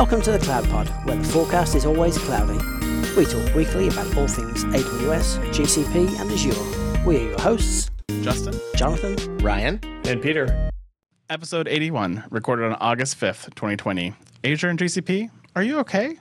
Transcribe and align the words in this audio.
Welcome 0.00 0.22
to 0.22 0.32
the 0.32 0.38
Cloud 0.38 0.66
Pod, 0.70 0.88
where 1.04 1.14
the 1.14 1.24
forecast 1.24 1.74
is 1.74 1.84
always 1.84 2.16
cloudy. 2.16 2.56
We 3.18 3.26
talk 3.26 3.54
weekly 3.54 3.88
about 3.88 4.16
all 4.16 4.26
things 4.26 4.64
AWS, 4.64 5.38
GCP, 5.52 6.18
and 6.18 6.32
Azure. 6.32 7.04
We 7.06 7.18
are 7.18 7.28
your 7.28 7.38
hosts, 7.38 7.90
Justin, 8.22 8.58
Jonathan, 8.76 9.36
Ryan, 9.44 9.78
and 10.06 10.22
Peter. 10.22 10.70
Episode 11.28 11.68
81, 11.68 12.24
recorded 12.30 12.64
on 12.64 12.76
August 12.80 13.20
5th, 13.20 13.54
2020. 13.56 14.14
Azure 14.42 14.70
and 14.70 14.78
GCP, 14.78 15.28
are 15.54 15.62
you 15.62 15.80
okay? 15.80 16.16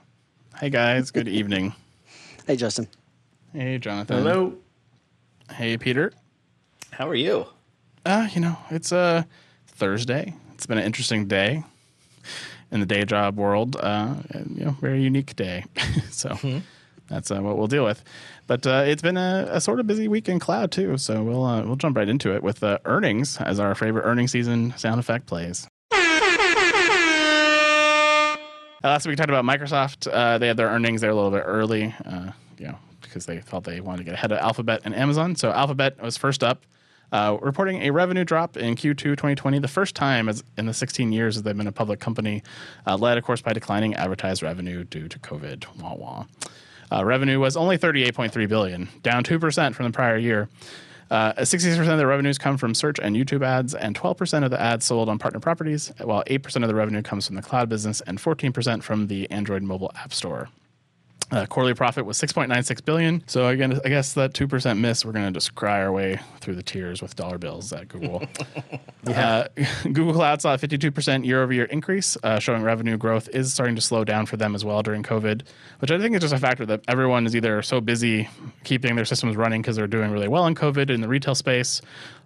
Hey 0.59 0.69
guys, 0.69 1.09
good 1.11 1.29
evening. 1.29 1.73
Hey, 2.45 2.57
Justin. 2.57 2.89
Hey 3.53 3.77
Jonathan. 3.77 4.17
Hello. 4.17 4.55
Hey 5.53 5.77
Peter. 5.77 6.11
how 6.91 7.07
are 7.07 7.15
you? 7.15 7.45
Uh, 8.05 8.27
you 8.33 8.41
know, 8.41 8.57
it's 8.71 8.91
a 8.91 8.97
uh, 8.97 9.23
Thursday. 9.67 10.35
It's 10.53 10.65
been 10.65 10.77
an 10.77 10.83
interesting 10.83 11.27
day 11.29 11.63
in 12.71 12.79
the 12.79 12.85
day 12.85 13.03
job 13.05 13.37
world. 13.37 13.75
Uh, 13.79 14.15
you 14.49 14.65
know, 14.65 14.71
very 14.81 15.01
unique 15.01 15.35
day. 15.35 15.65
so 16.11 16.37
that's 17.07 17.31
uh, 17.31 17.41
what 17.41 17.57
we'll 17.57 17.67
deal 17.67 17.83
with. 17.83 18.03
But 18.47 18.65
uh, 18.65 18.83
it's 18.85 19.01
been 19.01 19.17
a, 19.17 19.47
a 19.49 19.61
sort 19.61 19.79
of 19.79 19.87
busy 19.87 20.07
week 20.07 20.29
in 20.29 20.39
cloud 20.39 20.71
too. 20.71 20.97
So 20.97 21.23
we'll 21.23 21.43
uh, 21.43 21.63
we'll 21.63 21.75
jump 21.75 21.97
right 21.97 22.07
into 22.07 22.33
it 22.33 22.43
with 22.43 22.63
uh, 22.63 22.79
earnings 22.85 23.37
as 23.37 23.59
our 23.59 23.75
favorite 23.75 24.03
earnings 24.03 24.31
season 24.31 24.73
sound 24.77 24.99
effect 24.99 25.25
plays. 25.25 25.67
Uh, 28.81 28.87
last 28.87 29.05
week 29.05 29.11
we 29.11 29.15
talked 29.17 29.29
about 29.29 29.43
Microsoft. 29.43 30.07
Uh, 30.11 30.37
they 30.37 30.47
had 30.47 30.55
their 30.55 30.69
earnings 30.69 31.01
there 31.01 31.09
a 31.09 31.15
little 31.15 31.31
bit 31.31 31.43
early, 31.45 31.93
uh, 32.05 32.31
you 32.57 32.67
know, 32.67 32.77
because 33.01 33.25
they 33.25 33.39
thought 33.39 33.65
they 33.65 33.81
wanted 33.81 33.97
to 33.97 34.03
get 34.05 34.13
ahead 34.13 34.31
of 34.31 34.37
Alphabet 34.37 34.81
and 34.85 34.95
Amazon. 34.95 35.35
So 35.35 35.51
Alphabet 35.51 36.01
was 36.01 36.15
first 36.15 36.43
up, 36.45 36.63
uh, 37.11 37.37
reporting 37.41 37.81
a 37.83 37.91
revenue 37.91 38.23
drop 38.23 38.57
in 38.57 38.75
Q2 38.75 38.97
2020, 38.97 39.59
the 39.59 39.67
first 39.67 39.95
time 39.95 40.29
in 40.57 40.65
the 40.65 40.73
16 40.73 41.11
years 41.11 41.35
that 41.35 41.43
they've 41.43 41.57
been 41.57 41.67
a 41.67 41.71
public 41.71 41.99
company, 41.99 42.43
uh, 42.85 42.95
led 42.95 43.17
of 43.17 43.23
course 43.23 43.41
by 43.41 43.53
declining 43.53 43.95
advertised 43.95 44.43
revenue 44.43 44.83
due 44.83 45.07
to 45.07 45.19
COVID. 45.19 45.65
Wah 45.81 45.95
wah. 45.95 46.25
Uh, 46.91 47.05
revenue 47.05 47.39
was 47.39 47.55
only 47.55 47.77
38.3 47.77 48.49
billion, 48.49 48.89
down 49.03 49.23
two 49.23 49.39
percent 49.39 49.75
from 49.75 49.85
the 49.85 49.91
prior 49.91 50.17
year. 50.17 50.49
Uh, 51.11 51.33
66% 51.33 51.91
of 51.91 51.97
the 51.97 52.05
revenues 52.05 52.37
come 52.37 52.57
from 52.57 52.75
search 52.75 52.99
and 52.99 53.15
YouTube 53.15 53.43
ads, 53.43 53.73
and 53.73 53.99
12% 53.99 54.43
of 54.43 54.51
the 54.51 54.61
ads 54.61 54.85
sold 54.85 55.09
on 55.09 55.17
partner 55.17 55.39
properties, 55.39 55.91
while 56.01 56.23
8% 56.25 56.61
of 56.61 56.67
the 56.67 56.75
revenue 56.75 57.01
comes 57.01 57.25
from 57.25 57.35
the 57.35 57.41
cloud 57.41 57.67
business 57.67 58.01
and 58.01 58.19
14% 58.19 58.83
from 58.83 59.07
the 59.07 59.29
Android 59.31 59.63
mobile 59.63 59.91
app 59.95 60.13
store. 60.13 60.49
Uh, 61.31 61.45
quarterly 61.45 61.75
profit 61.75 62.05
was 62.05 62.19
6.96 62.19 62.83
billion. 62.83 63.23
So 63.27 63.47
again, 63.47 63.79
I 63.85 63.89
guess 63.89 64.13
that 64.13 64.33
two 64.33 64.47
percent 64.47 64.79
miss, 64.79 65.05
we're 65.05 65.11
going 65.11 65.25
to 65.25 65.31
just 65.31 65.53
cry 65.53 65.79
our 65.79 65.91
way 65.91 66.19
through 66.39 66.55
the 66.55 66.63
tears 66.63 67.03
with 67.03 67.15
dollar 67.15 67.37
bills 67.37 67.71
at 67.71 67.87
Google. 67.87 68.23
uh, 69.07 69.47
Google 69.83 70.13
Cloud 70.13 70.41
saw 70.41 70.55
a 70.55 70.57
52 70.57 70.91
percent 70.91 71.25
year-over-year 71.25 71.65
increase, 71.65 72.17
uh, 72.23 72.39
showing 72.39 72.63
revenue 72.63 72.97
growth 72.97 73.29
is 73.29 73.53
starting 73.53 73.75
to 73.75 73.81
slow 73.81 74.03
down 74.03 74.25
for 74.25 74.37
them 74.37 74.55
as 74.55 74.65
well 74.65 74.81
during 74.81 75.03
COVID, 75.03 75.43
which 75.79 75.91
I 75.91 75.99
think 75.99 76.15
is 76.15 76.21
just 76.21 76.33
a 76.33 76.39
factor 76.39 76.65
that 76.65 76.81
everyone 76.87 77.27
is 77.27 77.35
either 77.35 77.61
so 77.61 77.79
busy 77.79 78.27
keeping 78.63 78.95
their 78.95 79.05
systems 79.05 79.35
running 79.35 79.61
because 79.61 79.75
they're 79.75 79.87
doing 79.87 80.11
really 80.11 80.27
well 80.27 80.47
in 80.47 80.55
COVID 80.55 80.89
in 80.89 81.01
the 81.01 81.07
retail 81.07 81.35
space, 81.35 81.79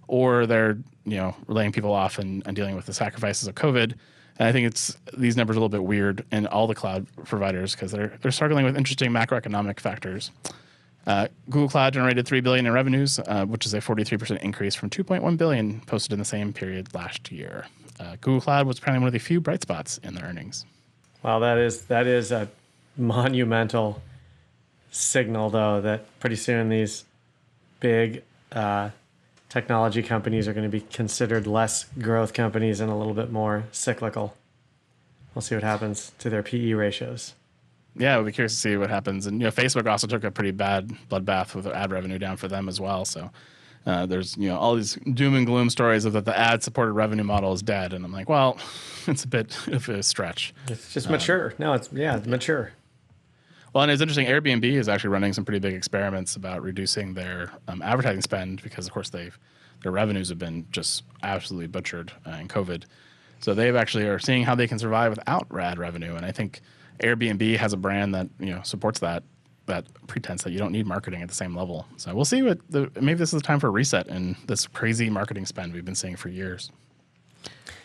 or 0.07 0.45
they're 0.45 0.77
you 1.03 1.17
know 1.17 1.35
laying 1.47 1.73
people 1.73 1.91
off 1.91 2.19
and, 2.19 2.41
and 2.45 2.55
dealing 2.55 2.77
with 2.77 2.85
the 2.85 2.93
sacrifices 2.93 3.49
of 3.49 3.55
COVID 3.55 3.95
and 4.39 4.47
I 4.47 4.51
think 4.51 4.67
it's 4.67 4.97
these 5.15 5.37
numbers 5.37 5.55
are 5.55 5.59
a 5.59 5.61
little 5.61 5.69
bit 5.69 5.83
weird 5.83 6.25
in 6.31 6.47
all 6.47 6.67
the 6.67 6.75
cloud 6.75 7.05
providers 7.25 7.73
because 7.73 7.91
they're 7.91 8.13
they're 8.21 8.31
struggling 8.31 8.65
with 8.65 8.77
interesting 8.77 9.11
macroeconomic 9.11 9.79
factors. 9.79 10.31
Uh, 11.05 11.27
Google 11.49 11.69
Cloud 11.69 11.93
generated 11.93 12.25
three 12.25 12.39
billion 12.39 12.65
in 12.65 12.71
revenues, 12.71 13.19
uh, 13.19 13.45
which 13.45 13.65
is 13.65 13.73
a 13.73 13.79
43% 13.79 14.39
increase 14.39 14.73
from 14.73 14.89
2.1 14.89 15.37
billion 15.37 15.81
posted 15.81 16.13
in 16.13 16.19
the 16.19 16.23
same 16.25 16.53
period 16.53 16.93
last 16.95 17.29
year. 17.29 17.65
Uh, 17.99 18.15
Google 18.21 18.39
Cloud 18.39 18.67
was 18.67 18.77
apparently 18.77 19.01
one 19.01 19.07
of 19.07 19.13
the 19.13 19.19
few 19.19 19.41
bright 19.41 19.61
spots 19.61 19.97
in 19.97 20.15
their 20.15 20.23
earnings. 20.23 20.65
Wow, 21.21 21.39
that 21.39 21.57
is 21.57 21.83
that 21.83 22.07
is 22.07 22.31
a 22.31 22.49
monumental 22.97 24.01
signal, 24.91 25.49
though, 25.49 25.81
that 25.81 26.19
pretty 26.19 26.35
soon 26.35 26.69
these 26.69 27.05
big 27.79 28.23
uh, 28.51 28.89
technology 29.53 30.01
companies 30.01 30.47
are 30.47 30.53
going 30.53 30.69
to 30.69 30.77
be 30.77 30.81
considered 30.81 31.45
less 31.45 31.85
growth 31.99 32.33
companies 32.33 32.79
and 32.79 32.91
a 32.91 32.95
little 32.95 33.13
bit 33.13 33.31
more 33.31 33.65
cyclical. 33.71 34.35
We'll 35.35 35.43
see 35.43 35.53
what 35.53 35.63
happens 35.63 36.11
to 36.17 36.29
their 36.31 36.41
PE 36.41 36.73
ratios. 36.73 37.35
Yeah, 37.95 38.15
we'll 38.15 38.25
be 38.25 38.31
curious 38.31 38.53
to 38.53 38.59
see 38.59 38.77
what 38.77 38.89
happens. 38.89 39.27
And 39.27 39.39
you 39.39 39.45
know, 39.45 39.51
Facebook 39.51 39.87
also 39.87 40.07
took 40.07 40.23
a 40.23 40.31
pretty 40.31 40.49
bad 40.49 40.91
bloodbath 41.07 41.53
with 41.53 41.67
ad 41.67 41.91
revenue 41.91 42.17
down 42.17 42.37
for 42.37 42.47
them 42.47 42.67
as 42.67 42.81
well. 42.81 43.05
So 43.05 43.29
uh, 43.85 44.07
there's 44.07 44.35
you 44.37 44.49
know 44.49 44.57
all 44.57 44.73
these 44.75 44.97
doom 45.13 45.35
and 45.35 45.45
gloom 45.45 45.69
stories 45.69 46.05
of 46.05 46.13
that 46.13 46.25
the 46.25 46.35
ad 46.35 46.63
supported 46.63 46.93
revenue 46.93 47.23
model 47.23 47.53
is 47.53 47.61
dead, 47.61 47.93
and 47.93 48.03
I'm 48.03 48.11
like, 48.11 48.27
well, 48.27 48.57
it's 49.07 49.23
a 49.23 49.27
bit 49.27 49.55
of 49.67 49.87
a 49.87 50.01
stretch. 50.01 50.55
It's 50.67 50.91
just 50.91 51.11
mature. 51.11 51.53
no, 51.59 51.73
it's 51.73 51.89
yeah, 51.93 52.17
it's 52.17 52.25
mature. 52.25 52.71
Well, 53.73 53.81
and 53.81 53.91
it's 53.91 54.01
interesting. 54.01 54.27
Airbnb 54.27 54.63
is 54.63 54.87
actually 54.87 55.09
running 55.09 55.33
some 55.33 55.45
pretty 55.45 55.59
big 55.59 55.73
experiments 55.73 56.35
about 56.35 56.61
reducing 56.61 57.15
their 57.15 57.51
um, 57.67 57.81
advertising 57.81 58.21
spend 58.21 58.61
because, 58.61 58.85
of 58.85 58.93
course, 58.93 59.09
they've 59.09 59.37
their 59.81 59.91
revenues 59.91 60.29
have 60.29 60.39
been 60.39 60.65
just 60.71 61.03
absolutely 61.23 61.67
butchered 61.67 62.11
uh, 62.25 62.31
in 62.31 62.47
COVID. 62.47 62.83
So 63.41 63.53
they've 63.53 63.75
actually 63.75 64.05
are 64.05 64.19
seeing 64.19 64.43
how 64.43 64.55
they 64.55 64.67
can 64.67 64.79
survive 64.79 65.11
without 65.11 65.45
rad 65.51 65.77
revenue. 65.77 66.15
And 66.15 66.25
I 66.25 66.31
think 66.31 66.61
Airbnb 66.99 67.57
has 67.57 67.73
a 67.73 67.77
brand 67.77 68.15
that 68.15 68.29
you 68.39 68.51
know 68.51 68.61
supports 68.63 68.99
that 68.99 69.23
that 69.65 69.85
pretense 70.07 70.43
that 70.43 70.51
you 70.51 70.59
don't 70.59 70.71
need 70.71 70.85
marketing 70.85 71.21
at 71.21 71.27
the 71.27 71.35
same 71.35 71.55
level. 71.55 71.85
So 71.97 72.13
we'll 72.13 72.25
see 72.25 72.41
what 72.41 72.59
the 72.69 72.91
maybe 72.95 73.17
this 73.17 73.33
is 73.33 73.41
the 73.41 73.47
time 73.47 73.59
for 73.59 73.67
a 73.67 73.71
reset 73.71 74.07
in 74.07 74.37
this 74.45 74.67
crazy 74.67 75.09
marketing 75.09 75.45
spend 75.45 75.73
we've 75.73 75.85
been 75.85 75.95
seeing 75.95 76.15
for 76.15 76.29
years. 76.29 76.71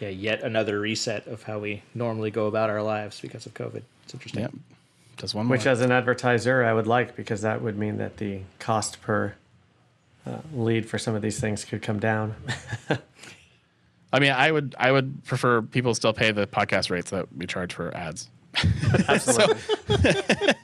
Yeah, 0.00 0.10
yet 0.10 0.42
another 0.42 0.78
reset 0.78 1.26
of 1.26 1.42
how 1.42 1.58
we 1.58 1.82
normally 1.94 2.30
go 2.30 2.46
about 2.46 2.70
our 2.70 2.82
lives 2.82 3.20
because 3.20 3.46
of 3.46 3.54
COVID. 3.54 3.82
It's 4.04 4.14
interesting. 4.14 4.42
Yep. 4.42 4.52
Just 5.18 5.34
one 5.34 5.48
Which, 5.48 5.64
more. 5.64 5.72
as 5.72 5.80
an 5.80 5.90
advertiser, 5.92 6.64
I 6.64 6.72
would 6.72 6.86
like 6.86 7.16
because 7.16 7.42
that 7.42 7.60
would 7.60 7.76
mean 7.76 7.98
that 7.98 8.16
the 8.18 8.40
cost 8.58 9.00
per 9.02 9.34
uh, 10.24 10.38
lead 10.54 10.88
for 10.88 10.96
some 10.98 11.14
of 11.14 11.22
these 11.22 11.40
things 11.40 11.64
could 11.64 11.82
come 11.82 11.98
down. 11.98 12.34
I 14.12 14.20
mean, 14.20 14.30
I 14.32 14.50
would 14.50 14.74
I 14.78 14.92
would 14.92 15.24
prefer 15.24 15.60
people 15.60 15.94
still 15.94 16.12
pay 16.12 16.32
the 16.32 16.46
podcast 16.46 16.90
rates 16.90 17.10
that 17.10 17.26
we 17.36 17.46
charge 17.46 17.74
for 17.74 17.94
ads. 17.96 18.30
Absolutely. 19.08 19.56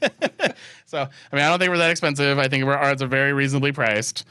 So 0.86 1.00
I 1.00 1.36
mean, 1.36 1.44
I 1.44 1.48
don't 1.48 1.58
think 1.58 1.70
we're 1.70 1.78
that 1.78 1.90
expensive. 1.90 2.38
I 2.38 2.46
think 2.46 2.64
our 2.64 2.74
ads 2.74 3.02
are 3.02 3.08
very 3.08 3.32
reasonably 3.32 3.72
priced 3.72 4.24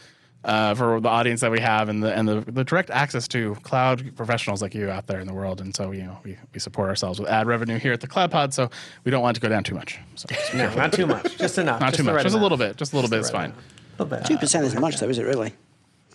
uh, 0.46 0.76
for 0.76 1.00
the 1.00 1.10
audience 1.10 1.42
that 1.42 1.52
we 1.52 1.60
have 1.60 1.88
and 1.90 2.04
the 2.04 2.14
and 2.14 2.28
the, 2.28 2.42
the 2.42 2.64
direct 2.64 2.90
access 2.90 3.28
to 3.30 3.56
cloud 3.64 4.16
professionals 4.16 4.62
like 4.62 4.76
you 4.76 4.90
out 4.90 5.08
there 5.08 5.20
in 5.20 5.28
the 5.28 5.34
world. 5.34 5.62
And 5.62 5.76
so 5.76 5.92
you 5.92 6.04
know 6.04 6.18
we, 6.24 6.38
we 6.54 6.60
support 6.60 6.90
ourselves 6.90 7.20
with 7.20 7.30
ad 7.30 7.48
revenue 7.48 7.78
here 7.80 7.94
at 7.94 8.02
the 8.02 8.08
Cloud 8.08 8.32
Pod. 8.32 8.54
So 8.54 8.70
we 9.06 9.12
don't 9.12 9.22
want 9.22 9.36
to 9.36 9.42
go 9.42 9.50
down 9.50 9.64
too 9.64 9.76
much. 9.76 10.00
So 10.16 10.28
no, 10.58 10.74
not 10.76 10.92
too 10.94 11.06
much. 11.06 11.38
Just 11.38 11.58
enough. 11.58 11.80
not 11.80 11.88
just 11.92 11.98
too 11.98 12.04
much, 12.04 12.16
right 12.16 12.24
just 12.24 12.36
a 12.36 12.40
little 12.40 12.58
bit, 12.58 12.76
just 12.78 12.94
a 12.94 12.96
little 12.96 13.10
bit 13.10 13.20
is 13.20 13.28
right 13.28 13.34
fine. 13.34 13.50
amount. 13.52 13.64
A 14.00 14.04
little 14.04 14.18
bit. 14.18 14.26
Two 14.28 14.38
percent 14.38 14.66
isn't 14.66 14.80
much, 14.82 15.00
though, 15.00 15.10
is 15.10 15.18
it 15.20 15.24
really? 15.26 15.54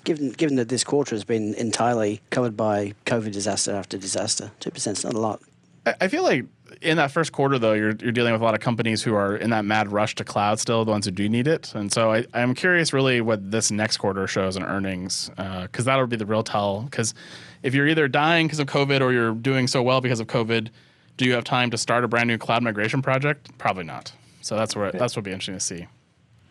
Given 0.05 0.31
given 0.31 0.56
that 0.56 0.69
this 0.69 0.84
quarter 0.84 1.15
has 1.15 1.25
been 1.25 1.55
entirely 1.55 2.21
covered 2.31 2.56
by 2.56 2.94
COVID 3.06 3.33
disaster 3.33 3.72
after 3.75 3.99
disaster, 3.99 4.50
two 4.61 4.71
percent 4.71 4.99
is 4.99 5.05
not 5.05 5.15
a 5.15 5.19
lot. 5.21 5.41
I- 5.87 5.94
I 6.03 6.09
feel 6.09 6.22
like 6.22 6.44
in 6.81 6.97
that 6.97 7.11
first 7.11 7.33
quarter, 7.33 7.59
though, 7.59 7.72
you're, 7.72 7.93
you're 8.00 8.12
dealing 8.12 8.33
with 8.33 8.41
a 8.41 8.44
lot 8.44 8.55
of 8.55 8.61
companies 8.61 9.03
who 9.03 9.15
are 9.15 9.37
in 9.37 9.50
that 9.50 9.65
mad 9.65 9.91
rush 9.91 10.15
to 10.16 10.25
cloud 10.25 10.61
still, 10.61 10.84
the 10.84 10.91
ones 10.91 11.05
who 11.05 11.11
do 11.11 11.28
need 11.28 11.47
it. 11.47 11.75
And 11.75 11.93
so 11.93 12.12
I, 12.12 12.25
I'm 12.34 12.55
curious 12.55 12.93
really 12.93 13.21
what 13.21 13.50
this 13.50 13.71
next 13.71 13.99
quarter 13.99 14.27
shows 14.27 14.56
in 14.56 14.62
earnings, 14.62 15.31
uh, 15.38 15.62
because 15.62 15.84
that'll 15.84 16.06
be 16.06 16.17
the 16.17 16.27
real 16.27 16.43
tell. 16.43 16.83
Because 16.83 17.15
if 17.62 17.75
you're 17.75 17.88
either 17.88 18.09
dying 18.09 18.47
because 18.47 18.61
of 18.61 18.67
COVID 18.67 19.00
or 19.00 19.12
you're 19.12 19.34
doing 19.34 19.67
so 19.67 19.83
well 19.83 20.00
because 20.00 20.21
of 20.21 20.27
COVID, 20.27 20.69
do 21.17 21.25
you 21.25 21.33
have 21.34 21.44
time 21.44 21.71
to 21.71 21.78
start 21.78 22.05
a 22.05 22.09
brand 22.09 22.28
new 22.28 22.38
cloud 22.38 22.62
migration 22.62 23.03
project? 23.03 23.56
Probably 23.59 23.84
not. 23.84 24.12
So 24.41 24.56
that's 24.56 24.75
where 24.75 24.93
that's 24.93 25.15
what'll 25.15 25.22
be 25.22 25.33
interesting 25.33 25.55
to 25.55 25.61
see. 25.61 25.87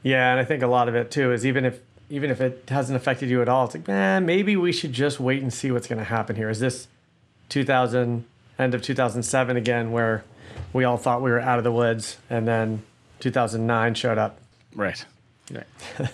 Yeah, 0.04 0.32
and 0.32 0.40
I 0.40 0.44
think 0.44 0.62
a 0.62 0.68
lot 0.68 0.88
of 0.88 0.96
it 0.96 1.10
too 1.10 1.32
is 1.32 1.46
even 1.46 1.66
if 1.66 1.80
even 2.10 2.30
if 2.30 2.40
it 2.40 2.64
hasn't 2.68 2.96
affected 2.96 3.30
you 3.30 3.42
at 3.42 3.50
all, 3.50 3.66
it's 3.66 3.76
like, 3.76 3.88
man, 3.88 4.26
maybe 4.26 4.56
we 4.56 4.72
should 4.72 4.94
just 4.94 5.20
wait 5.20 5.42
and 5.42 5.54
see 5.54 5.72
what's 5.72 5.88
going 5.88 6.00
to 6.00 6.06
happen 6.06 6.36
here. 6.36 6.50
Is 6.50 6.60
this 6.60 6.88
2000 7.50 8.26
end 8.60 8.74
of 8.74 8.82
2007 8.82 9.58
again, 9.58 9.92
where 9.92 10.24
we 10.74 10.84
all 10.84 10.98
thought 10.98 11.22
we 11.22 11.32
were 11.32 11.40
out 11.40 11.58
of 11.58 11.64
the 11.64 11.72
woods, 11.72 12.18
and 12.30 12.48
then 12.48 12.84
2009 13.20 13.94
showed 13.96 14.18
up? 14.18 14.40
Right. 14.76 15.06
Right. 15.52 15.66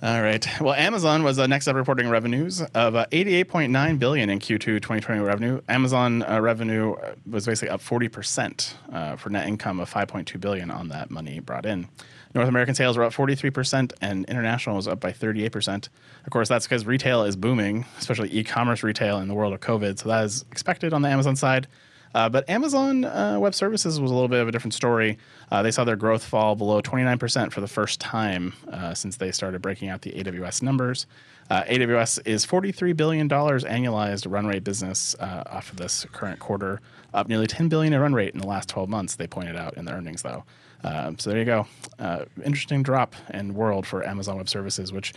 All 0.00 0.22
right. 0.22 0.46
Well, 0.60 0.74
Amazon 0.74 1.24
was 1.24 1.40
uh, 1.40 1.48
next 1.48 1.66
up 1.66 1.74
reporting 1.74 2.08
revenues 2.08 2.60
of 2.60 2.94
uh, 2.94 3.06
88.9 3.10 3.98
billion 3.98 4.30
in 4.30 4.38
Q2 4.38 4.60
2020 4.60 5.20
revenue. 5.20 5.60
Amazon 5.68 6.22
uh, 6.22 6.40
revenue 6.40 6.92
uh, 6.92 7.14
was 7.28 7.46
basically 7.46 7.70
up 7.70 7.80
40 7.80 8.08
percent 8.08 8.76
uh, 8.92 9.16
for 9.16 9.30
net 9.30 9.48
income 9.48 9.80
of 9.80 9.92
5.2 9.92 10.40
billion 10.40 10.70
on 10.70 10.88
that 10.90 11.10
money 11.10 11.40
brought 11.40 11.66
in. 11.66 11.88
North 12.34 12.48
American 12.48 12.74
sales 12.74 12.96
were 12.96 13.04
up 13.04 13.12
43 13.12 13.50
percent, 13.50 13.92
and 14.00 14.24
international 14.26 14.76
was 14.76 14.88
up 14.88 15.00
by 15.00 15.12
38 15.12 15.52
percent. 15.52 15.88
Of 16.24 16.30
course, 16.30 16.48
that's 16.48 16.66
because 16.66 16.86
retail 16.86 17.24
is 17.24 17.36
booming, 17.36 17.86
especially 17.98 18.32
e-commerce 18.32 18.82
retail 18.82 19.18
in 19.18 19.28
the 19.28 19.34
world 19.34 19.52
of 19.52 19.60
COVID. 19.60 19.98
So 19.98 20.08
that 20.08 20.24
is 20.24 20.44
expected 20.50 20.92
on 20.92 21.02
the 21.02 21.08
Amazon 21.08 21.36
side. 21.36 21.66
Uh, 22.14 22.28
but 22.28 22.48
Amazon 22.48 23.04
uh, 23.04 23.38
Web 23.38 23.54
Services 23.54 24.00
was 24.00 24.10
a 24.10 24.14
little 24.14 24.28
bit 24.28 24.40
of 24.40 24.48
a 24.48 24.52
different 24.52 24.74
story. 24.74 25.18
Uh, 25.50 25.62
they 25.62 25.70
saw 25.70 25.84
their 25.84 25.96
growth 25.96 26.24
fall 26.24 26.54
below 26.54 26.80
29% 26.80 27.52
for 27.52 27.60
the 27.60 27.68
first 27.68 28.00
time 28.00 28.54
uh, 28.72 28.94
since 28.94 29.16
they 29.16 29.30
started 29.30 29.60
breaking 29.60 29.88
out 29.88 30.02
the 30.02 30.12
AWS 30.12 30.62
numbers. 30.62 31.06
Uh, 31.50 31.62
AWS 31.64 32.26
is 32.26 32.44
$43 32.44 32.96
billion 32.96 33.28
annualized 33.28 34.30
run 34.30 34.46
rate 34.46 34.64
business 34.64 35.14
uh, 35.18 35.44
off 35.46 35.70
of 35.70 35.76
this 35.76 36.06
current 36.12 36.40
quarter, 36.40 36.80
up 37.14 37.28
nearly 37.28 37.46
10 37.46 37.68
billion 37.68 37.92
in 37.92 38.00
run 38.00 38.14
rate 38.14 38.34
in 38.34 38.40
the 38.40 38.46
last 38.46 38.68
12 38.68 38.88
months. 38.88 39.16
They 39.16 39.26
pointed 39.26 39.56
out 39.56 39.74
in 39.76 39.84
the 39.84 39.92
earnings, 39.92 40.22
though. 40.22 40.44
Um, 40.84 41.18
so 41.18 41.30
there 41.30 41.38
you 41.38 41.44
go. 41.44 41.66
Uh, 41.98 42.24
interesting 42.44 42.82
drop 42.82 43.14
in 43.34 43.54
world 43.54 43.86
for 43.86 44.06
Amazon 44.06 44.36
Web 44.36 44.48
Services, 44.48 44.92
which 44.92 45.12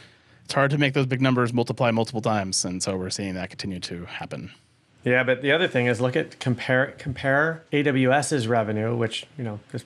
it's 0.45 0.53
hard 0.53 0.71
to 0.71 0.77
make 0.77 0.93
those 0.93 1.05
big 1.05 1.21
numbers 1.21 1.53
multiply 1.53 1.91
multiple 1.91 2.21
times, 2.21 2.65
and 2.65 2.81
so 2.81 2.97
we're 2.97 3.09
seeing 3.09 3.35
that 3.35 3.49
continue 3.49 3.79
to 3.81 4.05
happen. 4.05 4.51
Yeah, 5.03 5.23
but 5.23 5.41
the 5.41 5.51
other 5.51 5.67
thing 5.67 5.87
is 5.87 5.99
look 6.01 6.15
at 6.15 6.39
compare 6.39 6.93
compare 6.97 7.63
AWS's 7.71 8.47
revenue, 8.47 8.95
which 8.95 9.25
you 9.37 9.43
know, 9.43 9.59
just 9.71 9.85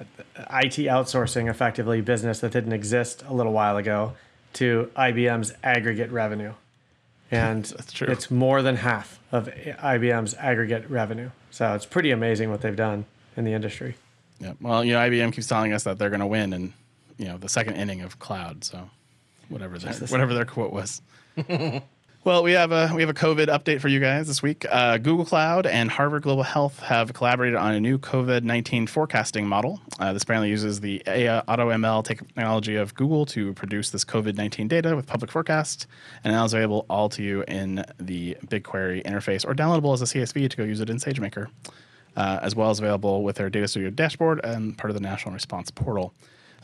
IT 0.00 0.76
outsourcing 0.76 1.48
effectively 1.50 2.00
business 2.00 2.40
that 2.40 2.52
didn't 2.52 2.72
exist 2.72 3.22
a 3.28 3.34
little 3.34 3.52
while 3.52 3.76
ago, 3.76 4.12
to 4.54 4.90
IBM's 4.96 5.52
aggregate 5.62 6.10
revenue, 6.10 6.52
and 7.30 7.64
That's 7.64 7.92
true. 7.92 8.08
it's 8.08 8.30
more 8.30 8.62
than 8.62 8.76
half 8.76 9.20
of 9.32 9.48
IBM's 9.48 10.34
aggregate 10.34 10.88
revenue. 10.88 11.30
So 11.50 11.74
it's 11.74 11.86
pretty 11.86 12.10
amazing 12.10 12.50
what 12.50 12.60
they've 12.60 12.76
done 12.76 13.06
in 13.36 13.44
the 13.44 13.52
industry. 13.52 13.96
Yeah. 14.40 14.52
Well, 14.60 14.84
you 14.84 14.92
know, 14.92 14.98
IBM 14.98 15.32
keeps 15.32 15.46
telling 15.46 15.72
us 15.72 15.84
that 15.84 15.98
they're 15.98 16.10
going 16.10 16.20
to 16.20 16.26
win 16.26 16.52
in, 16.52 16.72
you 17.18 17.26
know, 17.26 17.38
the 17.38 17.48
second 17.48 17.74
inning 17.76 18.02
of 18.02 18.18
cloud. 18.18 18.64
So, 18.64 18.90
whatever 19.48 19.78
their 19.78 19.92
whatever 19.94 20.34
their 20.34 20.44
quote 20.44 20.72
was. 20.72 21.00
well, 22.24 22.42
we 22.42 22.52
have 22.52 22.72
a 22.72 22.92
we 22.94 23.00
have 23.00 23.08
a 23.08 23.14
COVID 23.14 23.46
update 23.46 23.80
for 23.80 23.88
you 23.88 23.98
guys 23.98 24.26
this 24.26 24.42
week. 24.42 24.66
Uh, 24.68 24.98
Google 24.98 25.24
Cloud 25.24 25.66
and 25.66 25.90
Harvard 25.90 26.22
Global 26.22 26.42
Health 26.42 26.80
have 26.80 27.14
collaborated 27.14 27.56
on 27.56 27.72
a 27.72 27.80
new 27.80 27.98
COVID 27.98 28.42
nineteen 28.42 28.86
forecasting 28.86 29.46
model. 29.46 29.80
Uh, 29.98 30.12
this 30.12 30.22
apparently 30.22 30.50
uses 30.50 30.80
the 30.80 31.02
AI 31.06 31.38
Auto 31.40 31.70
ML 31.70 32.04
technology 32.04 32.76
of 32.76 32.94
Google 32.94 33.24
to 33.26 33.54
produce 33.54 33.90
this 33.90 34.04
COVID 34.04 34.34
nineteen 34.36 34.68
data 34.68 34.94
with 34.94 35.06
public 35.06 35.30
forecasts, 35.30 35.86
and 36.24 36.34
now 36.34 36.44
is 36.44 36.52
available 36.52 36.84
all 36.90 37.08
to 37.10 37.22
you 37.22 37.42
in 37.48 37.84
the 37.98 38.36
BigQuery 38.46 39.02
interface 39.04 39.46
or 39.46 39.54
downloadable 39.54 39.94
as 39.94 40.02
a 40.02 40.04
CSV 40.04 40.50
to 40.50 40.56
go 40.56 40.64
use 40.64 40.80
it 40.80 40.90
in 40.90 40.98
SageMaker 40.98 41.48
uh, 42.16 42.40
as 42.42 42.54
well 42.56 42.70
as 42.70 42.78
available 42.78 43.22
with 43.22 43.36
their 43.36 43.50
Data 43.50 43.68
Studio 43.68 43.90
dashboard 43.90 44.40
and 44.44 44.76
part 44.76 44.90
of 44.90 44.94
the 44.94 45.00
National 45.02 45.34
Response 45.34 45.70
Portal. 45.70 46.12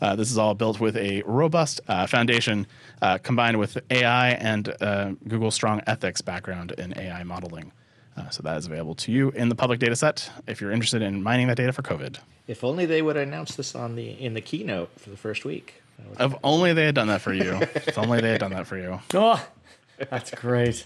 Uh, 0.00 0.16
this 0.16 0.30
is 0.32 0.38
all 0.38 0.54
built 0.54 0.80
with 0.80 0.96
a 0.96 1.22
robust 1.26 1.80
uh, 1.86 2.06
foundation 2.06 2.66
uh, 3.00 3.18
combined 3.18 3.58
with 3.58 3.78
AI 3.90 4.30
and 4.30 4.74
uh, 4.80 5.12
Google's 5.28 5.54
strong 5.54 5.80
ethics 5.86 6.20
background 6.20 6.72
in 6.72 6.98
AI 6.98 7.22
modeling. 7.22 7.70
Uh, 8.16 8.28
so 8.28 8.42
that 8.42 8.56
is 8.56 8.66
available 8.66 8.94
to 8.96 9.12
you 9.12 9.30
in 9.30 9.48
the 9.48 9.54
public 9.54 9.78
data 9.78 9.94
set 9.96 10.28
if 10.46 10.60
you're 10.60 10.72
interested 10.72 11.02
in 11.02 11.22
mining 11.22 11.46
that 11.46 11.56
data 11.56 11.72
for 11.72 11.82
COVID. 11.82 12.16
If 12.46 12.64
only 12.64 12.84
they 12.84 13.00
would 13.00 13.16
announce 13.16 13.54
this 13.54 13.74
on 13.74 13.94
the 13.94 14.10
in 14.10 14.34
the 14.34 14.40
keynote 14.40 14.90
for 14.98 15.10
the 15.10 15.16
first 15.16 15.44
week. 15.44 15.82
If 16.18 16.34
only 16.42 16.72
they 16.72 16.84
had 16.84 16.96
done 16.96 17.06
that 17.06 17.20
for 17.20 17.32
you. 17.32 17.60
if 17.74 17.96
only 17.96 18.20
they 18.20 18.32
had 18.32 18.40
done 18.40 18.52
that 18.52 18.66
for 18.66 18.76
you. 18.76 19.00
Oh, 19.14 19.46
that's 20.10 20.32
great. 20.32 20.84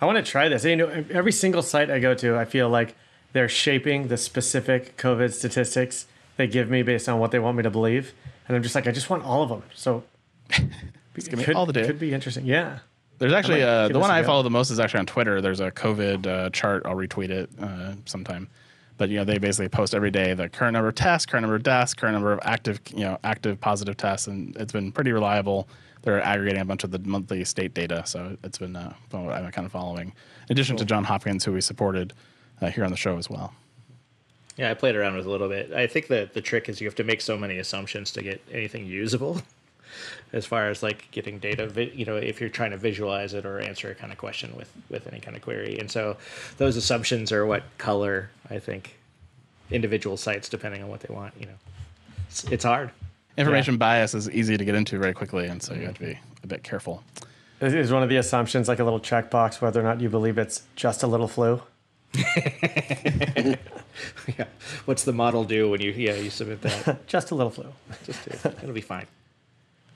I 0.00 0.06
want 0.06 0.16
to 0.16 0.28
try 0.28 0.48
this. 0.48 0.64
You 0.64 0.74
know, 0.76 1.04
every 1.10 1.30
single 1.30 1.62
site 1.62 1.88
I 1.88 2.00
go 2.00 2.14
to, 2.14 2.36
I 2.36 2.44
feel 2.44 2.68
like 2.68 2.96
they're 3.32 3.48
shaping 3.48 4.08
the 4.08 4.16
specific 4.16 4.96
COVID 4.96 5.32
statistics 5.32 6.06
they 6.36 6.46
give 6.46 6.70
me 6.70 6.82
based 6.82 7.08
on 7.08 7.18
what 7.18 7.30
they 7.30 7.38
want 7.38 7.56
me 7.56 7.62
to 7.62 7.70
believe, 7.70 8.12
and 8.46 8.56
I'm 8.56 8.62
just 8.62 8.74
like, 8.74 8.86
I 8.86 8.92
just 8.92 9.10
want 9.10 9.24
all 9.24 9.42
of 9.42 9.48
them. 9.48 9.62
So, 9.74 10.04
give 10.50 11.32
me 11.32 11.54
all 11.54 11.66
the 11.66 11.72
data. 11.72 11.86
Could 11.86 11.98
be 11.98 12.12
interesting. 12.12 12.44
Yeah. 12.44 12.80
There's 13.18 13.32
actually 13.32 13.62
uh, 13.62 13.88
the 13.88 13.98
one 13.98 14.10
I 14.10 14.22
follow 14.22 14.42
the 14.42 14.50
most 14.50 14.70
is 14.70 14.78
actually 14.78 15.00
on 15.00 15.06
Twitter. 15.06 15.40
There's 15.40 15.60
a 15.60 15.70
COVID 15.70 16.26
uh, 16.26 16.50
chart. 16.50 16.82
I'll 16.84 16.94
retweet 16.94 17.30
it 17.30 17.48
uh, 17.58 17.94
sometime. 18.04 18.48
But 18.98 19.08
you 19.08 19.16
know, 19.16 19.24
they 19.24 19.38
basically 19.38 19.68
post 19.68 19.94
every 19.94 20.10
day 20.10 20.34
the 20.34 20.48
current 20.48 20.74
number 20.74 20.88
of 20.88 20.94
tests, 20.94 21.26
current 21.26 21.42
number 21.42 21.56
of 21.56 21.62
deaths, 21.62 21.94
current 21.94 22.14
number 22.14 22.32
of 22.32 22.40
active, 22.42 22.80
you 22.90 23.00
know, 23.00 23.18
active 23.24 23.60
positive 23.60 23.96
tests, 23.96 24.26
and 24.26 24.56
it's 24.56 24.72
been 24.72 24.92
pretty 24.92 25.12
reliable. 25.12 25.68
They're 26.02 26.22
aggregating 26.22 26.60
a 26.60 26.64
bunch 26.64 26.84
of 26.84 26.90
the 26.90 26.98
monthly 27.00 27.44
state 27.44 27.74
data, 27.74 28.02
so 28.06 28.36
it's 28.44 28.58
been 28.58 28.76
uh, 28.76 28.94
what 29.10 29.32
I'm 29.32 29.50
kind 29.50 29.66
of 29.66 29.72
following. 29.72 30.12
In 30.48 30.52
addition 30.52 30.76
to 30.76 30.84
John 30.84 31.04
Hopkins, 31.04 31.44
who 31.44 31.52
we 31.52 31.60
supported 31.60 32.12
uh, 32.60 32.70
here 32.70 32.84
on 32.84 32.90
the 32.90 32.96
show 32.96 33.16
as 33.18 33.28
well. 33.28 33.52
Yeah, 34.56 34.70
I 34.70 34.74
played 34.74 34.96
around 34.96 35.16
with 35.16 35.26
it 35.26 35.28
a 35.28 35.30
little 35.30 35.48
bit. 35.48 35.72
I 35.72 35.86
think 35.86 36.08
that 36.08 36.32
the 36.32 36.40
trick 36.40 36.68
is 36.68 36.80
you 36.80 36.86
have 36.86 36.94
to 36.96 37.04
make 37.04 37.20
so 37.20 37.36
many 37.36 37.58
assumptions 37.58 38.10
to 38.12 38.22
get 38.22 38.42
anything 38.50 38.86
usable. 38.86 39.42
As 40.32 40.44
far 40.44 40.68
as 40.68 40.82
like 40.82 41.10
getting 41.10 41.38
data, 41.38 41.68
vi- 41.68 41.92
you 41.94 42.04
know, 42.04 42.16
if 42.16 42.40
you're 42.40 42.50
trying 42.50 42.72
to 42.72 42.76
visualize 42.76 43.32
it 43.32 43.46
or 43.46 43.60
answer 43.60 43.90
a 43.90 43.94
kind 43.94 44.12
of 44.12 44.18
question 44.18 44.54
with 44.56 44.70
with 44.90 45.06
any 45.06 45.20
kind 45.20 45.36
of 45.36 45.42
query, 45.42 45.78
and 45.78 45.90
so 45.90 46.16
those 46.58 46.76
assumptions 46.76 47.32
are 47.32 47.46
what 47.46 47.62
color 47.78 48.28
I 48.50 48.58
think 48.58 48.98
individual 49.70 50.16
sites 50.16 50.48
depending 50.48 50.82
on 50.82 50.88
what 50.88 51.00
they 51.00 51.14
want. 51.14 51.32
You 51.38 51.46
know, 51.46 51.54
it's, 52.28 52.44
it's 52.44 52.64
hard. 52.64 52.90
Information 53.38 53.78
bias 53.78 54.12
is 54.12 54.28
easy 54.30 54.58
to 54.58 54.64
get 54.64 54.74
into 54.74 54.98
very 54.98 55.14
quickly, 55.14 55.46
and 55.46 55.62
so 55.62 55.72
you 55.72 55.86
have 55.86 55.94
to 55.94 56.00
be 56.00 56.18
a 56.42 56.46
bit 56.46 56.62
careful. 56.62 57.02
Is, 57.60 57.72
is 57.72 57.92
one 57.92 58.02
of 58.02 58.08
the 58.08 58.16
assumptions 58.16 58.68
like 58.68 58.80
a 58.80 58.84
little 58.84 59.00
checkbox 59.00 59.60
whether 59.62 59.80
or 59.80 59.84
not 59.84 60.00
you 60.00 60.10
believe 60.10 60.36
it's 60.36 60.64
just 60.74 61.02
a 61.04 61.06
little 61.06 61.28
flu? 61.28 61.62
yeah. 64.38 64.46
What's 64.84 65.04
the 65.04 65.12
model 65.12 65.44
do 65.44 65.70
when 65.70 65.80
you 65.80 65.92
yeah 65.92 66.14
you 66.14 66.30
submit 66.30 66.62
that? 66.62 67.06
Just 67.06 67.30
a 67.30 67.34
little 67.34 67.50
flu. 67.50 67.66
Just 68.04 68.24
do. 68.24 68.48
it'll 68.62 68.72
be 68.72 68.80
fine. 68.80 69.06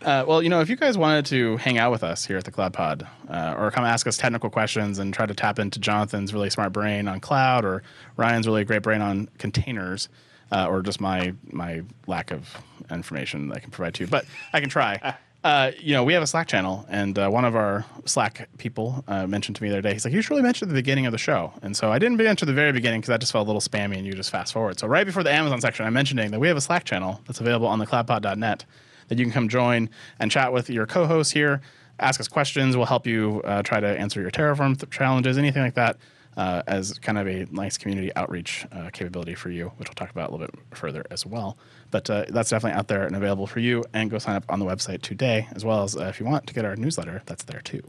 Uh, 0.03 0.25
well, 0.27 0.43
you 0.43 0.49
know, 0.49 0.61
if 0.61 0.71
you 0.71 0.77
guys 0.77 0.97
wanted 0.97 1.27
to 1.27 1.59
hang 1.59 1.77
out 1.77 1.91
with 1.91 2.03
us 2.03 2.25
here 2.25 2.39
at 2.39 2.45
the 2.45 2.51
Cloud 2.51 2.73
Pod, 2.73 3.07
uh, 3.29 3.55
or 3.59 3.71
come 3.71 3.85
ask 3.85 4.07
us 4.07 4.17
technical 4.17 4.49
questions 4.49 4.99
and 4.99 5.13
try 5.13 5.27
to 5.27 5.35
tap 5.35 5.59
into 5.59 5.79
Jonathan's 5.79 6.33
really 6.33 6.49
smart 6.49 6.73
brain 6.73 7.07
on 7.07 7.21
cloud, 7.21 7.67
or 7.67 7.83
Ryan's 8.17 8.47
really 8.47 8.65
great 8.65 8.83
brain 8.83 9.03
on 9.03 9.29
containers, 9.37 10.09
uh, 10.53 10.67
or 10.69 10.81
just 10.81 11.01
my 11.03 11.35
my 11.51 11.83
lack 12.07 12.31
of 12.31 12.57
information 12.91 13.49
that 13.49 13.59
I 13.59 13.61
can 13.61 13.71
provide 13.71 13.95
to 13.95 14.05
you, 14.05 14.07
but 14.07 14.25
I 14.53 14.61
can 14.61 14.71
try. 14.71 15.15
Uh, 15.43 15.71
you 15.79 15.95
know, 15.95 16.05
we 16.05 16.13
have 16.13 16.23
a 16.23 16.27
Slack 16.27 16.49
channel, 16.49 16.85
and 16.91 17.19
uh, 17.19 17.31
one 17.31 17.47
of 17.47 17.57
our 17.57 17.87
Slack 18.05 18.49
people 18.59 19.03
uh, 19.09 19.27
mentioned 19.27 19.57
to 19.57 19.63
me 19.63 19.71
the 19.71 19.77
other 19.77 19.83
day. 19.83 19.95
He's 19.95 20.05
like, 20.05 20.13
"You 20.13 20.21
should 20.21 20.31
really 20.31 20.43
mention 20.43 20.69
the 20.69 20.75
beginning 20.75 21.07
of 21.07 21.13
the 21.13 21.19
show." 21.19 21.53
And 21.63 21.75
so 21.75 21.91
I 21.91 21.99
didn't 21.99 22.19
mention 22.19 22.47
the 22.47 22.53
very 22.53 22.73
beginning 22.73 23.01
because 23.01 23.09
that 23.09 23.21
just 23.21 23.33
felt 23.33 23.47
a 23.47 23.51
little 23.51 23.63
spammy, 23.63 23.97
and 23.97 24.07
you 24.07 24.13
just 24.13 24.31
fast 24.31 24.53
forward. 24.53 24.79
So 24.79 24.87
right 24.87 25.07
before 25.07 25.23
the 25.23 25.33
Amazon 25.33 25.61
section, 25.61 25.87
I'm 25.87 25.95
mentioning 25.95 26.31
that 26.33 26.41
we 26.41 26.49
have 26.49 26.59
a 26.59 26.61
Slack 26.61 26.85
channel 26.85 27.23
that's 27.27 27.41
available 27.41 27.69
on 27.69 27.79
the 27.79 27.87
CloudPod.net 27.87 28.67
that 29.09 29.19
you 29.19 29.25
can 29.25 29.33
come 29.33 29.49
join 29.49 29.91
and 30.19 30.31
chat 30.31 30.53
with 30.53 30.71
your 30.71 30.87
co-hosts 30.87 31.33
here, 31.33 31.61
ask 31.99 32.21
us 32.21 32.29
questions. 32.29 32.77
We'll 32.77 32.87
help 32.87 33.07
you 33.07 33.43
uh, 33.45 33.63
try 33.63 33.81
to 33.81 33.87
answer 33.87 34.21
your 34.21 34.31
Terraform 34.31 34.79
th- 34.79 34.91
challenges, 34.91 35.37
anything 35.37 35.63
like 35.63 35.75
that, 35.75 35.97
uh, 36.41 36.63
as 36.67 36.99
kind 37.01 37.19
of 37.19 37.29
a 37.29 37.47
nice 37.51 37.77
community 37.77 38.11
outreach 38.17 38.67
uh, 38.73 38.89
capability 38.95 39.35
for 39.35 39.51
you, 39.51 39.67
which 39.77 39.89
we'll 39.89 39.95
talk 39.95 40.11
about 40.11 40.31
a 40.31 40.33
little 40.33 40.47
bit 40.47 40.55
further 40.75 41.05
as 41.11 41.27
well. 41.27 41.59
But 41.91 42.09
uh, 42.09 42.25
that's 42.31 42.49
definitely 42.49 42.79
out 42.79 42.89
there 42.89 43.05
and 43.05 43.15
available 43.15 43.47
for 43.47 43.61
you. 43.61 43.85
And 43.93 44.11
go 44.11 44.19
sign 44.19 44.37
up 44.37 44.45
on 44.49 44.59
the 44.59 44.65
website 44.65 45.03
today, 45.03 45.49
as 45.55 45.67
well 45.67 45.83
as 45.83 45.97
uh, 45.97 46.05
if 46.05 46.19
you 46.19 46.25
want 46.25 46.47
to 46.47 46.55
get 46.55 46.65
our 46.65 46.77
newsletter, 46.77 47.21
that's 47.27 47.45
there 47.45 47.61
too. 47.61 47.83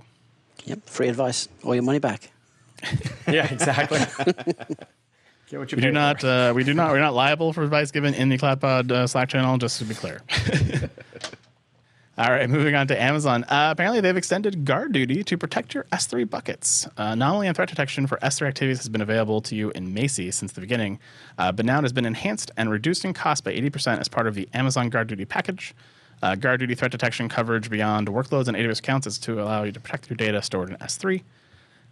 Yep, 0.66 0.86
free 0.86 1.08
advice, 1.08 1.48
all 1.64 1.74
your 1.74 1.84
money 1.84 2.00
back. 2.00 2.32
Yeah, 3.28 3.46
exactly. 3.54 4.00
Get 5.50 5.60
what 5.60 5.72
you 5.72 5.76
We 5.76 5.82
do 5.82 5.92
not, 5.92 6.24
uh, 6.24 6.52
we 6.56 6.64
do 6.64 6.74
not, 6.74 6.92
we're 6.92 7.00
not 7.00 7.14
liable 7.14 7.54
for 7.54 7.64
advice 7.64 7.92
given 7.92 8.14
in 8.16 8.30
the 8.30 8.38
CloudPod 8.38 8.92
uh, 8.92 9.08
Slack 9.08 9.30
channel, 9.30 9.58
just 9.58 9.78
to 9.80 9.86
be 9.86 9.94
clear. 9.94 10.22
All 12.22 12.30
right, 12.30 12.48
moving 12.48 12.76
on 12.76 12.86
to 12.86 13.02
Amazon. 13.02 13.46
Uh, 13.46 13.70
apparently, 13.72 14.00
they've 14.00 14.16
extended 14.16 14.64
guard 14.64 14.92
duty 14.92 15.24
to 15.24 15.38
protect 15.40 15.74
your 15.74 15.86
S3 15.86 16.30
buckets. 16.30 16.86
Uh, 16.86 17.14
anomaly 17.14 17.48
and 17.48 17.56
threat 17.56 17.68
detection 17.68 18.06
for 18.06 18.20
S3 18.20 18.48
activities 18.48 18.78
has 18.78 18.90
been 18.90 19.02
available 19.02 19.42
to 19.42 19.56
you 19.56 19.72
in 19.72 19.92
Macie 19.92 20.32
since 20.32 20.52
the 20.52 20.62
beginning, 20.62 21.00
uh, 21.40 21.52
but 21.52 21.66
now 21.66 21.80
it 21.80 21.82
has 21.82 21.94
been 21.94 22.06
enhanced 22.06 22.52
and 22.56 22.70
reduced 22.70 23.04
in 23.06 23.16
cost 23.16 23.44
by 23.44 23.52
80% 23.54 24.00
as 24.00 24.08
part 24.08 24.28
of 24.28 24.36
the 24.36 24.48
Amazon 24.54 24.90
Guard 24.90 25.08
Duty 25.08 25.26
package. 25.26 25.74
Uh, 26.22 26.36
guard 26.36 26.60
duty 26.60 26.76
threat 26.76 26.92
detection 26.92 27.28
coverage 27.28 27.72
beyond 27.72 28.08
workloads 28.08 28.48
and 28.48 28.56
AWS 28.56 28.78
accounts 28.78 29.08
is 29.08 29.18
to 29.18 29.42
allow 29.42 29.64
you 29.64 29.72
to 29.72 29.80
protect 29.80 30.08
your 30.08 30.16
data 30.16 30.44
stored 30.44 30.70
in 30.70 30.76
S3. 30.76 31.24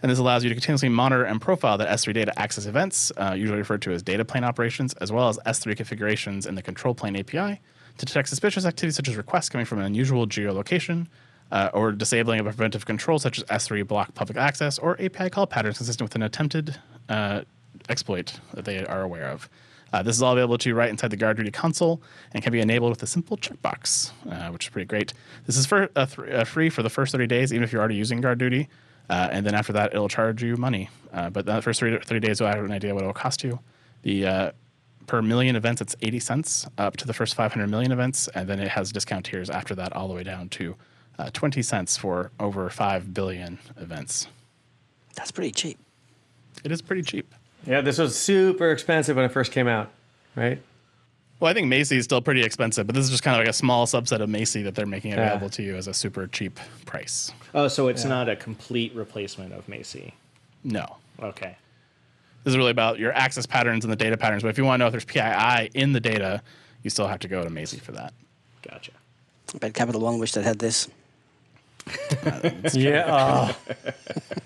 And 0.03 0.11
this 0.11 0.19
allows 0.19 0.43
you 0.43 0.49
to 0.49 0.55
continuously 0.55 0.89
monitor 0.89 1.23
and 1.23 1.41
profile 1.41 1.79
that 1.79 1.89
S3 1.89 2.13
data 2.13 2.39
access 2.39 2.67
events, 2.67 3.11
uh, 3.17 3.33
usually 3.35 3.57
referred 3.57 3.81
to 3.81 3.93
as 3.93 4.03
data 4.03 4.23
plane 4.23 4.43
operations, 4.43 4.93
as 5.01 5.11
well 5.11 5.27
as 5.27 5.39
S3 5.39 5.75
configurations 5.75 6.45
in 6.45 6.53
the 6.53 6.61
control 6.61 6.93
plane 6.93 7.15
API 7.15 7.59
to 7.99 8.05
detect 8.05 8.29
suspicious 8.29 8.65
activity 8.65 8.93
such 8.93 9.07
as 9.07 9.15
requests 9.15 9.49
coming 9.49 9.65
from 9.65 9.79
an 9.79 9.85
unusual 9.85 10.25
geolocation 10.25 11.07
uh, 11.51 11.69
or 11.73 11.91
disabling 11.91 12.39
of 12.39 12.47
a 12.47 12.49
preventive 12.49 12.85
control 12.85 13.19
such 13.19 13.37
as 13.37 13.43
S3 13.45 13.85
block 13.85 14.13
public 14.15 14.37
access 14.37 14.79
or 14.79 14.99
API 15.01 15.29
call 15.29 15.45
patterns 15.45 15.77
consistent 15.77 16.09
with 16.09 16.15
an 16.15 16.23
attempted 16.23 16.77
uh, 17.09 17.41
exploit 17.89 18.39
that 18.53 18.65
they 18.65 18.85
are 18.85 19.01
aware 19.01 19.27
of. 19.27 19.49
Uh, 19.91 20.01
this 20.01 20.15
is 20.15 20.21
all 20.21 20.33
available 20.33 20.57
to 20.57 20.69
you 20.69 20.75
right 20.75 20.89
inside 20.89 21.09
the 21.09 21.17
Guard 21.17 21.35
Duty 21.35 21.51
console 21.51 22.01
and 22.33 22.43
can 22.43 22.53
be 22.53 22.61
enabled 22.61 22.91
with 22.91 23.03
a 23.03 23.07
simple 23.07 23.35
checkbox, 23.35 24.11
uh, 24.29 24.49
which 24.51 24.67
is 24.67 24.69
pretty 24.69 24.85
great. 24.85 25.13
This 25.45 25.57
is 25.57 25.65
for 25.65 25.89
uh, 25.95 26.05
th- 26.05 26.29
uh, 26.29 26.43
free 26.45 26.69
for 26.69 26.83
the 26.83 26.89
first 26.89 27.11
30 27.11 27.27
days, 27.27 27.51
even 27.51 27.63
if 27.63 27.73
you're 27.73 27.81
already 27.81 27.95
using 27.95 28.21
Guard 28.21 28.37
Duty. 28.37 28.69
And 29.09 29.43
then 29.43 29.55
after 29.55 29.73
that, 29.73 29.91
it'll 29.91 30.07
charge 30.07 30.43
you 30.43 30.55
money. 30.55 30.89
But 31.11 31.47
that 31.47 31.63
first 31.63 31.79
30, 31.79 32.05
30 32.05 32.19
days, 32.19 32.39
you'll 32.39 32.49
have 32.49 32.63
an 32.63 32.71
idea 32.71 32.93
what 32.93 33.01
it'll 33.01 33.13
cost 33.13 33.43
you. 33.43 33.59
The 34.03 34.53
per 35.09 35.21
million 35.23 35.55
events, 35.55 35.81
it's 35.81 35.95
80 36.01 36.19
cents 36.19 36.67
up 36.77 36.95
to 36.97 37.07
the 37.07 37.13
first 37.13 37.33
500 37.33 37.67
million 37.67 37.91
events, 37.91 38.27
and 38.35 38.47
then 38.47 38.59
it 38.59 38.67
has 38.69 38.91
discount 38.91 39.25
tiers 39.25 39.49
after 39.49 39.73
that, 39.73 39.91
all 39.93 40.07
the 40.07 40.13
way 40.13 40.23
down 40.23 40.47
to 40.49 40.75
uh, 41.17 41.31
20 41.33 41.63
cents 41.63 41.97
for 41.97 42.31
over 42.39 42.69
5 42.69 43.11
billion 43.13 43.57
events. 43.77 44.27
That's 45.15 45.31
pretty 45.31 45.49
cheap. 45.51 45.79
It 46.63 46.71
is 46.71 46.81
pretty 46.83 47.01
cheap. 47.01 47.33
Yeah, 47.65 47.81
this 47.81 47.97
was 47.97 48.15
super 48.17 48.71
expensive 48.71 49.15
when 49.15 49.25
it 49.25 49.31
first 49.31 49.51
came 49.51 49.67
out, 49.67 49.89
right? 50.35 50.61
Well, 51.39 51.49
I 51.49 51.53
think 51.55 51.71
Macie 51.73 51.97
is 51.97 52.03
still 52.05 52.21
pretty 52.21 52.43
expensive, 52.43 52.85
but 52.85 52.95
this 52.95 53.03
is 53.05 53.09
just 53.09 53.23
kind 53.23 53.35
of 53.35 53.39
like 53.39 53.49
a 53.49 53.53
small 53.53 53.87
subset 53.87 54.19
of 54.19 54.29
Macie 54.29 54.63
that 54.63 54.75
they're 54.75 54.85
making 54.85 55.11
Yeah. 55.11 55.21
available 55.25 55.49
to 55.51 55.63
you 55.63 55.75
as 55.75 55.87
a 55.87 55.93
super 55.93 56.27
cheap 56.27 56.59
price. 56.85 57.31
Oh, 57.55 57.67
so 57.67 57.87
it's 57.87 58.05
not 58.05 58.29
a 58.29 58.35
complete 58.35 58.93
replacement 58.93 59.53
of 59.53 59.65
Macie. 59.67 60.13
No. 60.63 60.97
Okay. 61.21 61.55
This 62.43 62.51
is 62.53 62.57
really 62.57 62.71
about 62.71 62.99
your 62.99 63.11
access 63.13 63.45
patterns 63.45 63.83
and 63.85 63.91
the 63.91 63.95
data 63.97 64.17
patterns. 64.17 64.43
But 64.43 64.49
if 64.49 64.57
you 64.57 64.63
want 64.65 64.79
to 64.79 64.83
know 64.83 64.87
if 64.87 64.91
there's 64.93 65.05
PII 65.05 65.69
in 65.73 65.91
the 65.93 65.99
data, 65.99 66.41
you 66.83 66.89
still 66.89 67.07
have 67.07 67.19
to 67.19 67.27
go 67.27 67.43
to 67.43 67.49
Macie 67.49 67.79
for 67.81 67.91
that. 67.93 68.13
Gotcha. 68.67 68.91
I 69.53 69.57
bet 69.57 69.73
Capital 69.73 70.01
One 70.01 70.19
wished 70.19 70.35
they'd 70.35 70.43
had 70.43 70.59
this. 70.59 70.87
Yeah. 72.73 73.05
Oh. 73.07 73.91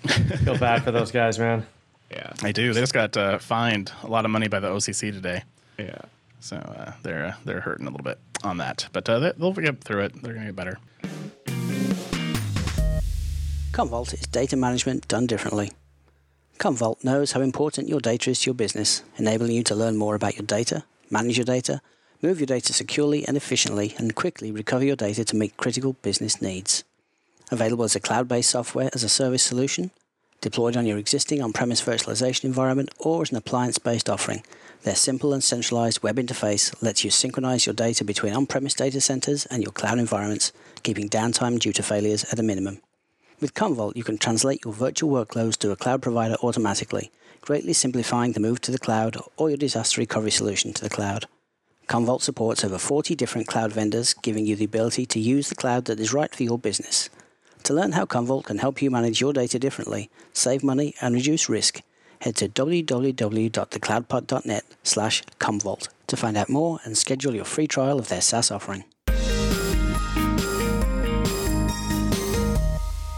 Feel 0.44 0.56
bad 0.58 0.82
for 0.82 0.90
those 0.92 1.10
guys, 1.10 1.38
man. 1.38 1.66
Yeah. 2.10 2.32
I 2.42 2.52
do. 2.52 2.72
They 2.72 2.80
just 2.80 2.94
got 2.94 3.16
uh, 3.16 3.38
fined 3.38 3.92
a 4.02 4.06
lot 4.06 4.24
of 4.24 4.30
money 4.30 4.48
by 4.48 4.60
the 4.60 4.68
OCC 4.68 5.12
today, 5.12 5.42
Yeah. 5.78 5.98
so 6.40 6.56
uh, 6.56 6.92
they're 7.02 7.26
uh, 7.26 7.34
they're 7.44 7.60
hurting 7.60 7.86
a 7.86 7.90
little 7.90 8.04
bit 8.04 8.18
on 8.44 8.58
that. 8.58 8.88
But 8.92 9.08
uh, 9.08 9.18
they, 9.18 9.32
they'll 9.36 9.52
get 9.52 9.82
through 9.82 10.04
it. 10.04 10.22
They're 10.22 10.32
gonna 10.32 10.46
get 10.46 10.56
better. 10.56 10.78
Commvault 13.72 14.14
is 14.14 14.20
data 14.28 14.56
management 14.56 15.06
done 15.08 15.26
differently. 15.26 15.72
Commvault 16.58 17.02
knows 17.04 17.32
how 17.32 17.40
important 17.40 17.88
your 17.88 18.00
data 18.00 18.30
is 18.30 18.40
to 18.40 18.46
your 18.46 18.54
business, 18.54 19.02
enabling 19.16 19.52
you 19.52 19.62
to 19.64 19.74
learn 19.74 19.96
more 19.96 20.14
about 20.14 20.36
your 20.36 20.46
data, 20.46 20.84
manage 21.10 21.36
your 21.36 21.44
data, 21.44 21.82
move 22.22 22.38
your 22.38 22.46
data 22.46 22.72
securely 22.72 23.26
and 23.26 23.36
efficiently, 23.36 23.94
and 23.98 24.14
quickly 24.14 24.50
recover 24.50 24.84
your 24.84 24.96
data 24.96 25.24
to 25.24 25.36
meet 25.36 25.56
critical 25.56 25.94
business 26.02 26.40
needs. 26.40 26.84
Available 27.50 27.84
as 27.84 27.96
a 27.96 28.00
cloud 28.00 28.28
based 28.28 28.50
software 28.50 28.88
as 28.94 29.02
a 29.02 29.08
service 29.08 29.42
solution, 29.42 29.90
deployed 30.40 30.76
on 30.76 30.86
your 30.86 30.96
existing 30.98 31.42
on 31.42 31.52
premise 31.52 31.82
virtualization 31.82 32.44
environment, 32.44 32.90
or 32.98 33.22
as 33.22 33.30
an 33.30 33.36
appliance 33.36 33.78
based 33.78 34.08
offering, 34.08 34.42
their 34.84 34.94
simple 34.94 35.32
and 35.32 35.42
centralized 35.42 36.02
web 36.02 36.16
interface 36.16 36.74
lets 36.82 37.04
you 37.04 37.10
synchronize 37.10 37.66
your 37.66 37.74
data 37.74 38.04
between 38.04 38.32
on 38.32 38.46
premise 38.46 38.74
data 38.74 39.00
centers 39.00 39.44
and 39.46 39.62
your 39.62 39.72
cloud 39.72 39.98
environments, 39.98 40.52
keeping 40.82 41.08
downtime 41.08 41.58
due 41.58 41.72
to 41.72 41.82
failures 41.82 42.24
at 42.32 42.38
a 42.38 42.42
minimum. 42.42 42.80
With 43.40 43.54
Commvault, 43.54 43.96
you 43.96 44.04
can 44.04 44.16
translate 44.16 44.64
your 44.64 44.72
virtual 44.72 45.10
workloads 45.10 45.56
to 45.58 45.72
a 45.72 45.76
cloud 45.76 46.02
provider 46.02 46.36
automatically, 46.42 47.10
greatly 47.40 47.72
simplifying 47.72 48.32
the 48.32 48.40
move 48.40 48.60
to 48.62 48.70
the 48.70 48.78
cloud 48.78 49.16
or 49.36 49.50
your 49.50 49.56
disaster 49.56 50.00
recovery 50.00 50.30
solution 50.30 50.72
to 50.72 50.82
the 50.82 50.88
cloud. 50.88 51.26
Commvault 51.88 52.22
supports 52.22 52.64
over 52.64 52.78
40 52.78 53.14
different 53.14 53.46
cloud 53.46 53.72
vendors, 53.72 54.14
giving 54.14 54.46
you 54.46 54.56
the 54.56 54.64
ability 54.64 55.04
to 55.06 55.20
use 55.20 55.48
the 55.48 55.54
cloud 55.54 55.84
that 55.86 56.00
is 56.00 56.14
right 56.14 56.34
for 56.34 56.44
your 56.44 56.58
business. 56.58 57.10
To 57.64 57.74
learn 57.74 57.92
how 57.92 58.06
Commvault 58.06 58.44
can 58.44 58.58
help 58.58 58.80
you 58.80 58.90
manage 58.90 59.20
your 59.20 59.32
data 59.32 59.58
differently, 59.58 60.10
save 60.32 60.62
money, 60.62 60.94
and 61.00 61.14
reduce 61.14 61.48
risk, 61.48 61.82
head 62.20 62.36
to 62.36 62.48
www.thecloudpod.net 62.48 64.64
slash 64.82 65.22
Commvault 65.40 65.88
to 66.06 66.16
find 66.16 66.36
out 66.36 66.48
more 66.48 66.78
and 66.84 66.96
schedule 66.96 67.34
your 67.34 67.44
free 67.44 67.66
trial 67.66 67.98
of 67.98 68.08
their 68.08 68.20
SaaS 68.20 68.50
offering. 68.50 68.84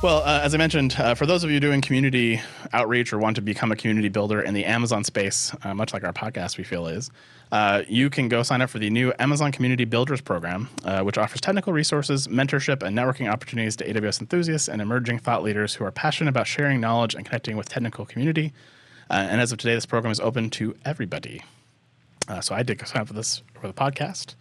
Well, 0.06 0.22
uh, 0.24 0.38
as 0.40 0.54
I 0.54 0.58
mentioned, 0.58 0.94
uh, 1.00 1.16
for 1.16 1.26
those 1.26 1.42
of 1.42 1.50
you 1.50 1.58
doing 1.58 1.80
community 1.80 2.40
outreach 2.72 3.12
or 3.12 3.18
want 3.18 3.34
to 3.34 3.42
become 3.42 3.72
a 3.72 3.76
community 3.76 4.08
builder 4.08 4.40
in 4.40 4.54
the 4.54 4.64
Amazon 4.64 5.02
space, 5.02 5.52
uh, 5.64 5.74
much 5.74 5.92
like 5.92 6.04
our 6.04 6.12
podcast 6.12 6.58
we 6.58 6.62
feel 6.62 6.86
is, 6.86 7.10
uh, 7.50 7.82
you 7.88 8.08
can 8.08 8.28
go 8.28 8.44
sign 8.44 8.62
up 8.62 8.70
for 8.70 8.78
the 8.78 8.88
new 8.88 9.12
Amazon 9.18 9.50
Community 9.50 9.84
Builders 9.84 10.20
Program, 10.20 10.68
uh, 10.84 11.00
which 11.00 11.18
offers 11.18 11.40
technical 11.40 11.72
resources, 11.72 12.28
mentorship, 12.28 12.84
and 12.84 12.96
networking 12.96 13.28
opportunities 13.28 13.74
to 13.74 13.84
AWS 13.84 14.20
enthusiasts 14.20 14.68
and 14.68 14.80
emerging 14.80 15.18
thought 15.18 15.42
leaders 15.42 15.74
who 15.74 15.84
are 15.84 15.90
passionate 15.90 16.30
about 16.30 16.46
sharing 16.46 16.80
knowledge 16.80 17.16
and 17.16 17.26
connecting 17.26 17.56
with 17.56 17.68
technical 17.68 18.06
community. 18.06 18.52
Uh, 19.10 19.26
and 19.28 19.40
as 19.40 19.50
of 19.50 19.58
today, 19.58 19.74
this 19.74 19.86
program 19.86 20.12
is 20.12 20.20
open 20.20 20.50
to 20.50 20.76
everybody. 20.84 21.42
So 22.42 22.54
I 22.54 22.62
did 22.62 22.80
sign 22.86 23.02
up 23.02 23.08
for 23.08 23.14
this 23.14 23.42
for 23.60 23.66
the 23.66 23.74
podcast, 23.74 24.36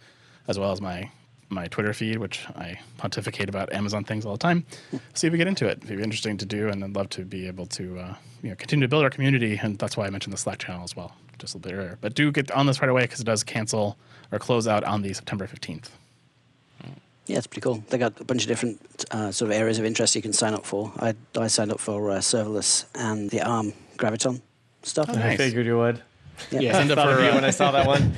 as 0.46 0.60
well 0.60 0.70
as 0.70 0.80
my 0.80 1.10
my 1.48 1.66
Twitter 1.68 1.92
feed, 1.92 2.18
which 2.18 2.46
I 2.56 2.78
pontificate 2.98 3.48
about 3.48 3.72
Amazon 3.72 4.04
things 4.04 4.26
all 4.26 4.32
the 4.32 4.38
time. 4.38 4.64
See 5.14 5.26
if 5.26 5.32
we 5.32 5.38
get 5.38 5.46
into 5.46 5.66
it. 5.66 5.78
It'd 5.84 5.96
be 5.96 6.02
interesting 6.02 6.36
to 6.38 6.46
do, 6.46 6.68
and 6.68 6.82
I'd 6.82 6.94
love 6.96 7.08
to 7.10 7.24
be 7.24 7.46
able 7.46 7.66
to 7.66 7.98
uh, 7.98 8.14
you 8.42 8.50
know 8.50 8.56
continue 8.56 8.86
to 8.86 8.90
build 8.90 9.04
our 9.04 9.10
community, 9.10 9.58
and 9.62 9.78
that's 9.78 9.96
why 9.96 10.06
I 10.06 10.10
mentioned 10.10 10.32
the 10.32 10.38
Slack 10.38 10.58
channel 10.58 10.84
as 10.84 10.96
well, 10.96 11.14
just 11.38 11.54
a 11.54 11.58
little 11.58 11.70
bit 11.70 11.76
earlier. 11.76 11.98
But 12.00 12.14
do 12.14 12.32
get 12.32 12.50
on 12.50 12.66
this 12.66 12.80
right 12.80 12.90
away 12.90 13.02
because 13.02 13.20
it 13.20 13.24
does 13.24 13.42
cancel 13.44 13.96
or 14.32 14.38
close 14.38 14.66
out 14.66 14.84
on 14.84 15.02
the 15.02 15.12
September 15.12 15.46
fifteenth. 15.46 15.90
Yeah, 17.26 17.38
it's 17.38 17.46
pretty 17.48 17.62
cool. 17.62 17.82
They 17.88 17.98
got 17.98 18.20
a 18.20 18.24
bunch 18.24 18.42
of 18.42 18.48
different 18.48 19.04
uh, 19.10 19.32
sort 19.32 19.50
of 19.50 19.56
areas 19.56 19.80
of 19.80 19.84
interest 19.84 20.14
you 20.14 20.22
can 20.22 20.32
sign 20.32 20.54
up 20.54 20.64
for. 20.64 20.92
I, 21.00 21.14
I 21.36 21.48
signed 21.48 21.72
up 21.72 21.80
for 21.80 22.10
uh, 22.12 22.18
serverless 22.18 22.84
and 22.94 23.30
the 23.30 23.42
ARM 23.42 23.72
Graviton 23.96 24.40
stuff. 24.84 25.08
Oh, 25.10 25.18
I 25.18 25.36
figured 25.36 25.66
you 25.66 25.76
would. 25.76 26.02
I 26.52 26.72
signed 26.72 26.90
up 26.90 26.98
for 27.08 27.20
uh, 27.20 27.34
when 27.34 27.44
I 27.44 27.50
saw 27.50 27.72
that 27.72 27.86
one. 27.86 28.14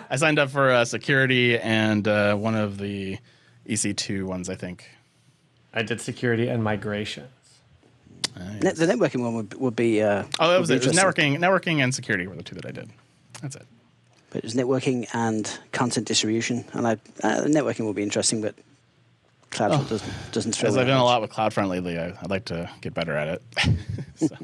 I 0.10 0.16
signed 0.16 0.38
up 0.38 0.50
for 0.50 0.70
uh, 0.70 0.84
security 0.84 1.58
and 1.58 2.06
uh, 2.06 2.34
one 2.34 2.54
of 2.54 2.78
the 2.78 3.18
EC2 3.68 4.24
ones, 4.24 4.48
I 4.48 4.54
think. 4.54 4.88
I 5.72 5.82
did 5.82 6.00
security 6.00 6.48
and 6.48 6.62
migrations. 6.62 7.28
Net, 8.60 8.76
the 8.76 8.86
networking 8.86 9.22
one 9.22 9.34
would, 9.34 9.54
would 9.54 9.76
be. 9.76 10.02
Uh, 10.02 10.24
Oh, 10.38 10.50
that 10.50 10.60
was 10.60 10.70
it. 10.70 10.82
It 10.82 10.86
was 10.86 10.96
networking, 10.96 11.36
networking 11.38 11.82
and 11.82 11.94
security 11.94 12.26
were 12.26 12.36
the 12.36 12.42
two 12.42 12.54
that 12.54 12.64
I 12.66 12.70
did. 12.70 12.88
That's 13.42 13.56
it. 13.56 13.66
But 14.30 14.38
it 14.38 14.44
was 14.44 14.54
networking 14.54 15.08
and 15.12 15.58
content 15.72 16.06
distribution, 16.06 16.64
and 16.72 16.86
I 16.86 16.92
uh, 17.22 17.42
networking 17.44 17.80
will 17.80 17.92
be 17.92 18.02
interesting, 18.04 18.40
but 18.40 18.54
CloudFront 19.50 19.88
doesn't 19.88 20.12
doesn't 20.32 20.64
As 20.64 20.76
I've 20.76 20.86
that 20.86 20.92
done 20.92 21.00
a 21.00 21.04
lot 21.04 21.20
with 21.20 21.32
CloudFront 21.32 21.68
lately, 21.68 21.98
I, 21.98 22.10
I'd 22.22 22.30
like 22.30 22.44
to 22.46 22.70
get 22.80 22.94
better 22.94 23.16
at 23.16 23.28
it. 23.28 23.42
So. 24.16 24.36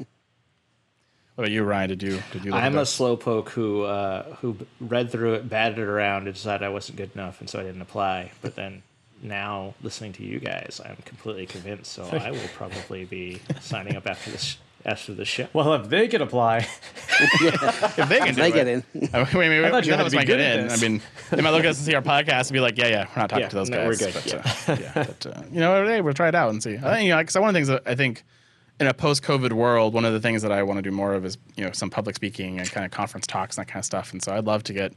What 1.37 1.43
about 1.43 1.51
you, 1.51 1.63
Ryan? 1.63 1.89
Did 1.89 2.01
you 2.01 2.19
did 2.31 2.45
you? 2.45 2.51
look 2.51 2.59
I'm 2.63 2.79
a 2.79 2.81
slowpoke 2.81 3.49
who 3.49 3.83
uh, 3.83 4.23
who 4.37 4.57
read 4.79 5.11
through 5.11 5.35
it, 5.35 5.47
batted 5.47 5.77
it 5.77 5.83
around, 5.83 6.25
and 6.25 6.33
decided 6.33 6.65
I 6.65 6.69
wasn't 6.69 6.97
good 6.97 7.11
enough, 7.13 7.39
and 7.41 7.47
so 7.47 7.59
I 7.59 7.63
didn't 7.63 7.83
apply. 7.83 8.31
But 8.41 8.55
then 8.55 8.81
now, 9.21 9.75
listening 9.83 10.13
to 10.13 10.23
you 10.23 10.39
guys, 10.39 10.81
I'm 10.83 10.95
completely 11.05 11.45
convinced. 11.45 11.91
So 11.91 12.05
I 12.05 12.31
will 12.31 12.39
probably 12.55 13.05
be 13.05 13.39
signing 13.61 13.95
up 13.95 14.07
after 14.07 14.31
this 14.31 14.57
after 14.83 15.13
the 15.13 15.25
show. 15.25 15.47
Well, 15.53 15.75
if 15.75 15.89
they 15.89 16.07
could 16.07 16.21
apply, 16.23 16.57
if 17.19 18.09
they 18.09 18.17
can 18.17 18.33
do 18.33 18.41
They 18.41 18.47
it. 18.49 18.53
get 18.55 18.67
in. 18.67 18.83
I 19.13 19.17
mean, 19.25 19.27
wait, 19.35 19.49
wait, 19.49 19.65
I 19.65 19.69
thought 19.69 19.85
you 19.85 19.93
had 19.93 20.09
to 20.09 20.17
get 20.17 20.25
good 20.25 20.39
in. 20.39 20.71
I 20.71 20.77
mean, 20.77 21.03
they 21.29 21.41
might 21.43 21.51
look 21.51 21.59
at 21.65 21.67
us 21.67 21.77
and 21.77 21.85
see 21.85 21.93
our 21.93 22.01
podcast 22.01 22.47
and 22.47 22.53
be 22.53 22.61
like, 22.61 22.79
"Yeah, 22.79 22.87
yeah, 22.87 23.05
we're 23.15 23.21
not 23.21 23.29
talking 23.29 23.43
Yeah, 23.43 23.49
to 23.49 23.55
those 23.57 23.69
no, 23.69 23.77
guys." 23.77 24.01
we're 24.01 24.11
good, 24.11 24.13
But, 24.15 24.25
yeah. 24.25 24.73
uh, 24.73 24.77
yeah, 24.79 25.03
but, 25.05 25.25
uh, 25.27 25.41
you 25.51 25.59
know, 25.59 25.85
hey, 25.85 26.01
we'll 26.01 26.15
try 26.15 26.29
it 26.29 26.35
out 26.35 26.49
and 26.49 26.63
see. 26.63 26.77
I 26.77 26.95
think, 26.95 27.03
you 27.05 27.11
know, 27.11 27.19
because 27.19 27.35
one 27.37 27.47
of 27.49 27.53
the 27.53 27.57
things 27.59 27.67
that 27.67 27.83
I 27.85 27.93
think 27.93 28.23
in 28.79 28.87
a 28.87 28.93
post-COVID 28.93 29.53
world, 29.53 29.93
one 29.93 30.05
of 30.05 30.13
the 30.13 30.19
things 30.19 30.41
that 30.43 30.51
I 30.51 30.61
want 30.63 30.77
to 30.77 30.81
do 30.81 30.91
more 30.91 31.13
of 31.13 31.25
is 31.25 31.37
you 31.55 31.63
know 31.65 31.71
some 31.71 31.89
public 31.89 32.15
speaking 32.15 32.59
and 32.59 32.69
kind 32.69 32.85
of 32.85 32.91
conference 32.91 33.25
talks 33.27 33.57
and 33.57 33.65
that 33.65 33.71
kind 33.71 33.79
of 33.81 33.85
stuff. 33.85 34.11
And 34.11 34.21
so 34.21 34.33
I'd 34.33 34.45
love 34.45 34.63
to 34.63 34.73
get 34.73 34.93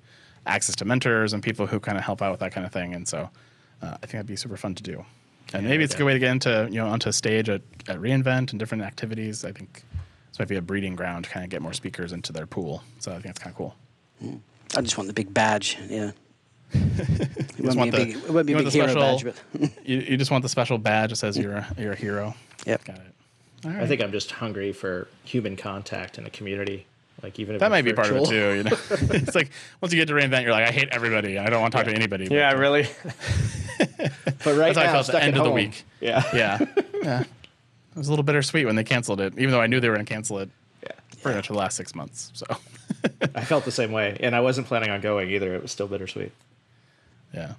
access 0.46 0.76
to 0.76 0.84
mentors 0.84 1.32
and 1.32 1.42
people 1.42 1.66
who 1.66 1.80
kind 1.80 1.96
of 1.99 2.04
help 2.04 2.22
out 2.22 2.30
with 2.30 2.40
that 2.40 2.52
kind 2.52 2.66
of 2.66 2.72
thing. 2.72 2.94
And 2.94 3.06
so 3.08 3.30
uh, 3.82 3.87
I 3.87 3.96
think 3.99 4.12
that'd 4.12 4.26
be 4.26 4.37
super 4.37 4.56
fun 4.56 4.75
to 4.75 4.82
do. 4.82 5.04
And 5.52 5.66
maybe 5.66 5.82
it's 5.82 5.94
a 5.94 5.99
good 5.99 6.04
way 6.04 6.12
to 6.12 6.18
get 6.18 6.30
into 6.30 6.68
you 6.70 6.76
know 6.80 6.88
onto 6.88 7.08
a 7.08 7.12
stage 7.12 7.49
at, 7.49 7.62
at 7.88 7.99
reInvent 7.99 8.50
and 8.50 8.58
different 8.58 8.84
activities. 8.84 9.44
I 9.44 9.52
think 9.52 9.82
this 10.30 10.38
might 10.38 10.49
be 10.49 10.56
a 10.56 10.62
breeding 10.62 10.94
ground 10.94 11.25
to 11.25 11.30
kind 11.30 11.44
of 11.44 11.50
get 11.50 11.60
more 11.62 11.72
speakers 11.72 12.12
into 12.12 12.32
their 12.32 12.46
pool. 12.46 12.82
So 13.00 13.10
I 13.10 13.14
think 13.14 13.25
that's 13.26 13.38
kind 13.40 13.52
of 13.52 13.56
cool. 13.56 13.75
I 14.76 14.80
just 14.82 14.96
want 14.99 15.08
the 15.08 15.14
big 15.14 15.32
badge. 15.34 15.76
Yeah. 15.88 16.10
It 16.72 17.64
just 17.66 17.76
want 17.76 17.90
be 17.92 17.96
a 17.96 18.04
the- 18.06 18.12
big, 18.12 18.16
it 18.25 18.30
won't 18.30 18.46
be 18.46 18.52
you 18.52 18.58
a 18.58 18.62
big 18.62 18.72
special- 18.72 19.00
badge, 19.00 19.25
but 19.25 19.34
You, 19.84 19.99
you 19.99 20.16
just 20.16 20.30
want 20.30 20.42
the 20.42 20.49
special 20.49 20.78
badge 20.78 21.10
that 21.10 21.16
says 21.16 21.37
you're 21.37 21.54
a, 21.56 21.75
you're 21.76 21.92
a 21.92 21.96
hero. 21.96 22.34
yep. 22.64 22.84
Got 22.84 22.99
it. 22.99 23.14
All 23.64 23.71
right. 23.71 23.83
I 23.83 23.87
think 23.87 24.02
I'm 24.02 24.12
just 24.12 24.31
hungry 24.31 24.73
for 24.73 25.09
human 25.25 25.57
contact 25.57 26.19
in 26.19 26.26
a 26.26 26.31
community. 26.31 26.87
Like 27.23 27.38
even 27.38 27.55
if 27.55 27.61
that 27.61 27.67
it's 27.67 27.71
might 27.71 27.85
be 27.85 27.93
part 27.93 28.11
of 28.11 28.17
it 28.17 28.26
too. 28.26 28.55
You 28.55 28.62
know, 28.62 28.76
it's 29.14 29.35
like 29.35 29.50
once 29.81 29.93
you 29.93 30.00
get 30.00 30.09
to 30.09 30.14
reinvent, 30.14 30.43
you're 30.43 30.52
like, 30.52 30.67
I 30.67 30.73
hate 30.73 30.88
everybody. 30.90 31.38
I 31.38 31.50
don't 31.50 31.61
want 31.61 31.73
to 31.73 31.79
talk 31.79 31.87
to 31.87 31.95
anybody. 31.95 32.29
Yeah, 32.31 32.50
uh, 32.50 32.57
really. 32.57 32.88
But 34.43 34.57
right 34.57 34.75
That's 34.75 34.79
how 34.79 34.83
I 34.83 34.87
now, 34.87 34.93
felt 34.93 35.09
at 35.11 35.12
the 35.12 35.23
end 35.23 35.37
of 35.37 35.45
the 35.45 35.50
week. 35.50 35.85
Yeah. 36.00 36.25
Yeah, 36.35 36.59
yeah. 37.02 37.21
It 37.21 37.97
was 37.97 38.09
a 38.09 38.11
little 38.11 38.23
bittersweet 38.23 38.67
when 38.67 38.76
they 38.76 38.85
canceled 38.85 39.21
it, 39.21 39.35
even 39.37 39.50
though 39.50 39.61
I 39.61 39.67
knew 39.67 39.81
they 39.81 39.88
were 39.88 39.97
going 39.97 40.07
to 40.07 40.12
cancel 40.12 40.38
it 40.38 40.49
yeah. 40.83 40.93
pretty 41.23 41.37
much 41.37 41.49
for 41.49 41.52
the 41.52 41.59
last 41.59 41.76
six 41.76 41.95
months. 41.95 42.31
So, 42.35 42.47
I 43.35 43.45
felt 43.45 43.64
the 43.64 43.73
same 43.73 43.93
way, 43.93 44.17
and 44.21 44.35
I 44.35 44.40
wasn't 44.40 44.67
planning 44.67 44.90
on 44.90 45.00
going 45.00 45.31
either. 45.31 45.55
It 45.55 45.62
was 45.62 45.73
still 45.73 45.88
bittersweet. 45.88 46.33
yeah. 47.35 47.55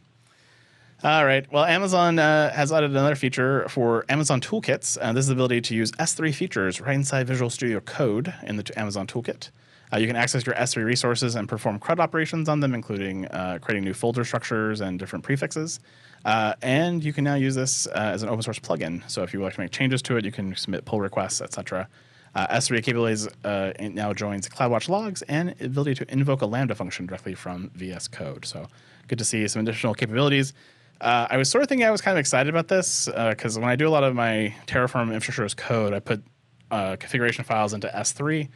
All 1.03 1.25
right. 1.25 1.51
Well, 1.51 1.65
Amazon 1.65 2.19
uh, 2.19 2.53
has 2.53 2.71
added 2.71 2.91
another 2.91 3.15
feature 3.15 3.67
for 3.69 4.05
Amazon 4.07 4.39
Toolkits. 4.39 4.99
Uh, 5.01 5.11
this 5.13 5.23
is 5.23 5.29
the 5.29 5.33
ability 5.33 5.59
to 5.61 5.75
use 5.75 5.91
S3 5.93 6.31
features 6.31 6.79
right 6.79 6.93
inside 6.93 7.25
Visual 7.25 7.49
Studio 7.49 7.79
Code 7.79 8.31
in 8.43 8.57
the 8.57 8.79
Amazon 8.79 9.07
Toolkit. 9.07 9.49
Uh, 9.91 9.97
you 9.97 10.05
can 10.05 10.15
access 10.15 10.45
your 10.45 10.53
S3 10.53 10.85
resources 10.85 11.33
and 11.33 11.49
perform 11.49 11.79
CRUD 11.79 11.99
operations 11.99 12.47
on 12.47 12.59
them, 12.59 12.75
including 12.75 13.25
uh, 13.25 13.57
creating 13.59 13.83
new 13.83 13.95
folder 13.95 14.23
structures 14.23 14.79
and 14.79 14.99
different 14.99 15.25
prefixes. 15.25 15.79
Uh, 16.23 16.53
and 16.61 17.03
you 17.03 17.13
can 17.13 17.23
now 17.23 17.33
use 17.33 17.55
this 17.55 17.87
uh, 17.87 17.93
as 17.95 18.21
an 18.21 18.29
open 18.29 18.43
source 18.43 18.59
plugin. 18.59 19.01
So 19.09 19.23
if 19.23 19.33
you 19.33 19.39
would 19.39 19.45
like 19.45 19.55
to 19.55 19.61
make 19.61 19.71
changes 19.71 20.03
to 20.03 20.17
it, 20.17 20.23
you 20.23 20.31
can 20.31 20.55
submit 20.55 20.85
pull 20.85 21.01
requests, 21.01 21.41
etc. 21.41 21.89
Uh, 22.35 22.45
S3 22.57 22.75
capabilities 22.83 23.27
now 23.43 24.13
joins 24.13 24.47
CloudWatch 24.47 24.87
logs 24.87 25.23
and 25.23 25.55
ability 25.59 25.95
to 25.95 26.13
invoke 26.13 26.43
a 26.43 26.45
Lambda 26.45 26.75
function 26.75 27.07
directly 27.07 27.33
from 27.33 27.71
VS 27.73 28.07
Code. 28.07 28.45
So 28.45 28.67
good 29.07 29.17
to 29.17 29.25
see 29.25 29.47
some 29.47 29.63
additional 29.63 29.95
capabilities. 29.95 30.53
Uh, 31.01 31.27
I 31.29 31.37
was 31.37 31.49
sort 31.49 31.63
of 31.63 31.67
thinking 31.69 31.85
I 31.87 31.91
was 31.91 31.99
kind 32.01 32.15
of 32.15 32.19
excited 32.19 32.47
about 32.49 32.67
this 32.67 33.07
because 33.29 33.57
when 33.57 33.67
I 33.69 33.75
do 33.75 33.87
a 33.87 33.89
lot 33.89 34.03
of 34.03 34.13
my 34.15 34.53
Terraform 34.67 35.05
infrastructure 35.13 35.43
as 35.43 35.53
code, 35.53 35.93
I 35.93 35.99
put 35.99 36.23
uh, 36.69 36.95
configuration 36.97 37.43
files 37.43 37.73
into 37.73 37.87
S3, 37.87 38.47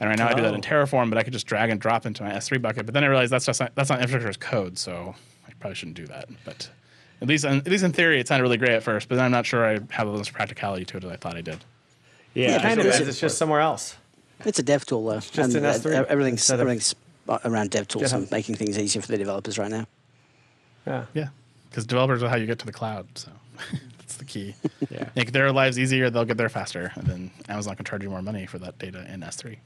And 0.00 0.08
right 0.08 0.18
now 0.18 0.28
I 0.28 0.34
do 0.34 0.42
that 0.42 0.54
in 0.54 0.60
Oh. 0.60 0.62
Terraform, 0.62 1.10
but 1.10 1.18
I 1.18 1.22
could 1.22 1.32
just 1.34 1.46
drag 1.46 1.68
and 1.70 1.78
drop 1.80 2.06
into 2.06 2.22
my 2.22 2.30
S3 2.32 2.60
bucket. 2.60 2.86
But 2.86 2.94
then 2.94 3.04
I 3.04 3.06
realized 3.08 3.30
that's 3.30 3.44
just 3.46 3.60
not, 3.60 3.74
that's 3.74 3.90
not 3.90 4.00
infrastructure 4.00 4.28
as 4.30 4.36
code, 4.38 4.78
so 4.78 5.14
I 5.46 5.52
probably 5.60 5.74
shouldn't 5.76 5.96
do 5.98 6.06
that. 6.06 6.28
But 6.44 6.70
at 7.20 7.28
least 7.28 7.44
in, 7.44 7.58
at 7.58 7.68
least 7.68 7.84
in 7.84 7.92
theory, 7.92 8.18
it 8.18 8.26
sounded 8.28 8.42
really 8.44 8.56
great 8.56 8.72
at 8.72 8.82
first. 8.82 9.08
But 9.08 9.16
then 9.16 9.26
I'm 9.26 9.30
not 9.30 9.44
sure 9.44 9.64
I 9.64 9.74
have 9.90 10.08
as 10.08 10.18
much 10.18 10.32
practicality 10.32 10.86
to 10.86 10.96
it 10.96 11.04
as 11.04 11.10
I 11.12 11.16
thought 11.16 11.36
I 11.36 11.42
did. 11.42 11.58
Yeah, 12.32 12.52
Yeah, 12.52 12.62
Kind 12.62 12.80
of 12.80 12.86
it's- 12.86 13.00
is. 13.02 13.08
It's 13.08 13.20
just 13.20 13.36
somewhere 13.38 13.60
else. 13.60 13.96
It's 14.46 14.58
a 14.58 14.62
dev 14.62 14.86
tool, 14.86 15.04
though. 15.04 15.20
just 15.20 15.36
and 15.38 15.54
an 15.56 15.64
uh, 15.66 15.74
S3 15.74 16.06
everything's 16.06 16.50
everything's 16.50 16.94
around 17.44 17.70
dev 17.70 17.86
tools 17.88 18.10
and 18.14 18.28
making 18.30 18.54
things 18.54 18.78
easier 18.78 19.02
for 19.02 19.08
the 19.12 19.18
developers 19.18 19.58
right 19.58 19.70
now. 19.70 19.84
Yeah. 20.86 21.04
Yeah, 21.12 21.28
because 21.70 21.86
developers 21.86 22.22
are 22.22 22.28
how 22.28 22.36
you 22.36 22.46
get 22.46 22.58
to 22.58 22.66
the 22.66 22.72
cloud, 22.72 23.06
so 23.14 23.30
that's 23.98 24.16
the 24.16 24.24
key. 24.24 24.54
Yeah. 24.90 25.08
Make 25.16 25.32
their 25.32 25.52
lives 25.52 25.78
easier, 25.78 26.10
they'll 26.10 26.24
get 26.24 26.36
there 26.36 26.48
faster, 26.48 26.92
and 26.96 27.06
then 27.06 27.30
Amazon 27.48 27.76
can 27.76 27.84
charge 27.84 28.02
you 28.02 28.10
more 28.10 28.22
money 28.22 28.46
for 28.46 28.58
that 28.58 28.78
data 28.78 29.06
in 29.12 29.20
S3. 29.20 29.56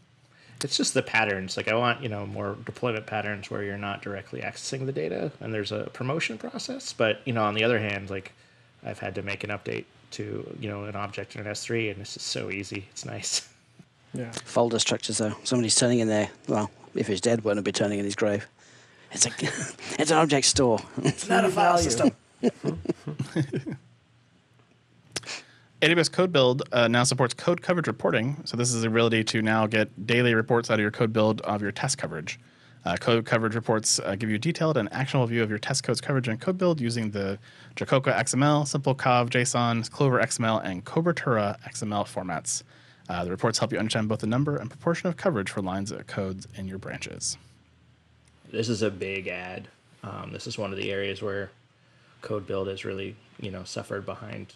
It's 0.62 0.76
just 0.76 0.94
the 0.94 1.02
patterns. 1.02 1.56
Like 1.56 1.68
I 1.68 1.75
want, 1.75 2.02
you 2.02 2.08
know, 2.08 2.26
more 2.26 2.56
deployment 2.64 3.06
patterns 3.06 3.50
where 3.50 3.62
you're 3.62 3.76
not 3.76 4.00
directly 4.00 4.40
accessing 4.40 4.87
the 4.87 4.92
data 4.92 5.30
and 5.40 5.52
there's 5.52 5.73
a 5.73 5.90
promotion 5.92 6.38
process. 6.38 6.92
But, 6.94 7.20
you 7.26 7.34
know, 7.34 7.44
on 7.44 7.54
the 7.54 7.64
other 7.64 7.78
hand, 7.78 8.08
like 8.08 8.32
I've 8.82 8.99
had 8.99 9.14
to 9.16 9.23
make 9.23 9.44
an 9.44 9.50
update 9.50 9.84
to, 10.12 10.56
you 10.58 10.68
know, 10.70 10.84
an 10.84 10.96
object 10.96 11.37
in 11.37 11.46
an 11.46 11.52
S3 11.52 11.90
and 11.92 12.00
this 12.00 12.16
is 12.16 12.23
so 12.23 12.50
easy. 12.50 12.87
It's 12.90 13.04
nice. 13.04 13.49
Yeah. 14.16 14.30
Folder 14.44 14.78
structures, 14.78 15.18
though. 15.18 15.34
Somebody's 15.42 15.75
turning 15.75 15.99
in 15.99 16.06
there. 16.06 16.30
Well, 16.46 16.70
if 16.94 17.08
he's 17.08 17.20
dead, 17.20 17.42
won't 17.42 17.64
be 17.64 17.73
turning 17.73 17.99
in 17.99 18.04
his 18.04 18.14
grave. 18.14 18.46
It's 19.14 19.26
a, 19.26 19.30
it's 20.00 20.11
an 20.11 20.18
object 20.18 20.47
store. 20.47 20.80
It's 20.99 21.28
not 21.28 21.44
a 21.44 21.49
file 21.49 21.78
system. 21.78 22.11
AWS 25.83 26.11
Code 26.11 26.33
Build 26.33 26.62
uh, 26.73 26.88
now 26.88 27.04
supports 27.04 27.35
code 27.35 27.61
coverage 27.61 27.87
reporting. 27.87 28.40
So 28.44 28.56
this 28.56 28.73
is 28.73 28.83
the 28.83 28.88
ability 28.88 29.23
to 29.25 29.42
now 29.42 29.66
get 29.66 30.06
daily 30.06 30.35
reports 30.35 30.71
out 30.71 30.75
of 30.75 30.80
your 30.80 30.90
code 30.90 31.12
build 31.12 31.42
of 31.42 31.61
your 31.61 31.73
test 31.73 31.99
coverage. 31.99 32.40
Uh, 32.87 32.97
code 32.97 33.25
coverage 33.26 33.54
reports 33.54 34.00
uh, 34.00 34.14
give 34.14 34.30
you 34.30 34.37
a 34.37 34.38
detailed 34.38 34.76
and 34.76 34.92
actionable 34.92 35.26
view 35.26 35.42
of 35.42 35.50
your 35.50 35.59
test 35.59 35.85
code's 35.85 36.00
coverage 36.00 36.28
in 36.28 36.38
code 36.38 36.59
build 36.59 36.80
using 36.80 37.11
the 37.11 37.38
JaCoCo 37.76 38.14
XML, 38.14 38.64
SimpleCov 38.64 39.30
JSON, 39.30 39.90
Clover 39.90 40.21
XML, 40.21 40.64
and 40.64 40.85
Cobertura 40.85 41.61
XML 41.62 42.04
formats. 42.04 42.62
Uh, 43.09 43.25
the 43.25 43.30
reports 43.30 43.59
help 43.59 43.73
you 43.73 43.78
understand 43.78 44.09
both 44.09 44.21
the 44.21 44.26
number 44.26 44.56
and 44.56 44.71
proportion 44.71 45.09
of 45.09 45.16
coverage 45.16 45.50
for 45.50 45.61
lines 45.61 45.92
of 45.92 46.06
codes 46.06 46.49
in 46.54 46.66
your 46.66 46.78
branches. 46.78 47.37
This 48.54 48.68
is 48.68 48.82
a 48.82 48.90
big 48.90 49.28
ad. 49.28 49.68
Um, 50.02 50.30
this 50.32 50.46
is 50.46 50.56
one 50.58 50.70
of 50.70 50.78
the 50.78 50.90
areas 50.90 51.23
where 51.23 51.50
code 52.23 52.46
build 52.46 52.68
has 52.68 52.84
really, 52.84 53.16
you 53.40 53.50
know, 53.50 53.64
suffered 53.64 54.06
behind, 54.06 54.54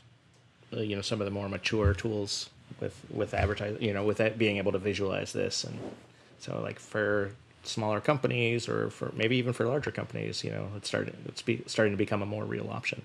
uh, 0.74 0.80
you 0.80 0.96
know, 0.96 1.02
some 1.02 1.20
of 1.20 1.24
the 1.24 1.30
more 1.30 1.48
mature 1.48 1.94
tools 1.94 2.50
with 2.80 2.98
with 3.10 3.34
advertising, 3.34 3.82
you 3.82 3.92
know, 3.92 4.04
with 4.04 4.18
that 4.18 4.38
being 4.38 4.58
able 4.58 4.72
to 4.72 4.78
visualize 4.78 5.32
this, 5.32 5.64
and 5.64 5.78
so 6.38 6.60
like 6.60 6.78
for 6.78 7.32
smaller 7.64 8.00
companies 8.00 8.68
or 8.68 8.90
for 8.90 9.12
maybe 9.14 9.36
even 9.36 9.52
for 9.52 9.66
larger 9.66 9.90
companies, 9.90 10.44
you 10.44 10.50
know, 10.50 10.68
it's 10.76 10.88
starting 10.88 11.16
it's 11.26 11.42
be, 11.42 11.62
starting 11.66 11.92
to 11.92 11.98
become 11.98 12.22
a 12.22 12.26
more 12.26 12.44
real 12.44 12.68
option. 12.70 13.02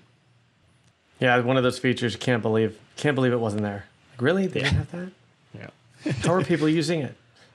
Yeah. 1.20 1.38
One 1.40 1.56
of 1.56 1.62
those 1.62 1.78
features 1.78 2.16
can't 2.16 2.42
believe 2.42 2.78
can't 2.96 3.14
believe 3.14 3.32
it 3.32 3.40
wasn't 3.40 3.62
there. 3.62 3.86
Like, 4.12 4.22
really? 4.22 4.46
They 4.46 4.60
didn't 4.60 4.76
have 4.76 4.90
that? 4.92 5.12
Yeah, 5.54 6.12
How 6.22 6.34
are 6.34 6.44
people 6.44 6.68
using 6.80 7.00
it? 7.00 7.14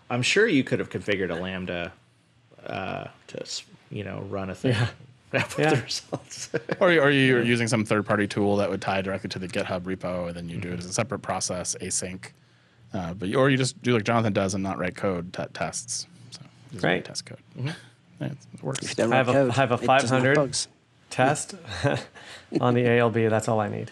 I'm 0.09 0.21
sure 0.21 0.47
you 0.47 0.63
could 0.63 0.79
have 0.79 0.89
configured 0.89 1.29
a 1.29 1.39
lambda 1.39 1.93
uh, 2.65 3.07
to 3.27 3.45
you 3.91 4.03
know 4.03 4.25
run 4.29 4.49
a 4.49 4.55
thing. 4.55 4.71
Yeah. 4.71 4.87
with 5.33 5.59
Yeah. 5.59 5.73
the 5.75 5.81
results. 5.83 6.49
Or, 6.79 6.89
or 6.89 7.09
you're 7.11 7.43
using 7.43 7.67
some 7.67 7.85
third 7.85 8.05
party 8.05 8.25
tool 8.27 8.55
that 8.57 8.69
would 8.69 8.81
tie 8.81 9.01
directly 9.01 9.29
to 9.31 9.39
the 9.39 9.47
GitHub 9.47 9.81
repo, 9.81 10.27
and 10.27 10.35
then 10.35 10.49
you 10.49 10.57
do 10.57 10.71
it 10.71 10.79
as 10.79 10.85
a 10.85 10.93
separate 10.93 11.19
process, 11.19 11.75
async. 11.81 12.25
Uh, 12.93 13.13
but 13.13 13.33
or 13.35 13.49
you 13.51 13.57
just 13.57 13.79
do 13.83 13.93
like 13.93 14.03
Jonathan 14.03 14.33
does 14.33 14.53
and 14.55 14.63
not 14.63 14.79
write 14.79 14.95
code 14.95 15.31
t- 15.33 15.43
tests. 15.53 16.07
So 16.31 16.39
you 16.41 16.73
just 16.73 16.83
write 16.83 16.91
Right. 16.93 17.05
test 17.05 17.25
code. 17.27 17.37
Yeah, 17.55 17.73
it 18.21 18.63
works. 18.63 18.83
If 18.83 18.89
you 18.89 18.95
don't 19.03 19.13
I 19.13 19.17
have 19.17 19.29
a- 19.29 19.33
code, 19.33 19.49
I 19.51 19.53
have 19.53 19.71
a 19.71 19.77
500. 19.77 20.57
Test 21.11 21.55
on 22.61 22.73
the 22.75 22.81
ALB. 22.85 23.29
That's 23.29 23.47
all 23.47 23.59
I 23.59 23.67
need. 23.69 23.91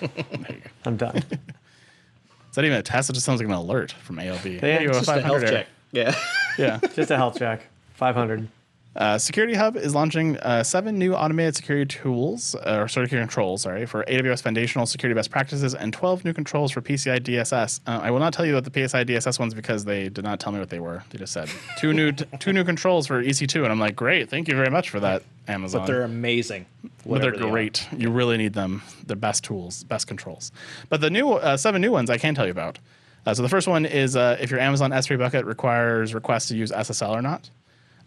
There 0.00 0.08
you 0.30 0.34
go. 0.34 0.54
I'm 0.84 0.96
done. 0.96 1.16
Is 1.16 2.54
that 2.54 2.64
even 2.64 2.78
a 2.78 2.82
test? 2.82 3.10
It 3.10 3.14
just 3.14 3.26
sounds 3.26 3.40
like 3.40 3.48
an 3.48 3.54
alert 3.54 3.92
from 3.92 4.16
ALB. 4.18 4.44
Yeah, 4.54 4.60
Hey, 4.60 4.82
you 4.82 4.88
have 4.88 4.96
just 4.98 5.08
a 5.08 5.12
health 5.20 5.40
500 5.42 5.48
check. 5.50 5.66
Yeah. 5.92 6.14
Yeah. 6.58 6.80
Just 6.94 7.10
a 7.10 7.16
health 7.16 7.38
check. 7.38 7.66
500. 7.98 8.48
Uh, 8.96 9.18
Security 9.18 9.54
Hub 9.54 9.76
is 9.76 9.94
launching 9.94 10.36
uh, 10.38 10.62
seven 10.62 10.98
new 10.98 11.14
automated 11.14 11.54
security 11.54 11.98
tools, 11.98 12.54
uh, 12.54 12.78
or 12.80 12.88
security 12.88 13.16
controls, 13.16 13.62
sorry, 13.62 13.86
for 13.86 14.04
AWS 14.04 14.42
foundational 14.42 14.86
security 14.86 15.14
best 15.16 15.30
practices 15.30 15.74
and 15.74 15.92
12 15.92 16.24
new 16.24 16.32
controls 16.32 16.72
for 16.72 16.80
PCI 16.80 17.20
DSS. 17.20 17.80
Uh, 17.86 18.00
I 18.02 18.10
will 18.10 18.18
not 18.18 18.32
tell 18.32 18.46
you 18.46 18.56
about 18.56 18.64
the 18.64 18.80
PCI 18.80 19.04
DSS 19.04 19.38
ones 19.38 19.52
because 19.52 19.84
they 19.84 20.08
did 20.08 20.24
not 20.24 20.40
tell 20.40 20.52
me 20.52 20.58
what 20.58 20.70
they 20.70 20.80
were. 20.80 21.04
They 21.10 21.18
just 21.18 21.32
said 21.32 21.48
two 21.78 21.92
new 21.92 22.12
two 22.12 22.52
new 22.52 22.64
controls 22.64 23.06
for 23.06 23.22
EC2, 23.22 23.62
and 23.62 23.72
I'm 23.72 23.78
like, 23.78 23.94
great, 23.94 24.30
thank 24.30 24.48
you 24.48 24.56
very 24.56 24.70
much 24.70 24.90
for 24.90 25.00
that, 25.00 25.22
Amazon. 25.46 25.82
But 25.82 25.86
they're 25.86 26.02
amazing. 26.02 26.66
But 27.04 27.20
they're 27.20 27.32
they 27.32 27.46
are. 27.46 27.50
great. 27.50 27.86
You 27.96 28.10
really 28.10 28.36
need 28.36 28.54
them. 28.54 28.82
They're 29.06 29.16
best 29.16 29.44
tools, 29.44 29.84
best 29.84 30.06
controls. 30.06 30.50
But 30.88 31.00
the 31.00 31.10
new 31.10 31.32
uh, 31.32 31.56
seven 31.56 31.82
new 31.82 31.92
ones 31.92 32.10
I 32.10 32.18
can 32.18 32.34
tell 32.34 32.46
you 32.46 32.52
about. 32.52 32.78
Uh, 33.26 33.34
so 33.34 33.42
the 33.42 33.48
first 33.48 33.68
one 33.68 33.84
is 33.84 34.16
uh, 34.16 34.38
if 34.40 34.50
your 34.50 34.58
Amazon 34.58 34.90
S3 34.90 35.18
bucket 35.18 35.44
requires 35.44 36.14
requests 36.14 36.48
to 36.48 36.56
use 36.56 36.72
SSL 36.72 37.10
or 37.10 37.22
not. 37.22 37.50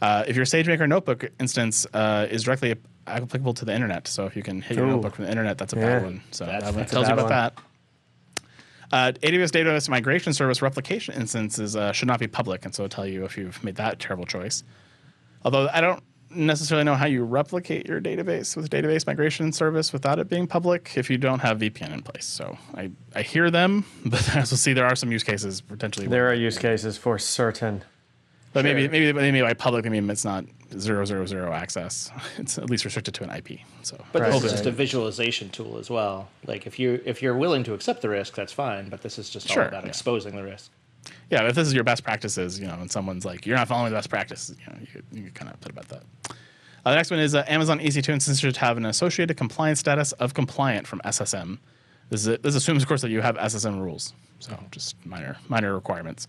Uh, 0.02 0.24
if 0.28 0.36
your 0.36 0.46
SageMaker 0.46 0.88
notebook 0.90 1.30
instance 1.40 1.86
uh, 1.94 2.26
is 2.30 2.44
directly 2.44 2.76
applicable 3.08 3.54
to 3.54 3.66
the 3.66 3.74
internet, 3.74 4.08
so 4.08 4.26
if 4.26 4.36
you 4.36 4.42
can 4.44 4.62
hit 4.62 4.78
your 4.78 4.88
notebook 4.88 5.16
from 5.16 5.26
the 5.26 5.32
internet, 5.32 5.58
that's 5.58 5.74
a 5.74 5.76
Yeah. 5.78 5.86
bad 5.86 6.04
one. 6.04 6.22
So 6.32 6.46
That's- 6.46 6.64
that 6.64 6.70
one 6.72 6.76
that's 6.80 6.92
a 6.92 6.96
tells 6.96 7.08
you 7.08 7.14
about 7.14 7.24
one. 7.24 7.30
that. 7.30 7.54
Uh, 8.92 9.12
AWS 9.24 9.52
Database 9.52 9.88
Migration 9.88 10.34
Service 10.34 10.62
replication 10.62 11.14
instances 11.16 11.76
uh, 11.76 11.92
should 11.94 12.08
not 12.08 12.20
be 12.20 12.28
public, 12.28 12.66
and 12.66 12.76
so 12.76 12.84
it'll 12.84 12.94
tell 12.94 13.06
you 13.06 13.24
if 13.24 13.38
you've 13.38 13.64
made 13.64 13.76
that 13.76 14.00
terrible 14.00 14.26
choice. 14.26 14.64
Although 15.46 15.70
I 15.72 15.80
don't 15.82 16.04
necessarily 16.30 16.84
know 16.84 16.96
how 16.96 17.06
you 17.06 17.24
replicate 17.24 17.88
your 17.88 18.02
database 18.02 18.56
with 18.58 18.70
database 18.70 19.06
migration 19.08 19.52
service 19.54 19.94
without 19.94 20.18
it 20.20 20.28
being 20.30 20.46
public 20.48 20.92
if 20.96 21.10
you 21.10 21.18
don't 21.18 21.40
have 21.40 21.60
VPN 21.60 21.94
in 21.94 22.02
place. 22.02 22.26
So 22.26 22.58
I, 22.76 22.92
I 23.16 23.22
hear 23.22 23.50
them, 23.50 23.86
but 24.06 24.36
I 24.36 24.40
also 24.40 24.56
see 24.58 24.74
there 24.74 24.86
are 24.88 24.96
some 24.96 25.12
use 25.12 25.24
cases 25.24 25.62
potentially. 25.62 26.08
There 26.08 26.28
are 26.30 26.34
use 26.34 26.58
cases 26.58 26.98
for 26.98 27.18
certain. 27.20 27.84
But 28.54 28.64
maybe 28.64 28.84
Sure. 28.84 28.92
maybe 28.92 29.14
maybe 29.14 29.42
by 29.42 29.54
public 29.54 29.86
I 29.86 29.90
mean 29.90 30.10
it's 30.10 30.26
not 30.26 30.46
zero 30.78 31.06
zero 31.06 31.26
zero 31.26 31.54
access. 31.54 32.12
It's 32.38 32.58
at 32.58 32.70
least 32.70 32.86
restricted 32.86 33.14
to 33.16 33.24
an 33.24 33.30
IP. 33.30 33.60
So 33.84 33.98
But 34.12 34.24
this 34.32 34.44
is 34.44 34.52
just 34.52 34.66
a 34.66 34.72
visualization 34.72 35.50
tool 35.50 35.78
as 35.78 35.90
well. 35.90 36.30
Like 36.46 36.66
if 36.68 36.80
you 36.80 37.02
if 37.06 37.22
you're 37.22 37.38
willing 37.38 37.64
to 37.66 37.74
accept 37.74 38.02
the 38.02 38.10
risk, 38.10 38.36
that's 38.36 38.54
fine. 38.54 38.90
But 38.90 39.02
this 39.02 39.18
is 39.20 39.30
just 39.30 39.48
Sure, 39.48 39.64
all 39.64 39.68
about 39.70 39.84
yeah. 39.84 39.90
exposing 39.90 40.36
the 40.36 40.44
risk. 40.44 40.72
yeah, 41.30 41.48
if 41.48 41.56
this 41.56 41.68
is 41.68 41.74
your 41.74 41.84
best 41.84 42.04
practices, 42.04 42.60
you 42.60 42.68
know, 42.68 42.76
and 42.76 42.92
someone's 42.92 43.26
like, 43.26 43.46
you're 43.46 43.58
not 43.58 43.68
following 43.68 43.92
the 43.92 43.98
best 43.98 44.10
practices," 44.10 44.56
you 44.60 44.66
know, 44.72 44.80
you 44.80 44.88
could, 44.88 45.06
you 45.12 45.24
could 45.24 45.34
kind 45.36 45.50
of 45.50 45.56
upset 45.56 45.72
about 45.72 45.88
that. 45.90 46.04
Uh, 46.86 46.90
the 46.92 46.96
next 46.96 47.12
one 47.12 47.20
is 47.20 47.34
uh, 47.36 47.44
Amazon 47.48 47.80
EC2 47.80 48.10
instances 48.10 48.40
should 48.40 48.58
have 48.58 48.76
an 48.78 48.86
associated 48.86 49.38
compliance 49.38 49.80
status 49.80 50.14
of 50.14 50.34
compliant 50.34 50.88
from 50.88 51.00
SSM. 51.06 51.60
This, 52.10 52.26
is 52.28 52.38
this 52.40 52.56
assumes, 52.56 52.82
of 52.84 52.88
course, 52.88 53.02
that 53.02 53.10
you 53.12 53.22
have 53.22 53.36
SSM 53.38 53.80
rules, 53.82 54.14
so 54.40 54.58
just 54.72 54.96
minor 55.06 55.38
minor 55.48 55.74
requirements. 55.76 56.28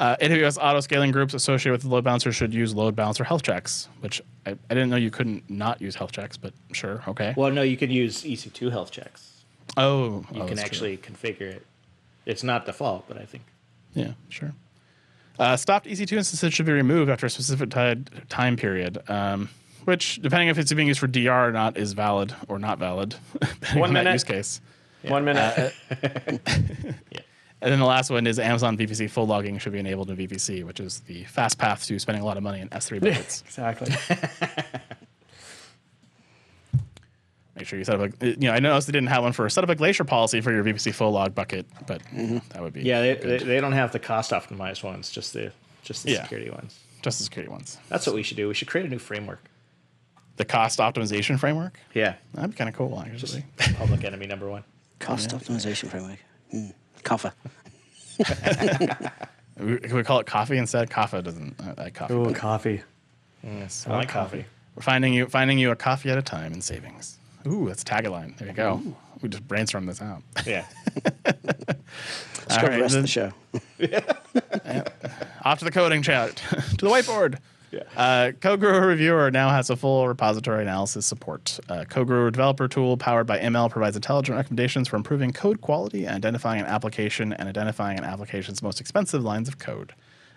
Uh, 0.00 0.16
AWS 0.16 0.56
auto 0.60 0.80
scaling 0.80 1.10
groups 1.12 1.34
associated 1.34 1.72
with 1.72 1.82
the 1.82 1.88
load 1.88 2.02
balancer 2.04 2.32
should 2.32 2.54
use 2.54 2.74
load 2.74 2.96
balancer 2.96 3.22
health 3.22 3.42
checks, 3.42 3.86
which 4.00 4.22
I, 4.46 4.52
I 4.52 4.54
didn't 4.74 4.88
know 4.88 4.96
you 4.96 5.10
couldn't 5.10 5.48
not 5.50 5.80
use 5.82 5.94
health 5.94 6.10
checks, 6.10 6.38
but 6.38 6.54
sure, 6.72 7.02
okay. 7.06 7.34
Well, 7.36 7.50
no, 7.52 7.60
you 7.60 7.76
could 7.76 7.92
use 7.92 8.22
EC2 8.24 8.70
health 8.72 8.90
checks. 8.90 9.42
oh, 9.76 10.24
You 10.32 10.42
oh, 10.42 10.46
can 10.46 10.56
that's 10.56 10.78
true. 10.78 10.88
actually 10.88 10.96
configure 10.96 11.52
it. 11.52 11.66
It's 12.24 12.42
not 12.42 12.64
default, 12.64 13.06
but 13.08 13.18
I 13.18 13.26
think 13.26 13.44
Yeah, 13.92 14.12
sure. 14.30 14.52
Uh, 15.38 15.56
stopped 15.58 15.86
EC2 15.86 16.12
instances 16.16 16.54
should 16.54 16.64
be 16.66 16.72
removed 16.72 17.10
after 17.10 17.26
a 17.26 17.30
specific 17.30 17.68
ti- 17.70 18.02
time 18.30 18.56
period, 18.56 18.98
um, 19.10 19.50
which, 19.84 20.16
depending 20.22 20.48
if 20.48 20.56
it's 20.58 20.72
being 20.72 20.88
used 20.88 21.00
for 21.00 21.08
DR 21.08 21.48
or 21.48 21.52
not, 21.52 21.76
is 21.76 21.92
valid 21.92 22.34
or 22.48 22.58
not 22.58 22.78
valid. 22.78 23.16
One 23.74 23.90
on 23.90 23.92
minute. 23.92 24.12
use 24.14 24.24
case. 24.24 24.60
One 25.02 25.26
minute. 25.26 25.74
And 27.62 27.70
then 27.70 27.78
the 27.78 27.84
last 27.86 28.10
one 28.10 28.26
is 28.26 28.38
Amazon 28.38 28.76
VPC 28.78 29.10
flow 29.10 29.24
logging 29.24 29.58
should 29.58 29.72
be 29.72 29.78
enabled 29.78 30.10
in 30.10 30.16
VPC, 30.16 30.64
which 30.64 30.80
is 30.80 31.00
the 31.00 31.24
fast 31.24 31.58
path 31.58 31.84
to 31.86 31.98
spending 31.98 32.22
a 32.22 32.24
lot 32.26 32.36
of 32.38 32.42
money 32.42 32.60
in 32.60 32.68
S3 32.70 33.00
buckets. 33.02 33.42
exactly. 33.46 33.94
Make 37.56 37.66
sure 37.66 37.78
you 37.78 37.84
set 37.84 38.00
up 38.00 38.10
a, 38.22 38.26
you 38.28 38.36
know, 38.38 38.52
I 38.52 38.60
noticed 38.60 38.86
they 38.86 38.92
didn't 38.92 39.08
have 39.08 39.22
one 39.22 39.32
for 39.32 39.48
set 39.50 39.64
up 39.64 39.70
a 39.70 39.74
Glacier 39.74 40.04
policy 40.04 40.40
for 40.40 40.50
your 40.52 40.64
VPC 40.64 40.94
flow 40.94 41.10
log 41.10 41.34
bucket, 41.34 41.66
but 41.86 42.00
that 42.50 42.62
would 42.62 42.72
be 42.72 42.82
yeah, 42.82 43.00
they, 43.02 43.14
they, 43.14 43.20
good. 43.38 43.40
they 43.42 43.60
don't 43.60 43.72
have 43.72 43.92
the 43.92 43.98
cost 43.98 44.30
optimized 44.30 44.82
ones, 44.82 45.10
just 45.10 45.34
the 45.34 45.52
just 45.82 46.04
the 46.04 46.12
Yeah. 46.12 46.22
security 46.22 46.50
ones. 46.50 46.78
just 47.02 47.18
the 47.18 47.24
security 47.24 47.50
ones. 47.50 47.76
That's 47.88 48.06
what 48.06 48.14
we 48.14 48.22
should 48.22 48.36
do. 48.38 48.48
We 48.48 48.54
should 48.54 48.68
create 48.68 48.86
a 48.86 48.88
new 48.88 48.98
framework. 48.98 49.42
The 50.36 50.44
cost 50.46 50.78
optimization 50.78 51.38
framework, 51.38 51.78
Yeah, 51.92 52.14
that'd 52.32 52.52
be 52.52 52.56
kind 52.56 52.70
of 52.70 52.74
cool, 52.76 52.98
actually. 53.04 53.44
public 53.76 54.04
enemy 54.04 54.26
number 54.26 54.48
one. 54.48 54.64
Cost 54.98 55.30
optimization 55.30 55.88
framework. 55.90 56.18
Mm. 56.54 56.72
Kafka. 57.02 57.32
We, 59.58 59.78
can 59.78 59.96
we 59.96 60.02
call 60.02 60.20
it 60.20 60.26
coffee 60.26 60.56
instead? 60.58 60.90
Kafka 60.90 61.22
doesn't 61.22 61.54
uh, 61.60 61.74
like 61.76 61.94
coffee. 61.94 62.14
Ooh, 62.14 62.24
but- 62.26 62.34
coffee. 62.34 62.82
yes. 63.42 63.86
I 63.88 63.96
like 63.96 64.08
coffee. 64.08 64.44
We're 64.76 64.82
finding 64.82 65.12
you 65.12 65.26
finding 65.26 65.58
you 65.58 65.70
a 65.70 65.76
coffee 65.76 66.10
at 66.10 66.18
a 66.18 66.22
time 66.22 66.52
in 66.52 66.60
savings. 66.60 67.18
Ooh, 67.46 67.66
that's 67.68 67.82
a 67.82 67.84
tagline. 67.84 68.36
There 68.38 68.48
you 68.48 68.54
go. 68.54 68.80
We 69.22 69.28
just 69.28 69.46
brainstormed 69.48 69.86
this 69.86 70.00
out. 70.00 70.22
Yeah, 70.46 70.64
Let's 71.24 72.56
All 72.56 72.62
go 72.62 72.68
right, 72.68 72.76
the 72.76 72.80
rest 72.82 72.94
then- 72.94 72.98
of 72.98 73.02
the 73.02 73.08
show. 73.08 73.32
yeah. 73.78 74.84
off 75.44 75.58
to 75.60 75.64
the 75.64 75.70
coding 75.70 76.02
chat, 76.02 76.36
to 76.36 76.56
the 76.86 76.90
whiteboard. 76.90 77.38
Yeah. 77.70 77.82
Uh, 77.96 78.32
Reviewer 78.42 79.30
now 79.30 79.50
has 79.50 79.70
a 79.70 79.76
full 79.76 80.08
repository 80.08 80.62
analysis 80.62 81.06
support. 81.06 81.58
Uh, 81.68 81.84
CodeGuru 81.88 82.32
developer 82.32 82.66
tool 82.66 82.96
powered 82.96 83.26
by 83.26 83.38
ML 83.38 83.70
provides 83.70 83.94
intelligent 83.94 84.36
recommendations 84.36 84.88
for 84.88 84.96
improving 84.96 85.32
code 85.32 85.60
quality, 85.60 86.08
identifying 86.08 86.60
an 86.60 86.66
application, 86.66 87.32
and 87.32 87.48
identifying 87.48 87.98
an 87.98 88.04
application's 88.04 88.62
most 88.62 88.80
expensive 88.80 89.22
lines 89.22 89.48
of 89.48 89.58
code. 89.58 89.94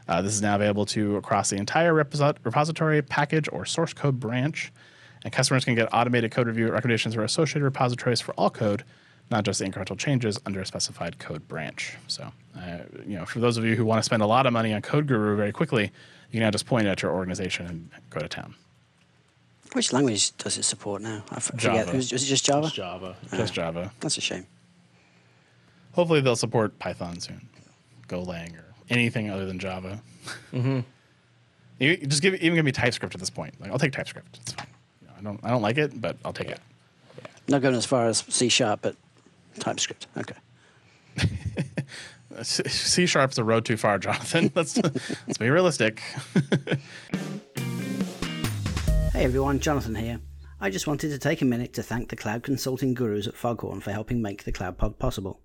Uh, 0.08 0.22
this 0.22 0.34
is 0.34 0.42
now 0.42 0.56
available 0.56 0.86
to 0.86 1.16
across 1.16 1.50
the 1.50 1.56
entire 1.56 1.94
reposi- 1.94 2.38
repository, 2.44 3.02
package, 3.02 3.48
or 3.52 3.66
source 3.66 3.94
code 3.94 4.20
branch. 4.20 4.72
And 5.24 5.32
customers 5.32 5.64
can 5.64 5.76
get 5.76 5.88
automated 5.94 6.32
code 6.32 6.48
review 6.48 6.70
recommendations 6.70 7.16
for 7.16 7.24
associated 7.24 7.64
repositories 7.64 8.20
for 8.20 8.34
all 8.34 8.50
code, 8.50 8.84
not 9.32 9.46
just 9.46 9.62
incremental 9.62 9.98
changes 9.98 10.38
under 10.46 10.60
a 10.60 10.66
specified 10.66 11.18
code 11.18 11.48
branch. 11.48 11.96
So, 12.08 12.32
uh, 12.58 12.80
you 13.08 13.18
know, 13.18 13.26
for 13.26 13.40
those 13.40 13.56
of 13.56 13.64
you 13.64 13.76
who 13.76 13.86
want 13.86 14.00
to 14.00 14.04
spend 14.04 14.22
a 14.22 14.28
lot 14.28 14.46
of 14.46 14.52
money 14.52 14.74
on 14.74 14.82
CodeGuru 14.82 15.38
very 15.38 15.54
quickly, 15.54 15.92
you 16.34 16.40
can 16.40 16.48
now 16.48 16.52
just 16.52 16.66
point 16.66 16.88
it 16.88 16.90
at 16.90 17.04
your 17.04 17.12
organization 17.12 17.68
and 17.68 17.90
go 18.10 18.20
to 18.20 18.28
town. 18.28 18.56
Which 19.74 19.94
language 19.94 20.36
does 20.38 20.58
it 20.58 20.64
support 20.64 21.04
now? 21.04 21.24
I 21.30 21.36
f- 21.36 21.44
forget. 21.44 21.86
Java. 21.86 21.96
Was, 21.96 22.12
was 22.12 22.24
it 22.24 22.26
just 22.26 22.44
Java? 22.44 22.66
It's 22.68 22.76
Java. 22.76 23.16
Just 23.32 23.54
Java. 23.54 23.92
That's 24.00 24.18
a 24.18 24.22
shame. 24.22 24.48
Hopefully, 25.94 26.22
they'll 26.22 26.36
support 26.36 26.80
Python 26.80 27.20
soon, 27.20 27.48
Golang, 28.08 28.56
or 28.58 28.66
anything 28.90 29.30
other 29.30 29.46
than 29.46 29.60
Java. 29.60 30.02
Mm-hmm. 30.52 30.80
You 31.80 31.90
you 31.90 32.08
just 32.08 32.24
give 32.24 32.34
even 32.34 32.56
give 32.56 32.66
me 32.66 32.72
TypeScript 32.72 33.14
at 33.14 33.20
this 33.20 33.30
point. 33.30 33.60
Like 33.62 33.70
I'll 33.70 33.80
take 33.80 33.92
TypeScript. 33.92 34.40
It's 34.42 34.54
fine. 34.54 34.68
You 35.02 35.08
know, 35.08 35.14
I 35.20 35.22
don't 35.22 35.40
I 35.44 35.50
don't 35.52 35.62
like 35.62 35.78
it, 35.78 36.02
but 36.02 36.18
I'll 36.26 36.34
take 36.34 36.50
it. 36.50 36.60
Not 37.48 37.62
going 37.62 37.76
as 37.76 37.86
far 37.86 38.08
as 38.08 38.24
C 38.30 38.50
sharp, 38.50 38.82
but 38.82 38.96
TypeScript. 39.60 40.08
Okay. 40.18 40.36
C 42.42 43.06
sharp's 43.06 43.38
a 43.38 43.44
road 43.44 43.66
too 43.66 43.78
far, 43.78 44.00
Jonathan. 44.00 44.52
Let's 44.56 44.78
let's 44.78 45.38
be 45.38 45.50
realistic. 45.50 46.02
Hey 49.14 49.26
everyone, 49.26 49.60
Jonathan 49.60 49.94
here. 49.94 50.20
I 50.60 50.72
just 50.72 50.88
wanted 50.88 51.10
to 51.10 51.20
take 51.20 51.44
a 51.44 51.46
minute 51.46 51.72
to 51.74 51.84
thank 51.84 52.10
the 52.10 52.16
cloud 52.16 52.42
consulting 52.42 52.96
gurus 52.96 53.28
at 53.28 53.36
Foghorn 53.36 53.80
for 53.80 53.92
helping 53.92 54.24
make 54.24 54.44
the 54.44 54.52
Cloud 54.52 54.80
Pod 54.80 54.98
possible. 54.98 55.40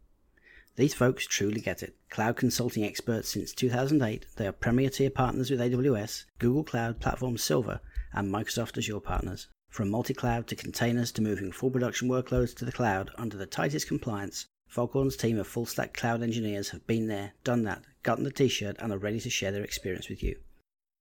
These 0.76 0.94
folks 0.94 1.26
truly 1.26 1.60
get 1.60 1.82
it. 1.82 1.94
Cloud 2.08 2.36
consulting 2.36 2.82
experts 2.82 3.28
since 3.28 3.52
2008, 3.52 4.24
they 4.36 4.46
are 4.46 4.52
premier 4.52 4.88
tier 4.88 5.10
partners 5.10 5.50
with 5.50 5.60
AWS, 5.60 6.24
Google 6.38 6.64
Cloud 6.64 6.98
Platform 6.98 7.36
Silver, 7.36 7.80
and 8.14 8.32
Microsoft 8.32 8.78
Azure 8.78 9.00
partners. 9.00 9.48
From 9.68 9.90
multi 9.90 10.14
cloud 10.14 10.46
to 10.46 10.56
containers 10.56 11.12
to 11.12 11.22
moving 11.22 11.52
full 11.52 11.70
production 11.70 12.08
workloads 12.08 12.56
to 12.56 12.64
the 12.64 12.72
cloud 12.72 13.10
under 13.18 13.36
the 13.36 13.44
tightest 13.44 13.86
compliance, 13.86 14.46
Foghorn's 14.68 15.16
team 15.16 15.38
of 15.38 15.46
full 15.46 15.66
stack 15.66 15.94
cloud 15.94 16.22
engineers 16.22 16.70
have 16.70 16.86
been 16.86 17.08
there, 17.08 17.32
done 17.42 17.64
that, 17.64 17.82
gotten 18.02 18.24
the 18.24 18.30
t 18.30 18.48
shirt, 18.48 18.76
and 18.78 18.92
are 18.92 18.98
ready 18.98 19.18
to 19.18 19.30
share 19.30 19.50
their 19.50 19.64
experience 19.64 20.08
with 20.08 20.22
you. 20.22 20.36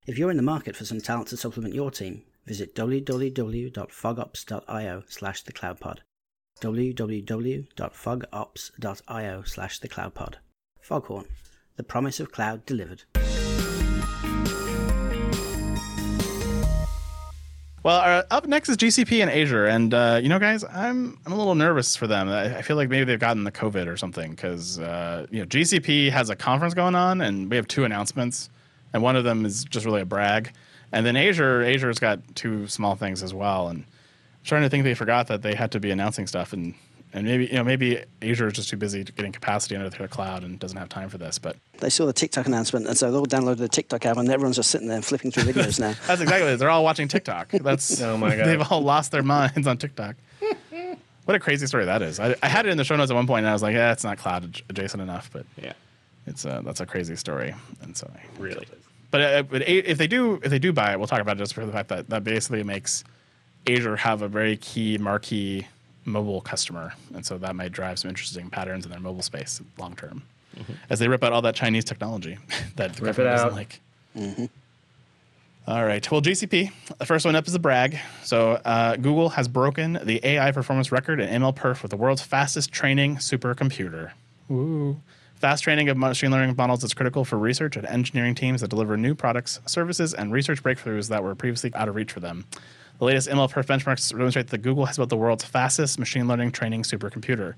If 0.08 0.18
you're 0.18 0.32
in 0.32 0.38
the 0.38 0.44
market 0.44 0.76
for 0.76 0.86
some 0.86 1.02
talent 1.02 1.28
to 1.30 1.38
supplement 1.38 1.76
your 1.76 1.92
team, 1.92 2.24
visit 2.46 2.74
www.fogops.io 2.74 5.04
slash 5.08 5.44
thecloudpod. 5.44 5.98
www.fogops.io 6.62 9.44
slash 9.44 9.80
thecloudpod. 9.82 10.36
Foghorn, 10.82 11.26
the 11.76 11.84
promise 11.84 12.22
of 12.22 12.32
cloud 12.32 12.66
delivered. 12.66 13.04
Well, 17.88 18.02
uh, 18.02 18.24
up 18.32 18.46
next 18.46 18.68
is 18.68 18.76
GCP 18.76 19.22
and 19.22 19.32
Azure, 19.32 19.68
and 19.68 19.94
uh, 19.94 20.20
you 20.22 20.28
know, 20.28 20.40
guys, 20.40 20.66
I'm 20.66 21.18
I'm 21.26 21.32
a 21.32 21.38
little 21.38 21.56
nervous 21.56 21.96
for 21.96 22.06
them. 22.06 22.28
I, 22.28 22.58
I 22.58 22.62
feel 22.62 22.76
like 22.76 22.90
maybe 22.90 23.06
they've 23.06 23.18
gotten 23.18 23.46
the 23.46 23.52
COVID 23.54 23.88
or 23.88 23.96
something 23.96 24.32
because 24.32 24.78
uh, 24.78 25.26
you 25.32 25.40
know 25.40 25.46
GCP 25.46 26.12
has 26.12 26.30
a 26.30 26.36
conference 26.36 26.74
going 26.74 26.96
on, 26.96 27.22
and 27.22 27.50
we 27.50 27.56
have 27.56 27.66
two 27.66 27.86
announcements, 27.86 28.50
and 28.92 29.02
one 29.02 29.16
of 29.16 29.24
them 29.24 29.46
is 29.46 29.64
just 29.64 29.86
really 29.86 30.02
a 30.02 30.06
brag, 30.06 30.52
and 30.92 31.06
then 31.06 31.16
Azure 31.16 31.64
Azure's 31.64 31.98
got 31.98 32.20
two 32.36 32.68
small 32.68 32.96
things 32.96 33.24
as 33.24 33.34
well, 33.34 33.70
and 33.70 33.86
I'm 33.86 34.44
trying 34.44 34.64
to 34.64 34.70
think 34.70 34.84
they 34.84 34.94
forgot 34.94 35.28
that 35.28 35.42
they 35.42 35.56
had 35.56 35.72
to 35.72 35.80
be 35.80 35.90
announcing 35.90 36.28
stuff, 36.28 36.52
and 36.52 36.74
and 37.14 37.26
maybe 37.26 37.46
you 37.46 37.54
know 37.54 37.64
maybe 37.64 38.04
Azure 38.22 38.48
is 38.48 38.54
just 38.54 38.70
too 38.70 38.78
busy 38.78 39.04
getting 39.04 39.32
capacity 39.32 39.76
under 39.76 39.90
their 39.90 40.08
cloud 40.08 40.44
and 40.44 40.60
doesn't 40.60 40.78
have 40.78 40.90
time 40.90 41.10
for 41.10 41.18
this, 41.18 41.38
but 41.40 41.56
They 41.80 41.90
saw 41.90 42.06
the 42.06 42.14
TikTok 42.14 42.46
announcement, 42.48 42.88
and 42.88 42.98
so 42.98 43.12
they 43.12 43.18
all 43.18 43.26
downloaded 43.26 43.58
the 43.58 43.68
TikTok 43.70 44.06
app, 44.06 44.18
and 44.18 44.30
everyone's 44.30 44.56
just 44.58 44.70
sitting 44.72 44.88
there 44.88 45.02
flipping 45.02 45.32
through 45.32 45.44
videos 45.52 45.80
now. 45.80 45.94
That's 46.06 46.22
exactly 46.22 46.50
it. 46.52 46.58
They're 46.58 46.70
all 46.70 46.84
watching 46.84 47.08
TikTok. 47.08 47.50
That's 47.52 48.02
Oh 48.02 48.18
my 48.18 48.36
God. 48.36 48.46
They've 48.46 48.72
all 48.72 48.82
lost 48.82 49.12
their 49.12 49.24
minds 49.24 49.68
on 49.68 49.78
TikTok. 49.78 50.16
what 51.26 51.36
a 51.36 51.40
crazy 51.40 51.68
story 51.68 51.86
that 51.86 52.02
is. 52.02 52.20
I, 52.20 52.36
I 52.44 52.48
had 52.48 52.66
it 52.66 52.70
in 52.70 52.78
the 52.78 52.84
show 52.84 52.96
notes 52.96 53.12
at 53.12 53.16
one 53.16 53.28
point, 53.28 53.40
and 53.46 53.50
I 53.50 53.54
was 53.54 53.62
like, 53.64 53.74
"Yeah, 53.76 53.92
it's 53.92 54.04
not 54.04 54.18
cloud 54.18 54.62
adjacent 54.70 55.02
enough," 55.02 55.30
but 55.32 55.46
Yeah. 55.62 55.74
it's 56.26 56.46
uh, 56.46 56.62
that's 56.64 56.80
a 56.82 56.86
crazy 56.86 57.16
story. 57.16 57.54
And 57.82 57.96
so, 57.98 58.10
I 58.14 58.42
Really. 58.42 58.68
But, 59.10 59.22
uh, 59.22 59.44
but 59.44 59.68
if 59.68 59.98
they 59.98 60.08
do, 60.08 60.36
if 60.44 60.50
they 60.50 60.60
do 60.60 60.74
buy 60.74 60.92
it, 60.92 60.98
we'll 61.00 61.08
talk 61.08 61.22
about 61.22 61.38
it 61.38 61.40
just 61.40 61.54
for 61.54 61.66
the 61.66 61.72
fact 61.72 61.88
that 61.90 62.10
that 62.10 62.26
basically 62.26 62.62
makes 62.64 63.06
Azure 63.66 63.96
have 63.96 64.22
a 64.22 64.28
very 64.28 64.58
key 64.58 64.98
marquee 64.98 65.66
mobile 66.08 66.42
customer, 66.42 66.94
and 67.14 67.24
so 67.26 67.38
that 67.38 67.56
might 67.56 67.72
drive 67.72 68.00
some 68.00 68.10
interesting 68.10 68.50
patterns 68.50 68.86
in 68.86 68.92
their 68.92 69.00
mobile 69.00 69.22
space 69.22 69.62
long 69.78 69.96
term, 69.96 70.24
as 70.90 70.98
they 71.00 71.08
rip 71.08 71.24
out 71.24 71.34
all 71.34 71.42
that 71.44 71.54
Chinese 71.56 71.86
technology 71.86 72.38
that 72.78 72.96
the 72.96 73.04
Rip 73.04 73.16
government 73.18 73.20
it 73.20 73.24
doesn't 73.24 73.48
out. 73.50 73.54
like. 73.54 73.82
All 75.68 75.84
right. 75.86 76.10
Well, 76.10 76.22
GCP. 76.22 76.72
The 76.98 77.06
first 77.06 77.26
one 77.26 77.36
up 77.36 77.46
is 77.46 77.54
a 77.54 77.60
brag. 77.60 77.98
So 78.24 78.52
uh, 78.64 78.96
Google 78.96 79.28
has 79.30 79.50
broken 79.50 80.00
the 80.02 80.26
AI 80.26 80.54
performance 80.54 80.94
record 80.94 81.20
in 81.20 81.42
ML 81.42 81.54
Perf 81.54 81.82
with 81.82 81.92
the 81.92 81.98
world's 81.98 82.22
fastest 82.22 82.72
training 82.72 83.18
supercomputer. 83.18 84.12
Woo. 84.48 85.02
Fast 85.36 85.66
training 85.66 85.90
of 85.90 85.98
machine 85.98 86.32
learning 86.32 86.56
models 86.58 86.86
is 86.86 86.94
critical 86.94 87.26
for 87.26 87.38
research 87.38 87.76
and 87.76 87.86
engineering 87.86 88.34
teams 88.34 88.62
that 88.62 88.70
deliver 88.70 88.96
new 88.96 89.14
products, 89.14 89.60
services, 89.66 90.14
and 90.14 90.32
research 90.32 90.64
breakthroughs 90.64 91.10
that 91.10 91.22
were 91.22 91.36
previously 91.36 91.76
out 91.76 91.90
of 91.90 91.96
reach 91.96 92.14
for 92.14 92.22
them. 92.22 92.46
The 93.00 93.06
latest 93.06 93.30
ML 93.30 93.52
Perf 93.52 93.66
benchmarks 93.66 94.10
demonstrate 94.10 94.48
that 94.48 94.58
Google 94.60 94.86
has 94.88 94.98
built 94.98 95.10
the 95.10 95.18
world's 95.18 95.44
fastest 95.44 96.00
machine 96.00 96.28
learning 96.28 96.52
training 96.52 96.84
supercomputer. 96.84 97.54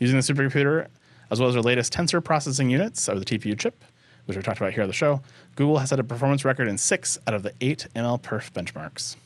Using 0.00 0.16
the 0.16 0.22
supercomputer, 0.22 0.88
as 1.30 1.38
well 1.38 1.48
as 1.48 1.54
their 1.54 1.62
latest 1.62 1.92
tensor 1.92 2.22
processing 2.22 2.70
units, 2.70 3.08
or 3.08 3.18
the 3.18 3.24
TPU 3.24 3.56
chip, 3.56 3.84
which 4.26 4.36
we 4.36 4.42
talked 4.42 4.58
about 4.58 4.72
here 4.72 4.82
on 4.82 4.88
the 4.88 4.94
show, 4.94 5.20
Google 5.54 5.78
has 5.78 5.90
set 5.90 6.00
a 6.00 6.04
performance 6.04 6.44
record 6.44 6.66
in 6.66 6.76
six 6.76 7.18
out 7.26 7.34
of 7.34 7.42
the 7.44 7.52
eight 7.60 7.86
ML 7.94 8.20
Perf 8.20 8.50
benchmarks. 8.50 9.16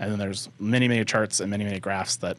And 0.00 0.10
then 0.10 0.18
there's 0.18 0.48
many, 0.58 0.88
many 0.88 1.04
charts 1.04 1.38
and 1.38 1.50
many, 1.50 1.64
many 1.64 1.78
graphs 1.78 2.16
that 2.16 2.36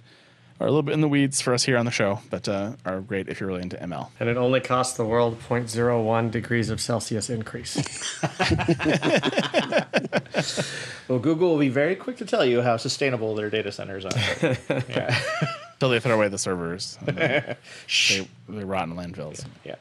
are 0.59 0.67
a 0.67 0.69
little 0.69 0.83
bit 0.83 0.93
in 0.93 1.01
the 1.01 1.07
weeds 1.07 1.39
for 1.39 1.53
us 1.53 1.63
here 1.63 1.77
on 1.77 1.85
the 1.85 1.91
show, 1.91 2.19
but 2.29 2.47
uh, 2.49 2.73
are 2.85 2.99
great 3.01 3.29
if 3.29 3.39
you're 3.39 3.47
really 3.47 3.61
into 3.61 3.77
ML. 3.77 4.09
And 4.19 4.27
it 4.29 4.37
only 4.37 4.59
costs 4.59 4.97
the 4.97 5.05
world 5.05 5.39
0.01 5.47 6.31
degrees 6.31 6.69
of 6.69 6.81
Celsius 6.81 7.29
increase. 7.29 7.77
Well, 11.07 11.19
Google 11.19 11.49
will 11.49 11.59
be 11.59 11.69
very 11.69 11.95
quick 11.95 12.17
to 12.17 12.25
tell 12.25 12.45
you 12.45 12.61
how 12.61 12.77
sustainable 12.77 13.35
their 13.35 13.49
data 13.49 13.71
centers 13.71 14.05
are. 14.05 14.11
yeah. 14.89 15.19
Until 15.73 15.89
they 15.89 15.99
throw 15.99 16.15
away 16.15 16.29
the 16.29 16.37
servers. 16.37 16.97
then 17.01 17.15
they, 18.09 18.27
they 18.47 18.63
rot 18.63 18.87
in 18.87 18.95
landfills. 18.95 19.45
yeah. 19.63 19.75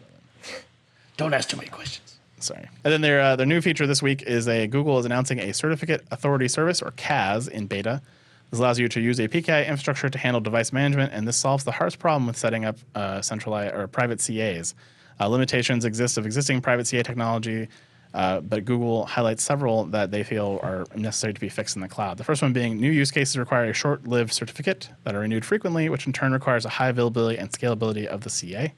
Don't 1.17 1.33
ask 1.33 1.49
too 1.49 1.57
many 1.57 1.69
questions. 1.69 2.19
Sorry. 2.39 2.69
And 2.83 2.93
then 2.93 3.03
their 3.03 3.21
uh, 3.21 3.37
their 3.37 3.47
new 3.47 3.61
feature 3.61 3.87
this 3.87 4.03
week 4.03 4.23
is 4.23 4.49
a 4.49 4.67
Google 4.67 4.99
is 4.99 5.07
announcing 5.07 5.39
a 5.39 5.55
Certificate 5.55 6.05
Authority 6.11 6.49
Service 6.49 6.83
or 6.83 6.91
CAS 6.93 7.47
in 7.47 7.67
beta. 7.67 8.03
This 8.51 8.59
allows 8.59 8.79
you 8.79 8.89
to 8.89 9.01
use 9.01 9.21
a 9.21 9.29
PKI 9.29 9.67
infrastructure 9.67 10.11
to 10.11 10.19
handle 10.19 10.41
device 10.41 10.73
management, 10.73 11.13
and 11.13 11.27
this 11.27 11.37
solves 11.37 11.65
the 11.65 11.73
hardest 11.73 11.99
problem 11.99 12.27
with 12.27 12.37
setting 12.37 12.65
up 12.65 12.77
uh, 12.95 13.23
centralized 13.23 13.75
or 13.75 13.87
private 13.87 14.19
CAs. 14.19 14.75
Uh, 15.21 15.29
limitations 15.29 15.85
exist 15.85 16.19
of 16.19 16.27
existing 16.27 16.61
private 16.61 16.87
CA 16.87 17.03
technology, 17.03 17.69
uh, 18.15 18.41
but 18.41 18.65
Google 18.65 19.07
highlights 19.07 19.43
several 19.43 19.85
that 19.87 20.11
they 20.11 20.23
feel 20.23 20.61
are 20.63 20.85
necessary 20.95 21.33
to 21.33 21.41
be 21.41 21.49
fixed 21.49 21.77
in 21.77 21.83
the 21.83 21.89
cloud. 21.89 22.19
The 22.19 22.25
first 22.25 22.43
one 22.43 22.53
being 22.53 22.79
new 22.79 22.91
use 22.91 23.11
cases 23.11 23.37
require 23.39 23.71
a 23.71 23.73
short-lived 23.73 24.33
certificate 24.33 24.91
that 25.05 25.15
are 25.15 25.21
renewed 25.21 25.45
frequently, 25.45 25.89
which 25.89 26.07
in 26.07 26.13
turn 26.13 26.33
requires 26.33 26.65
a 26.65 26.69
high 26.69 26.89
availability 26.89 27.39
and 27.39 27.51
scalability 27.51 28.07
of 28.07 28.21
the 28.23 28.31
CA. 28.31 28.73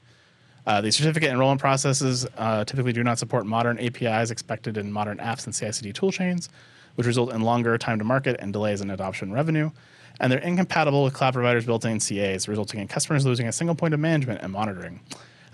Uh, 0.65 0.81
the 0.81 0.91
certificate 0.91 1.29
enrollment 1.29 1.61
processes 1.61 2.25
uh, 2.37 2.63
typically 2.63 2.93
do 2.93 3.03
not 3.03 3.19
support 3.19 3.45
modern 3.45 3.77
APIs 3.77 4.31
expected 4.31 4.77
in 4.77 4.91
modern 4.91 5.17
apps 5.17 5.45
and 5.45 5.53
CI/CD 5.53 5.93
toolchains, 5.93 6.49
which 6.95 7.05
result 7.05 7.31
in 7.33 7.41
longer 7.41 7.77
time 7.77 7.99
to 7.99 8.05
market 8.05 8.37
and 8.39 8.51
delays 8.51 8.81
in 8.81 8.89
adoption 8.89 9.31
revenue. 9.31 9.69
And 10.19 10.31
they're 10.31 10.39
incompatible 10.39 11.03
with 11.03 11.13
cloud 11.13 11.33
providers' 11.33 11.65
built-in 11.65 11.99
CAs, 11.99 12.47
resulting 12.47 12.79
in 12.79 12.87
customers 12.87 13.25
losing 13.25 13.47
a 13.47 13.51
single 13.51 13.75
point 13.75 13.93
of 13.93 13.99
management 13.99 14.41
and 14.41 14.51
monitoring. 14.51 15.01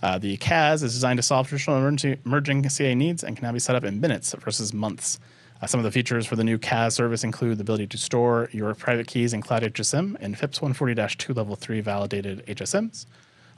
Uh, 0.02 0.18
the 0.18 0.38
CAS 0.38 0.82
is 0.82 0.94
designed 0.94 1.18
to 1.18 1.24
solve 1.24 1.48
traditional 1.48 1.78
emergency, 1.78 2.20
emerging 2.26 2.68
CA 2.68 2.96
needs 2.96 3.24
and 3.24 3.36
can 3.36 3.46
now 3.46 3.52
be 3.52 3.60
set 3.60 3.76
up 3.76 3.84
in 3.84 4.00
minutes 4.00 4.34
versus 4.40 4.74
months. 4.74 5.20
Uh, 5.62 5.68
some 5.68 5.80
of 5.80 5.84
the 5.84 5.92
features 5.92 6.26
for 6.26 6.36
the 6.36 6.44
new 6.44 6.58
CAS 6.58 6.96
service 6.96 7.24
include 7.24 7.60
the 7.60 7.62
ability 7.62 7.86
to 7.86 7.98
store 7.98 8.50
your 8.52 8.74
private 8.74 9.06
keys 9.06 9.34
in 9.34 9.42
Cloud 9.42 9.62
HSM 9.62 10.20
in 10.20 10.34
FIPS 10.34 10.60
140-2 10.60 11.36
Level 11.36 11.56
3 11.56 11.82
validated 11.82 12.44
HSMs, 12.48 13.06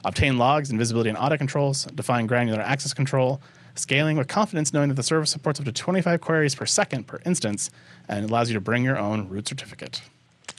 obtain 0.04 0.36
logs 0.36 0.68
and 0.68 0.78
visibility 0.78 1.08
and 1.08 1.18
audit 1.18 1.38
controls, 1.38 1.84
define 1.94 2.26
granular 2.26 2.60
access 2.60 2.92
control, 2.92 3.40
scaling 3.74 4.18
with 4.18 4.28
confidence 4.28 4.72
knowing 4.72 4.90
that 4.90 4.96
the 4.96 5.02
service 5.02 5.30
supports 5.30 5.58
up 5.58 5.64
to 5.64 5.72
25 5.72 6.20
queries 6.20 6.54
per 6.54 6.66
second 6.66 7.06
per 7.06 7.20
instance, 7.24 7.70
and 8.06 8.28
allows 8.28 8.50
you 8.50 8.54
to 8.54 8.60
bring 8.60 8.84
your 8.84 8.98
own 8.98 9.28
root 9.30 9.48
certificate. 9.48 10.02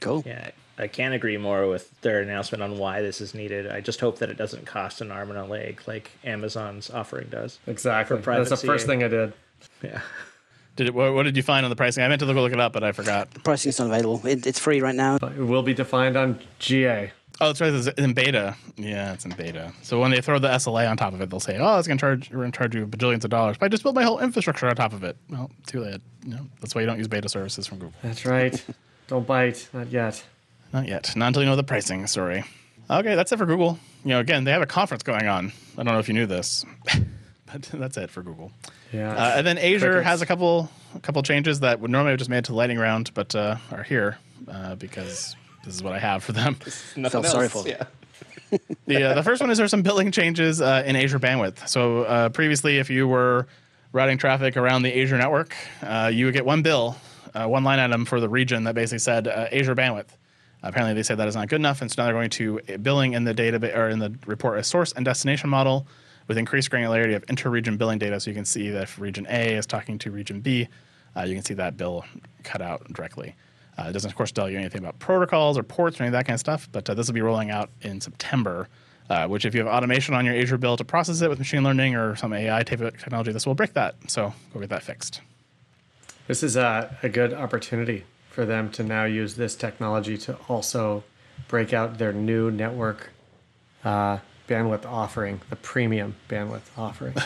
Cool. 0.01 0.23
Yeah, 0.25 0.49
I 0.77 0.87
can't 0.87 1.13
agree 1.13 1.37
more 1.37 1.67
with 1.67 1.99
their 2.01 2.21
announcement 2.21 2.61
on 2.61 2.77
why 2.77 3.01
this 3.01 3.21
is 3.21 3.33
needed. 3.33 3.71
I 3.71 3.81
just 3.81 3.99
hope 4.01 4.19
that 4.19 4.29
it 4.29 4.37
doesn't 4.37 4.65
cost 4.65 5.01
an 5.01 5.11
arm 5.11 5.29
and 5.29 5.39
a 5.39 5.45
leg 5.45 5.81
like 5.87 6.11
Amazon's 6.23 6.89
offering 6.89 7.27
does. 7.29 7.59
Exactly. 7.65 8.17
That's 8.17 8.49
the 8.49 8.57
first 8.57 8.85
thing 8.85 9.03
I 9.03 9.07
did. 9.07 9.33
Yeah. 9.81 10.01
Did 10.75 10.87
it, 10.87 10.93
what, 10.93 11.13
what 11.13 11.23
did 11.23 11.37
you 11.37 11.43
find 11.43 11.65
on 11.65 11.69
the 11.69 11.75
pricing? 11.75 12.03
I 12.03 12.07
meant 12.09 12.19
to 12.19 12.25
look, 12.25 12.35
look 12.35 12.51
it 12.51 12.59
up, 12.59 12.73
but 12.73 12.83
I 12.83 12.91
forgot. 12.91 13.29
Pricing's 13.43 13.79
not 13.79 13.87
available. 13.87 14.25
It, 14.27 14.45
it's 14.45 14.59
free 14.59 14.81
right 14.81 14.95
now. 14.95 15.17
But 15.17 15.31
it 15.33 15.43
will 15.43 15.63
be 15.63 15.73
defined 15.73 16.17
on 16.17 16.39
GA. 16.59 17.11
Oh, 17.39 17.47
that's 17.47 17.61
right. 17.61 17.73
It's 17.73 17.87
in 17.87 18.13
beta. 18.13 18.55
Yeah, 18.77 19.13
it's 19.13 19.25
in 19.25 19.31
beta. 19.31 19.73
So 19.81 19.99
when 19.99 20.11
they 20.11 20.21
throw 20.21 20.39
the 20.39 20.47
SLA 20.49 20.89
on 20.89 20.97
top 20.97 21.13
of 21.13 21.21
it, 21.21 21.29
they'll 21.29 21.41
say, 21.41 21.57
"Oh, 21.57 21.77
it's 21.77 21.87
going 21.87 21.97
to 21.97 22.01
charge. 22.01 22.29
We're 22.31 22.39
going 22.39 22.51
to 22.51 22.57
charge 22.57 22.75
you 22.75 22.87
bajillions 22.87 23.25
of 23.25 23.29
dollars." 23.29 23.57
But 23.57 23.65
I 23.65 23.69
just 23.69 23.83
built 23.83 23.93
my 23.93 24.03
whole 24.03 24.19
infrastructure 24.19 24.67
on 24.69 24.75
top 24.75 24.93
of 24.93 25.03
it. 25.03 25.17
Well, 25.29 25.51
too 25.67 25.81
late. 25.81 25.99
You 26.23 26.35
know, 26.35 26.47
that's 26.61 26.75
why 26.75 26.81
you 26.81 26.87
don't 26.87 26.97
use 26.97 27.09
beta 27.09 27.27
services 27.27 27.67
from 27.67 27.79
Google. 27.79 27.93
That's 28.03 28.25
right. 28.25 28.63
Don't 29.07 29.27
bite. 29.27 29.69
Not 29.71 29.91
yet. 29.91 30.23
Not 30.75 30.89
yet. 30.89 31.15
Not 31.15 31.27
until 31.27 31.41
you 31.41 31.47
know 31.47 31.55
the 31.55 31.63
pricing. 31.63 32.05
Sorry. 32.05 32.43
Okay, 32.89 33.15
that's 33.15 33.31
it 33.31 33.37
for 33.37 33.45
Google. 33.45 33.79
You 34.03 34.09
know, 34.09 34.19
again, 34.19 34.43
they 34.43 34.51
have 34.51 34.61
a 34.61 34.65
conference 34.67 35.03
going 35.03 35.25
on. 35.25 35.53
I 35.77 35.83
don't 35.83 35.93
know 35.93 35.99
if 35.99 36.09
you 36.09 36.13
knew 36.13 36.25
this, 36.25 36.65
but 37.45 37.61
that's 37.73 37.95
it 37.95 38.11
for 38.11 38.21
Google. 38.21 38.51
Yeah. 38.91 39.15
Uh, 39.15 39.35
and 39.37 39.47
then 39.47 39.57
Azure 39.57 39.79
Crickets. 39.79 40.05
has 40.05 40.21
a 40.21 40.25
couple 40.25 40.69
a 40.93 40.99
couple 40.99 41.23
changes 41.23 41.61
that 41.61 41.79
would 41.79 41.89
normally 41.89 42.11
have 42.11 42.19
just 42.19 42.29
made 42.29 42.39
it 42.39 42.45
to 42.45 42.51
the 42.51 42.57
lightning 42.57 42.77
round, 42.77 43.13
but 43.13 43.33
uh, 43.33 43.55
are 43.71 43.83
here 43.83 44.17
uh, 44.49 44.75
because 44.75 45.37
this 45.63 45.75
is 45.75 45.81
what 45.81 45.93
I 45.93 45.99
have 45.99 46.25
for 46.25 46.33
them. 46.33 46.57
Nothing 46.97 47.21
Felt 47.21 47.27
sorry 47.27 47.47
for 47.47 47.63
them. 47.63 47.87
Yeah. 48.51 48.57
the 48.85 49.03
uh, 49.11 49.13
the 49.13 49.23
first 49.23 49.39
one 49.39 49.49
is 49.51 49.57
there's 49.57 49.71
some 49.71 49.81
billing 49.81 50.11
changes 50.11 50.59
uh, 50.59 50.83
in 50.85 50.97
Azure 50.97 51.19
bandwidth. 51.19 51.69
So 51.69 52.01
uh, 52.01 52.27
previously, 52.27 52.79
if 52.79 52.89
you 52.89 53.07
were 53.07 53.47
routing 53.93 54.17
traffic 54.17 54.57
around 54.57 54.81
the 54.81 55.01
Azure 55.01 55.17
network, 55.17 55.55
uh, 55.83 56.11
you 56.13 56.25
would 56.25 56.33
get 56.33 56.45
one 56.45 56.63
bill, 56.63 56.97
uh, 57.33 57.47
one 57.47 57.63
line 57.63 57.79
item 57.79 58.03
for 58.03 58.19
the 58.19 58.27
region 58.27 58.65
that 58.65 58.75
basically 58.75 58.99
said 58.99 59.29
uh, 59.29 59.47
Azure 59.53 59.73
bandwidth. 59.73 60.09
Apparently, 60.69 60.93
they 60.93 61.03
said 61.03 61.17
that 61.17 61.27
is 61.27 61.35
not 61.35 61.47
good 61.47 61.61
enough, 61.61 61.81
and 61.81 61.91
so 61.91 62.01
now 62.01 62.05
they're 62.05 62.13
going 62.13 62.29
to 62.31 62.59
billing 62.81 63.13
in 63.13 63.23
the 63.23 63.33
database 63.33 63.75
or 63.75 63.89
in 63.89 63.99
the 63.99 64.13
report 64.25 64.59
a 64.59 64.63
source 64.63 64.91
and 64.93 65.05
destination 65.05 65.49
model 65.49 65.87
with 66.27 66.37
increased 66.37 66.71
granularity 66.71 67.15
of 67.15 67.23
inter-region 67.29 67.77
billing 67.77 67.99
data, 67.99 68.19
so 68.19 68.29
you 68.29 68.35
can 68.35 68.45
see 68.45 68.69
that 68.69 68.83
if 68.83 68.99
region 68.99 69.27
A 69.29 69.53
is 69.55 69.65
talking 69.65 69.97
to 69.99 70.11
region 70.11 70.41
B, 70.41 70.67
uh, 71.15 71.23
you 71.23 71.35
can 71.35 71.43
see 71.43 71.53
that 71.53 71.77
bill 71.77 72.03
cut 72.43 72.61
out 72.61 72.91
directly. 72.91 73.35
Uh, 73.77 73.87
it 73.89 73.93
doesn't, 73.93 74.09
of 74.09 74.15
course, 74.15 74.31
tell 74.31 74.49
you 74.49 74.57
anything 74.57 74.79
about 74.79 74.97
protocols 74.99 75.57
or 75.57 75.63
ports 75.63 75.99
or 75.99 76.03
any 76.03 76.07
of 76.07 76.13
that 76.13 76.25
kind 76.25 76.35
of 76.35 76.39
stuff, 76.39 76.67
but 76.71 76.89
uh, 76.89 76.93
this 76.93 77.07
will 77.07 77.13
be 77.13 77.21
rolling 77.21 77.51
out 77.51 77.69
in 77.81 78.01
September. 78.01 78.67
Uh, 79.07 79.27
which, 79.27 79.45
if 79.45 79.53
you 79.53 79.63
have 79.63 79.71
automation 79.71 80.15
on 80.15 80.25
your 80.25 80.33
Azure 80.33 80.57
bill 80.57 80.75
to 80.75 80.83
process 80.83 81.21
it 81.21 81.29
with 81.29 81.37
machine 81.37 81.63
learning 81.63 81.95
or 81.95 82.15
some 82.15 82.33
AI 82.33 82.63
type 82.63 82.81
of 82.81 82.97
technology, 82.97 83.31
this 83.31 83.45
will 83.45 83.53
break 83.53 83.73
that. 83.73 83.93
So 84.07 84.33
go 84.51 84.59
get 84.59 84.69
that 84.69 84.81
fixed. 84.81 85.21
This 86.25 86.41
is 86.41 86.55
a, 86.55 86.97
a 87.03 87.09
good 87.09 87.31
opportunity 87.31 88.03
for 88.35 88.45
them 88.45 88.69
to 88.69 88.83
now 88.83 89.05
use 89.05 89.35
this 89.35 89.55
technology 89.55 90.17
to 90.17 90.35
also 90.49 91.03
break 91.47 91.73
out 91.73 91.97
their 91.97 92.11
new 92.11 92.51
network 92.51 93.09
uh, 93.85 94.17
bandwidth 94.49 94.85
offering, 94.85 95.41
the 95.49 95.55
premium 95.55 96.15
bandwidth 96.29 96.67
offering. 96.77 97.15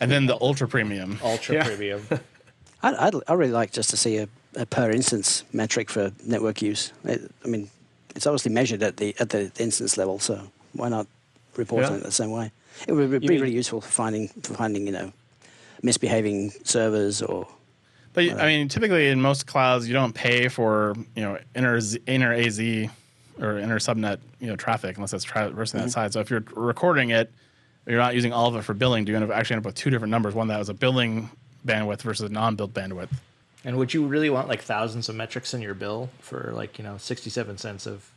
And 0.00 0.10
then 0.10 0.24
the 0.24 0.36
ultra 0.40 0.66
premium. 0.66 1.18
Ultra 1.22 1.56
Yeah. 1.56 1.64
premium. 1.64 2.06
I'd, 2.82 2.94
I'd, 2.94 3.14
I'd 3.28 3.34
really 3.34 3.52
like 3.52 3.70
just 3.70 3.90
to 3.90 3.98
see 3.98 4.16
a, 4.16 4.26
a 4.56 4.64
per 4.64 4.90
instance 4.90 5.44
metric 5.52 5.90
for 5.90 6.10
network 6.24 6.62
use. 6.62 6.90
It, 7.04 7.30
I 7.44 7.48
mean, 7.48 7.68
it's 8.16 8.26
obviously 8.26 8.50
measured 8.50 8.82
at 8.82 8.96
the 8.96 9.14
at 9.20 9.28
the 9.28 9.52
instance 9.58 9.98
level, 9.98 10.18
so 10.18 10.40
why 10.72 10.88
not 10.88 11.06
report 11.56 11.84
on 11.84 11.92
Yeah. 11.92 11.98
it 11.98 12.02
the 12.04 12.12
same 12.12 12.30
way? 12.30 12.50
It 12.88 12.92
would 12.92 13.10
be 13.10 13.18
mean- 13.28 13.40
really 13.42 13.52
useful 13.52 13.82
for 13.82 13.90
finding 13.90 14.28
for 14.42 14.54
finding 14.54 14.86
you 14.86 14.92
know 14.92 15.12
misbehaving 15.82 16.52
servers 16.64 17.20
or 17.20 17.46
But 18.14 18.40
I 18.40 18.46
mean, 18.46 18.68
typically 18.68 19.08
in 19.08 19.20
most 19.20 19.46
clouds, 19.46 19.86
you 19.88 19.92
don't 19.92 20.14
pay 20.14 20.48
for 20.48 20.94
you 21.14 21.22
know 21.22 21.38
inner 21.54 21.80
inner 22.06 22.32
AZ 22.32 22.60
or 23.40 23.58
inner 23.58 23.78
subnet 23.80 24.20
you 24.38 24.46
know 24.46 24.56
traffic 24.56 24.96
unless 24.96 25.12
it's 25.12 25.24
traversing 25.24 25.78
that 25.78 25.86
mm-hmm. 25.86 25.90
side. 25.90 26.12
So 26.12 26.20
if 26.20 26.30
you're 26.30 26.44
recording 26.54 27.10
it, 27.10 27.30
you're 27.86 27.98
not 27.98 28.14
using 28.14 28.32
all 28.32 28.46
of 28.48 28.56
it 28.56 28.62
for 28.62 28.72
billing. 28.72 29.04
Do 29.04 29.12
you 29.12 29.16
end 29.16 29.30
up 29.30 29.36
actually 29.36 29.56
end 29.56 29.66
up 29.66 29.66
with 29.66 29.74
two 29.74 29.90
different 29.90 30.12
numbers? 30.12 30.32
One 30.32 30.48
that 30.48 30.58
was 30.58 30.68
a 30.68 30.74
billing 30.74 31.28
bandwidth 31.66 32.02
versus 32.02 32.30
a 32.30 32.32
non-billed 32.32 32.72
bandwidth. 32.72 33.10
And 33.64 33.78
would 33.78 33.92
you 33.92 34.06
really 34.06 34.30
want 34.30 34.46
like 34.46 34.62
thousands 34.62 35.08
of 35.08 35.16
metrics 35.16 35.52
in 35.52 35.60
your 35.60 35.74
bill 35.74 36.08
for 36.20 36.52
like 36.54 36.78
you 36.78 36.84
know 36.84 36.96
sixty 36.98 37.30
seven 37.30 37.58
cents 37.58 37.84
of 37.84 38.08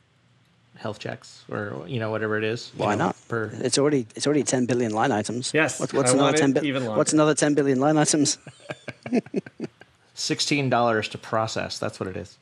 health 0.75 0.99
checks 0.99 1.43
or 1.49 1.83
you 1.87 1.99
know 1.99 2.11
whatever 2.11 2.37
it 2.37 2.43
is? 2.43 2.71
why 2.77 2.93
know, 2.93 3.05
not? 3.05 3.17
Per 3.29 3.49
It's 3.61 3.79
already 3.79 4.05
it's 4.15 4.27
already 4.27 4.43
ten 4.43 4.67
billion 4.67 4.91
line 4.91 5.11
items. 5.11 5.53
Yes, 5.55 5.79
What's, 5.79 5.91
what's 5.91 6.11
I 6.11 6.13
another 6.13 6.27
want 6.27 6.37
ten? 6.37 6.51
it 6.51 6.61
bi- 6.61 6.67
even 6.67 6.85
what's 6.85 7.13
another 7.13 7.33
ten 7.33 7.55
billion 7.55 7.79
line 7.79 7.97
items? 7.97 8.37
sixteen 10.17 10.69
dollars 10.69 11.07
to 11.09 11.17
process. 11.17 11.79
That's 11.79 11.99
what 11.99 12.09
it 12.09 12.17
is. 12.17 12.37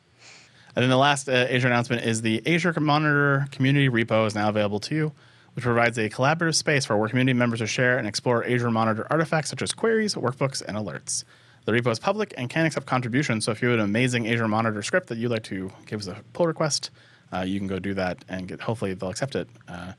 And 0.76 0.84
then 0.84 0.90
the 0.90 0.98
last 0.98 1.30
uh, 1.30 1.48
Azure 1.50 1.68
announcement 1.68 2.04
is 2.04 2.22
the 2.22 2.42
Azure 2.46 2.74
Monitor 2.80 3.48
community 3.52 3.90
repo 3.90 4.26
is 4.28 4.36
now 4.36 4.50
available 4.50 4.80
to 4.82 4.96
you, 4.96 5.12
which 5.54 5.64
provides 5.64 5.98
a 5.98 6.10
collaborative 6.10 6.56
space 6.56 6.86
for 6.86 6.98
where 6.98 7.08
community 7.08 7.38
members 7.38 7.60
to 7.60 7.68
share 7.68 7.98
and 7.98 8.08
explore 8.08 8.44
Azure 8.46 8.72
Monitor 8.72 9.08
artifacts 9.10 9.50
such 9.50 9.62
as 9.62 9.72
queries, 9.74 10.16
workbooks, 10.16 10.62
and 10.62 10.76
alerts. 10.76 11.24
The 11.66 11.72
repo 11.72 11.92
is 11.92 12.00
public 12.00 12.34
and 12.38 12.50
can 12.50 12.66
accept 12.66 12.86
contributions. 12.86 13.46
So 13.46 13.52
if 13.52 13.62
you 13.62 13.70
have 13.70 13.80
an 13.80 13.86
amazing 13.86 14.28
Azure 14.28 14.48
Monitor 14.48 14.82
script 14.82 15.08
that 15.08 15.18
you'd 15.18 15.32
like 15.32 15.44
to 15.44 15.72
give 15.86 16.02
us 16.02 16.08
a 16.08 16.22
pull 16.34 16.48
request, 16.48 16.92
uh, 17.34 17.42
you 17.42 17.58
can 17.58 17.68
go 17.68 17.80
do 17.80 17.94
that 17.94 18.24
and 18.30 18.48
get, 18.48 18.62
hopefully 18.62 18.94
they'll 18.94 19.10
accept 19.10 19.36
it. 19.36 19.48
Uh, 19.68 19.94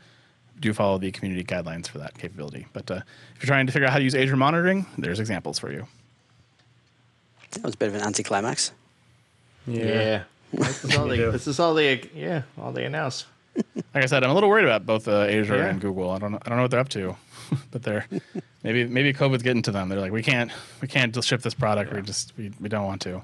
do 0.61 0.73
follow 0.73 0.99
the 0.99 1.11
community 1.11 1.43
guidelines 1.43 1.89
for 1.89 1.99
that 1.99 2.17
capability. 2.17 2.67
But 2.73 2.91
uh, 2.91 3.01
if 3.35 3.43
you're 3.43 3.49
trying 3.49 3.67
to 3.67 3.73
figure 3.73 3.87
out 3.87 3.93
how 3.93 3.99
to 3.99 4.05
use 4.05 4.15
Azure 4.15 4.37
monitoring, 4.37 4.87
there's 4.97 5.21
examples 5.21 5.59
for 5.59 5.73
you. 5.73 5.87
That 7.53 7.63
was 7.65 7.75
a 7.75 7.77
bit 7.79 7.89
of 7.89 7.95
an 7.95 8.03
anticlimax. 8.03 8.73
Yeah. 9.67 10.23
This 10.53 10.85
is 10.85 10.97
all 10.97 11.07
they. 11.09 11.17
do. 11.17 11.31
This 11.33 11.47
is 11.47 11.59
all 11.61 11.75
they. 11.75 12.09
Yeah, 12.15 12.43
all 12.61 12.73
they 12.73 12.85
announce. 12.85 13.27
Like 13.95 14.05
I 14.05 14.07
said, 14.07 14.23
I'm 14.23 14.31
a 14.31 14.35
little 14.35 14.51
worried 14.51 14.67
about 14.67 14.85
both 14.85 15.09
uh, 15.09 15.23
Azure 15.23 15.57
Yeah. 15.57 15.67
and 15.69 15.81
Google. 15.81 16.11
I 16.11 16.19
don't 16.19 16.33
know, 16.33 16.39
I 16.45 16.49
don't 16.51 16.57
know 16.59 16.65
what 16.65 16.71
they're 16.71 16.81
up 16.81 16.91
to, 16.91 17.17
but 17.71 17.83
they're 17.83 18.07
maybe 18.63 18.85
maybe 18.85 19.15
COVID's 19.15 19.43
getting 19.43 19.63
to 19.63 19.71
them. 19.71 19.89
They're 19.89 19.99
like, 20.01 20.13
we 20.13 20.23
can't 20.23 20.51
we 20.83 20.89
can't 20.89 21.15
just 21.15 21.27
ship 21.27 21.41
this 21.41 21.55
product. 21.55 21.91
We 21.95 22.03
just 22.03 22.35
we, 22.37 22.53
we 22.61 22.69
don't 22.69 22.85
want 22.85 23.01
to. 23.03 23.23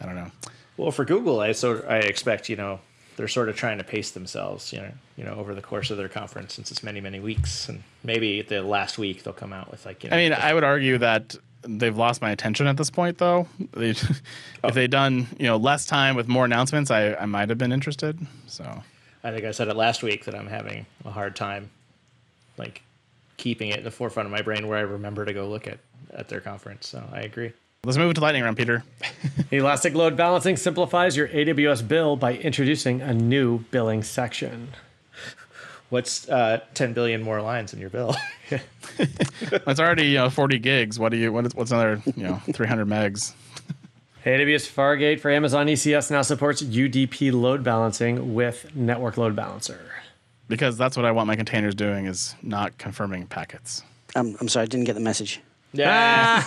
I 0.00 0.06
don't 0.06 0.14
know. 0.14 0.30
Well, 0.76 0.92
for 0.92 1.04
Google, 1.04 1.40
I 1.40 1.50
sort 1.50 1.84
I 1.88 1.96
expect 1.98 2.48
you 2.48 2.54
know 2.54 2.78
they're 3.16 3.26
sort 3.26 3.48
of 3.48 3.56
trying 3.56 3.78
to 3.78 3.84
pace 3.84 4.12
themselves, 4.12 4.72
you 4.72 4.78
know, 4.80 4.92
you 5.16 5.24
know, 5.24 5.34
over 5.34 5.52
the 5.54 5.60
course 5.62 5.90
of 5.90 5.96
their 5.98 6.08
conference 6.08 6.54
since 6.54 6.70
it's 6.70 6.84
many 6.84 7.00
many 7.00 7.18
weeks, 7.18 7.68
and 7.68 7.82
maybe 8.04 8.42
the 8.42 8.62
last 8.62 8.98
week 8.98 9.24
they'll 9.24 9.34
come 9.34 9.52
out 9.52 9.68
with 9.72 9.84
like 9.84 10.04
you 10.04 10.10
know. 10.10 10.16
I 10.16 10.18
mean, 10.20 10.32
I 10.32 10.54
would 10.54 10.64
argue 10.64 10.98
that 10.98 11.34
they've 11.62 11.96
lost 11.96 12.20
my 12.20 12.30
attention 12.30 12.66
at 12.66 12.76
this 12.76 12.90
point, 12.90 13.18
though. 13.18 13.46
They, 13.72 13.90
If 13.90 14.22
oh. 14.64 14.70
they'd 14.70 14.90
done 14.90 15.26
you 15.38 15.46
know 15.46 15.56
less 15.56 15.86
time 15.86 16.14
with 16.14 16.28
more 16.28 16.44
announcements, 16.44 16.90
I, 16.90 17.14
I 17.14 17.26
might 17.26 17.48
have 17.48 17.58
been 17.58 17.72
interested. 17.72 18.18
So 18.46 18.82
I 19.24 19.30
think 19.30 19.44
I 19.44 19.50
said 19.50 19.68
it 19.68 19.76
last 19.76 20.02
week 20.02 20.24
that 20.26 20.34
I'm 20.34 20.46
having 20.46 20.86
a 21.04 21.10
hard 21.10 21.34
time, 21.36 21.70
like, 22.58 22.82
keeping 23.36 23.70
it 23.70 23.78
in 23.78 23.84
the 23.84 23.90
forefront 23.90 24.26
of 24.26 24.30
my 24.32 24.42
brain 24.42 24.68
where 24.68 24.78
I 24.78 24.82
remember 24.82 25.24
to 25.24 25.32
go 25.32 25.48
look 25.48 25.66
at 25.66 25.78
at 26.12 26.28
their 26.28 26.40
conference. 26.40 26.86
So 26.86 27.02
I 27.12 27.20
agree. 27.20 27.52
let's 27.84 27.98
move 27.98 28.14
to 28.14 28.20
lightning 28.20 28.42
round, 28.42 28.56
Peter. 28.56 28.84
Elastic 29.50 29.94
Load 29.94 30.16
Balancing 30.16 30.56
simplifies 30.56 31.16
your 31.16 31.28
AWS 31.28 31.86
bill 31.86 32.16
by 32.16 32.34
introducing 32.34 33.00
a 33.00 33.14
new 33.14 33.58
billing 33.70 34.02
section. 34.02 34.68
What's 35.92 36.26
uh, 36.26 36.60
10 36.72 36.94
billion 36.94 37.22
more 37.22 37.42
lines 37.42 37.74
in 37.74 37.78
your 37.78 37.90
bill? 37.90 38.16
It's 38.98 39.80
already 39.80 40.06
you 40.08 40.16
know 40.18 40.30
40 40.30 40.58
gigs. 40.58 40.98
What 40.98 41.10
do 41.10 41.18
you 41.18 41.30
what 41.32 41.44
is, 41.46 41.54
what's 41.54 41.70
another 41.70 42.00
you 42.16 42.22
know 42.24 42.40
300 42.52 42.86
megs? 42.88 43.34
AWS 44.24 44.70
Fargate 44.70 45.20
for 45.20 45.30
Amazon 45.30 45.66
ECS 45.66 46.10
now 46.10 46.22
supports 46.22 46.62
UDP 46.62 47.32
load 47.32 47.62
balancing 47.62 48.34
with 48.34 48.74
Network 48.74 49.16
Load 49.18 49.34
Balancer. 49.36 49.80
Because 50.48 50.78
that's 50.78 50.96
what 50.96 51.04
I 51.06 51.10
want 51.12 51.26
my 51.26 51.36
containers 51.36 51.74
doing 51.74 52.06
is 52.06 52.34
not 52.42 52.76
confirming 52.78 53.26
packets. 53.26 53.82
Um, 54.16 54.36
I'm 54.40 54.48
sorry, 54.48 54.64
I 54.64 54.66
didn't 54.66 54.84
get 54.86 54.94
the 54.94 55.00
message. 55.00 55.40
yeah, 55.72 56.42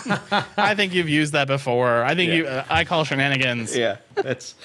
I 0.58 0.74
think 0.76 0.94
you've 0.94 1.10
used 1.10 1.34
that 1.34 1.48
before. 1.48 2.04
I 2.04 2.16
think 2.16 2.30
Yeah. 2.30 2.36
you. 2.38 2.46
Uh, 2.48 2.66
I 2.70 2.84
call 2.86 3.04
shenanigans. 3.04 3.76
yeah. 3.76 3.98
That's 4.16 4.56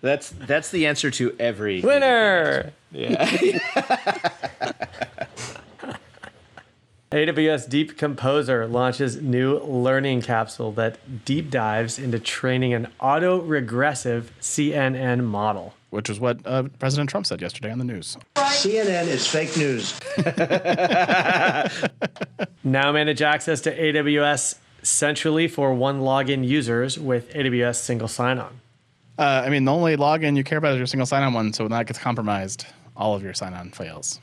that's 0.00 0.30
that's 0.30 0.70
the 0.70 0.86
answer 0.86 1.10
to 1.12 1.34
every 1.38 1.80
Winner! 1.80 2.72
Yeah. 2.92 3.24
AWS 7.12 7.68
Deep 7.68 7.96
Composer 7.96 8.66
launches 8.66 9.22
new 9.22 9.58
learning 9.60 10.22
capsule 10.22 10.72
that 10.72 10.98
deep 11.24 11.50
dives 11.50 11.98
into 12.00 12.18
training 12.18 12.74
an 12.74 12.88
auto-regressive 13.00 14.32
CNN 14.40 15.22
model. 15.24 15.72
which 15.90 16.10
is 16.10 16.18
what 16.18 16.40
uh, 16.44 16.64
President 16.80 17.08
Trump 17.08 17.24
said 17.26 17.40
yesterday 17.40 17.70
on 17.70 17.78
the 17.78 17.84
news. 17.84 18.16
CNN 18.36 19.06
is 19.06 19.24
fake 19.26 19.56
news. 19.56 19.98
Now 22.64 22.90
manage 22.90 23.22
access 23.22 23.60
to 23.60 23.78
AWS 23.78 24.56
centrally 24.82 25.46
for 25.46 25.70
OneLogin 25.72 26.44
users 26.46 26.98
with 26.98 27.32
AWS 27.32 27.76
single 27.76 28.08
sign-on. 28.08 28.60
Uh, 29.18 29.42
I 29.46 29.48
mean, 29.48 29.64
the 29.64 29.72
only 29.72 29.96
login 29.96 30.36
you 30.36 30.44
care 30.44 30.58
about 30.58 30.72
is 30.72 30.78
your 30.78 30.86
single 30.86 31.06
sign-on 31.06 31.32
one, 31.32 31.52
so 31.52 31.64
when 31.64 31.70
that 31.72 31.86
gets 31.86 31.98
compromised, 31.98 32.66
all 32.96 33.14
of 33.14 33.22
your 33.22 33.32
sign-on 33.34 33.70
fails. 33.70 34.20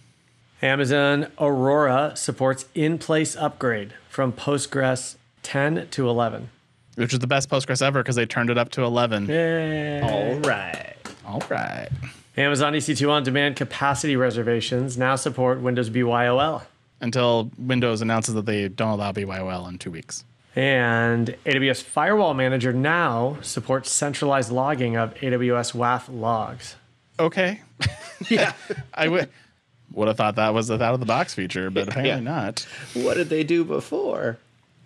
Amazon 0.62 1.32
Aurora 1.39 2.13
supports 2.15 2.65
in-place 2.75 3.36
upgrade 3.36 3.93
from 4.08 4.32
Postgres 4.32 5.15
10 5.41 5.88
to 5.91 6.08
11. 6.08 6.49
Which 6.95 7.12
is 7.12 7.19
the 7.19 7.27
best 7.27 7.49
Postgres 7.49 7.82
ever 7.82 8.03
because 8.03 8.15
they 8.15 8.25
turned 8.25 8.49
it 8.49 8.58
up 8.58 8.69
to 8.71 8.84
11. 8.84 9.25
Yay. 9.27 10.01
All 10.01 10.39
right. 10.41 10.95
All 11.25 11.41
right. 11.49 11.89
Amazon 12.38 12.73
EC2 12.73 13.10
on-demand 13.10 13.56
capacity 13.56 14.15
reservations 14.15 14.97
now 14.97 15.15
support 15.15 15.60
Windows 15.60 15.89
BYOL. 15.89 16.63
Until 17.01 17.51
Windows 17.58 18.01
announces 18.01 18.36
that 18.36 18.45
they 18.45 18.69
don't 18.69 18.91
allow 18.91 19.12
BYOL 19.12 19.67
in 19.67 19.79
two 19.79 19.91
weeks. 19.91 20.23
And 20.55 21.35
AWS 21.45 21.81
Firewall 21.81 22.33
Manager 22.35 22.71
now 22.73 23.37
supports 23.41 23.91
centralized 23.91 24.51
logging 24.51 24.95
of 24.95 25.15
AWS 25.15 25.73
WAF 25.73 26.03
logs. 26.09 26.75
Okay. 27.19 27.61
Yeah. 28.29 28.53
I 28.93 29.09
would 29.09 29.29
would 29.91 30.07
have 30.07 30.15
thought 30.15 30.35
that 30.37 30.53
was 30.53 30.69
a 30.69 30.75
out 30.81 30.93
of 30.93 31.01
the 31.01 31.05
box 31.05 31.33
feature, 31.33 31.69
but 31.69 31.89
apparently 31.89 32.09
Yeah. 32.11 32.19
not. 32.21 32.65
what 32.93 33.15
did 33.15 33.27
they 33.29 33.43
do 33.43 33.65
before? 33.65 34.37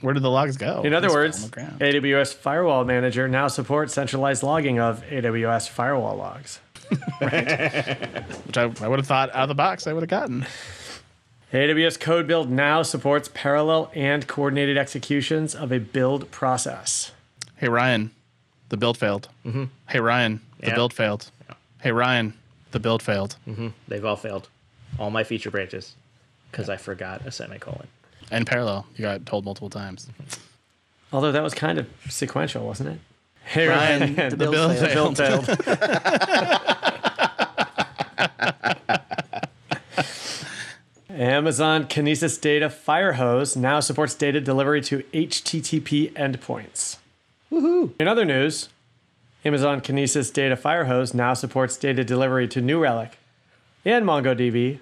Where 0.01 0.13
did 0.15 0.23
the 0.23 0.29
logs 0.31 0.57
go? 0.57 0.81
In 0.81 0.93
other 0.93 1.09
words, 1.11 1.43
on 1.43 1.49
the 1.49 1.53
ground. 1.55 1.79
AWS 1.79 2.33
Firewall 2.33 2.83
Manager 2.83 3.27
now 3.27 3.47
supports 3.47 3.93
centralized 3.93 4.41
logging 4.41 4.79
of 4.79 5.03
AWS 5.09 5.69
firewall 5.69 6.15
logs. 6.17 6.59
right? 7.21 8.23
which 8.45 8.57
I, 8.57 8.71
I 8.81 8.87
would 8.87 8.99
have 8.99 9.07
thought 9.07 9.29
out 9.29 9.43
of 9.43 9.49
the 9.49 9.55
box 9.55 9.85
I 9.85 9.93
would 9.93 10.01
have 10.01 10.09
gotten. 10.09 10.45
AWS 11.53 11.99
Code 11.99 12.27
Build 12.27 12.49
now 12.51 12.81
supports 12.83 13.29
parallel 13.33 13.89
and 13.95 14.27
coordinated 14.27 14.77
executions 14.77 15.55
of 15.55 15.71
a 15.71 15.79
build 15.79 16.29
process. 16.29 17.11
Hey 17.55 17.69
Ryan, 17.69 18.11
the 18.69 18.75
build 18.77 18.97
failed. 18.97 19.29
Mm-hmm. 19.45 19.65
Hey 19.89 19.99
Ryan, 19.99 20.41
the 20.59 20.67
Yeah. 20.67 20.75
build 20.75 20.93
failed. 20.93 21.31
Hey 21.81 21.91
Ryan, 21.91 22.33
the 22.71 22.79
build 22.79 23.01
failed. 23.01 23.37
They've 23.87 24.03
all 24.03 24.17
failed. 24.17 24.49
All 24.99 25.09
my 25.09 25.23
feature 25.23 25.49
branches. 25.51 25.95
Because 26.51 26.69
I 26.69 26.77
forgot 26.77 27.25
a 27.25 27.31
semicolon. 27.31 27.87
And 28.31 28.45
parallel, 28.45 28.85
you 28.95 29.03
got 29.03 29.25
told 29.25 29.45
multiple 29.45 29.69
times. 29.69 30.07
Although 31.13 31.31
that 31.31 31.43
was 31.43 31.53
kind 31.53 31.77
of 31.77 31.87
sequential, 32.09 32.65
wasn't 32.65 32.89
it? 32.89 32.99
Hey, 33.45 33.67
Ryan, 33.67 34.15
Ryan, 34.15 34.29
the 34.31 34.37
build 34.37 34.51
build 34.53 34.77
failed. 34.77 35.17
failed. 35.17 35.45
build 35.57 35.67
failed. 35.67 36.67
Amazon 41.17 41.87
Kinesis 41.87 42.39
Data 42.39 42.69
Firehose 42.69 43.57
now 43.57 43.79
supports 43.79 44.13
data 44.13 44.39
delivery 44.39 44.81
to 44.81 44.99
HTTP 45.13 46.13
endpoints. 46.13 46.97
Woohoo! 47.51 47.91
In 47.99 48.07
other 48.07 48.23
news, 48.23 48.69
Amazon 49.43 49.81
Kinesis 49.81 50.31
Data 50.31 50.55
Firehose 50.55 51.15
now 51.15 51.33
supports 51.33 51.75
data 51.75 52.03
delivery 52.03 52.47
to 52.49 52.61
New 52.61 52.79
Relic 52.79 53.17
and 53.83 54.05
MongoDB 54.05 54.77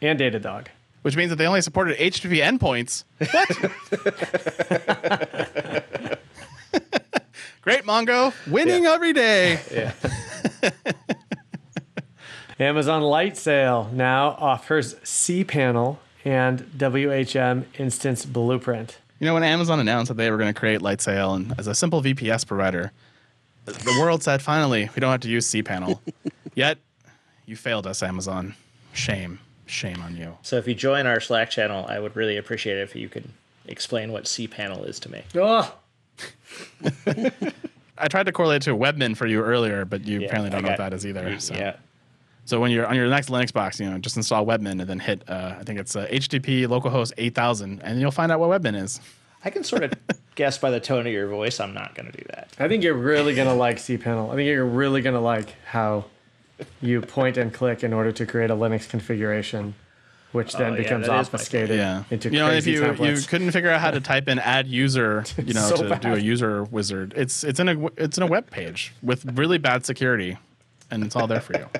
and 0.00 0.20
Datadog. 0.20 0.68
Which 1.02 1.16
means 1.16 1.30
that 1.30 1.36
they 1.36 1.46
only 1.46 1.60
supported 1.60 1.98
HTTP 1.98 2.40
endpoints. 2.40 3.02
What? 3.18 3.72
Great 7.62 7.82
Mongo, 7.82 8.32
winning 8.46 8.86
every 8.86 9.12
day. 9.12 9.58
Yeah. 9.72 9.92
Amazon 12.60 13.02
Lightsail 13.02 13.92
now 13.92 14.36
offers 14.40 14.94
cPanel 14.96 15.98
and 16.24 16.60
WHM 16.76 17.64
Instance 17.78 18.26
Blueprint. 18.26 18.98
You 19.20 19.26
know, 19.26 19.34
when 19.34 19.44
Amazon 19.44 19.78
announced 19.80 20.08
that 20.08 20.16
they 20.16 20.30
were 20.30 20.36
going 20.36 20.52
to 20.52 20.58
create 20.58 20.80
Lightsail 20.80 21.36
and 21.36 21.54
as 21.58 21.66
a 21.66 21.74
simple 21.74 22.02
VPS 22.02 22.46
provider, 22.46 22.92
the 23.64 23.96
world 24.00 24.22
said, 24.22 24.42
finally, 24.42 24.88
we 24.94 25.00
don't 25.00 25.10
have 25.10 25.20
to 25.20 25.28
use 25.28 25.46
cPanel. 25.46 26.00
Yet, 26.54 26.78
you 27.46 27.54
failed 27.56 27.86
us, 27.86 28.02
Amazon. 28.02 28.54
Shame. 28.92 29.38
Shame 29.66 30.00
on 30.02 30.16
you. 30.16 30.36
So 30.42 30.56
if 30.56 30.66
you 30.66 30.74
join 30.74 31.06
our 31.06 31.20
Slack 31.20 31.50
channel, 31.50 31.86
I 31.88 31.98
would 31.98 32.16
really 32.16 32.36
appreciate 32.36 32.78
it 32.78 32.82
if 32.82 32.96
you 32.96 33.08
could 33.08 33.28
explain 33.66 34.10
what 34.12 34.24
cPanel 34.24 34.88
is 34.88 34.98
to 35.00 35.10
me. 35.12 35.22
Oh, 35.34 35.72
I 37.98 38.08
tried 38.08 38.26
to 38.26 38.32
correlate 38.32 38.62
to 38.62 38.70
Webmin 38.70 39.16
for 39.16 39.26
you 39.26 39.42
earlier, 39.42 39.84
but 39.84 40.04
you 40.04 40.20
Yeah, 40.20 40.26
apparently 40.26 40.50
don't 40.50 40.60
I 40.60 40.62
know 40.62 40.68
what 40.70 40.78
that 40.78 40.92
is 40.94 41.06
either. 41.06 41.38
So. 41.38 41.54
Yeah. 41.54 41.76
So 42.48 42.58
when 42.60 42.70
you're 42.70 42.86
on 42.86 42.96
your 42.96 43.08
next 43.08 43.28
Linux 43.28 43.52
box, 43.52 43.78
you 43.78 43.90
know, 43.90 43.98
just 43.98 44.16
install 44.16 44.46
Webmin 44.46 44.80
and 44.80 44.80
then 44.80 45.00
hit, 45.00 45.22
uh, 45.28 45.56
I 45.60 45.64
think 45.64 45.78
it's 45.78 45.94
uh, 45.94 46.06
HTTP 46.06 46.66
localhost 46.66 47.12
8000, 47.18 47.82
and 47.82 48.00
you'll 48.00 48.10
find 48.10 48.32
out 48.32 48.40
what 48.40 48.48
Webmin 48.62 48.74
is. 48.82 49.02
I 49.44 49.50
can 49.50 49.62
sort 49.64 49.82
of 49.82 49.92
guess 50.34 50.56
by 50.56 50.70
the 50.70 50.80
tone 50.80 51.06
of 51.06 51.12
your 51.12 51.28
voice, 51.28 51.60
I'm 51.60 51.74
not 51.74 51.94
going 51.94 52.10
to 52.10 52.16
do 52.16 52.24
that. 52.30 52.48
I 52.58 52.66
think 52.66 52.82
you're 52.82 52.94
really 52.94 53.34
going 53.34 53.48
to 53.48 53.54
like 53.54 53.76
cPanel. 53.76 54.32
I 54.32 54.36
think 54.36 54.46
you're 54.46 54.64
really 54.64 55.02
going 55.02 55.12
to 55.14 55.20
like 55.20 55.56
how 55.66 56.06
you 56.80 57.02
point 57.02 57.36
and 57.36 57.52
click 57.52 57.84
in 57.84 57.92
order 57.92 58.12
to 58.12 58.24
create 58.24 58.50
a 58.50 58.54
Linux 58.56 58.88
configuration, 58.88 59.74
which 60.32 60.54
then 60.54 60.72
Oh, 60.72 60.76
yeah, 60.76 60.82
becomes 60.84 61.06
that 61.06 61.20
is 61.20 61.30
my 61.30 61.36
obfuscated 61.36 61.76
Yeah. 61.76 62.04
into 62.10 62.30
you 62.30 62.38
know, 62.38 62.48
if 62.50 62.66
you 62.66 62.80
templates. 62.80 63.20
you 63.20 63.26
couldn't 63.28 63.50
figure 63.50 63.68
out 63.68 63.82
how 63.82 63.90
to 63.90 64.00
type 64.00 64.26
in 64.26 64.38
add 64.38 64.66
user, 64.66 65.22
you 65.44 65.52
know, 65.52 65.68
So 65.68 65.86
to 65.86 65.96
do 65.96 66.14
a 66.14 66.18
user 66.18 66.64
wizard, 66.64 67.12
it's 67.14 67.44
it's 67.44 67.60
in 67.60 67.68
a 67.68 67.86
it's 67.98 68.16
in 68.16 68.22
a 68.22 68.26
web 68.26 68.50
page 68.50 68.94
with 69.02 69.36
really 69.38 69.58
bad 69.58 69.84
security, 69.84 70.38
and 70.90 71.04
it's 71.04 71.14
all 71.14 71.26
there 71.26 71.42
for 71.42 71.52
you. 71.52 71.66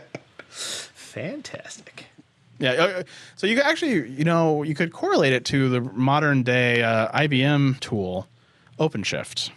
Fantastic. 0.58 2.06
Yeah. 2.58 2.70
uh, 2.72 3.02
So 3.36 3.46
you 3.46 3.56
could 3.56 3.64
actually, 3.64 4.08
you 4.10 4.24
know, 4.24 4.62
you 4.62 4.74
could 4.74 4.92
correlate 4.92 5.32
it 5.32 5.44
to 5.46 5.68
the 5.68 5.80
modern 5.80 6.42
day 6.42 6.82
uh, 6.82 7.08
IBM 7.12 7.78
tool, 7.80 8.26
OpenShift. 8.78 9.50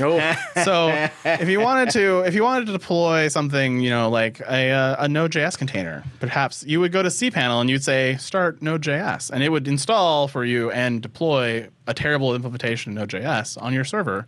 oh, 0.00 0.36
So 0.64 0.88
if 1.24 1.48
you 1.48 1.60
wanted 1.60 1.90
to, 1.90 2.20
if 2.20 2.34
you 2.34 2.42
wanted 2.42 2.66
to 2.66 2.72
deploy 2.72 3.28
something, 3.28 3.80
you 3.80 3.88
know, 3.90 4.10
like 4.10 4.40
a, 4.40 4.70
uh, 4.70 5.04
a 5.04 5.08
Node.js 5.08 5.56
container, 5.56 6.04
perhaps 6.20 6.62
you 6.66 6.80
would 6.80 6.92
go 6.92 7.02
to 7.02 7.08
cPanel 7.08 7.60
and 7.62 7.70
you'd 7.70 7.82
say 7.82 8.16
start 8.18 8.60
Node.js, 8.60 9.30
and 9.30 9.42
it 9.42 9.48
would 9.48 9.66
install 9.66 10.28
for 10.28 10.44
you 10.44 10.70
and 10.70 11.00
deploy 11.00 11.68
a 11.86 11.94
terrible 11.94 12.34
implementation 12.34 12.92
of 12.92 13.10
Node.js 13.10 13.60
on 13.62 13.72
your 13.72 13.84
server, 13.84 14.26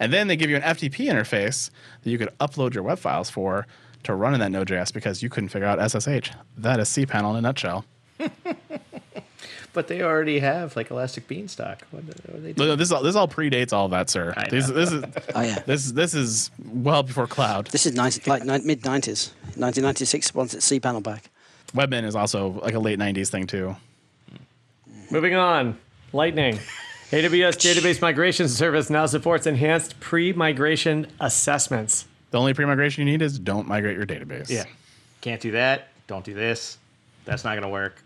and 0.00 0.10
then 0.10 0.28
they 0.28 0.36
give 0.36 0.48
you 0.48 0.56
an 0.56 0.62
FTP 0.62 1.06
interface 1.10 1.68
that 2.02 2.10
you 2.10 2.16
could 2.16 2.30
upload 2.38 2.72
your 2.72 2.82
web 2.82 2.98
files 2.98 3.28
for 3.28 3.66
to 4.04 4.14
run 4.14 4.34
in 4.34 4.40
that 4.40 4.50
Node.js 4.50 4.92
because 4.92 5.22
you 5.22 5.28
couldn't 5.28 5.48
figure 5.50 5.66
out 5.68 5.78
SSH. 5.90 6.30
That 6.56 6.80
is 6.80 6.88
cPanel 6.88 7.30
in 7.32 7.36
a 7.36 7.40
nutshell. 7.42 7.84
But 9.74 9.86
they 9.86 10.02
already 10.02 10.40
have 10.40 10.74
like 10.74 10.90
Elastic 10.90 11.28
Beanstalk. 11.28 11.82
What, 11.92 12.02
what 12.02 12.34
are 12.34 12.40
they 12.40 12.52
doing? 12.52 12.78
This 12.78 12.90
all, 12.90 13.02
this 13.02 13.14
all 13.14 13.28
predates 13.28 13.72
all 13.72 13.88
that, 13.90 14.10
sir. 14.10 14.32
I 14.36 14.48
This, 14.48 14.66
know. 14.68 14.74
this 14.74 14.90
is 14.92 15.04
Oh 15.36 15.40
yeah. 15.42 15.58
this 15.66 15.92
this 15.92 16.14
is 16.14 16.50
well 16.72 17.02
before 17.04 17.26
cloud. 17.28 17.66
This 17.68 17.86
is 17.86 17.94
90, 17.94 18.28
like 18.28 18.42
mid 18.64 18.80
90s. 18.82 19.30
1996 19.54 20.34
once 20.34 20.54
it's 20.54 20.68
cPanel 20.68 21.02
back. 21.02 21.30
Webmin 21.74 22.04
is 22.04 22.16
also 22.16 22.60
like 22.64 22.74
a 22.74 22.80
late 22.80 22.98
'90s 22.98 23.28
thing 23.28 23.46
too. 23.46 23.76
Hmm. 24.28 24.34
moving 25.14 25.34
on. 25.36 25.78
Lightning. 26.12 26.58
AWS 27.12 27.56
Database 27.58 28.02
Migration 28.02 28.48
Service 28.48 28.90
now 28.90 29.06
supports 29.06 29.46
enhanced 29.46 30.00
pre-migration 30.00 31.06
assessments. 31.20 32.06
The 32.30 32.38
only 32.38 32.54
pre-migration 32.54 33.06
you 33.06 33.12
need 33.12 33.22
is 33.22 33.38
don't 33.38 33.66
migrate 33.66 33.96
your 33.96 34.06
database. 34.06 34.50
Yeah. 34.50 34.64
Can't 35.20 35.40
do 35.40 35.52
that. 35.52 35.88
Don't 36.06 36.24
do 36.24 36.34
this. 36.34 36.78
That's 37.24 37.44
not 37.44 37.52
going 37.52 37.62
to 37.62 37.68
work. 37.68 38.02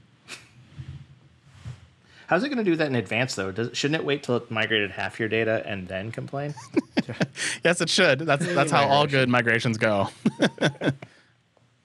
How's 2.27 2.43
it 2.45 2.49
going 2.49 2.65
to 2.65 2.65
do 2.65 2.77
that 2.77 2.87
in 2.87 2.95
advance, 2.95 3.35
though? 3.35 3.51
Does, 3.51 3.77
shouldn't 3.77 4.01
it 4.01 4.07
wait 4.07 4.23
till 4.23 4.37
it 4.37 4.51
migrated 4.51 4.91
half 4.91 5.21
your 5.21 5.29
data 5.29 5.63
and 5.67 5.87
then 5.87 6.11
complain? 6.11 6.55
Yes, 7.65 7.81
it 7.81 7.89
should. 7.89 8.21
That's 8.21 8.47
that's 8.55 8.71
how 8.71 8.87
all 8.89 9.07
good 9.07 9.29
migrations 9.29 9.77
go. 9.77 10.09
what 10.39 10.95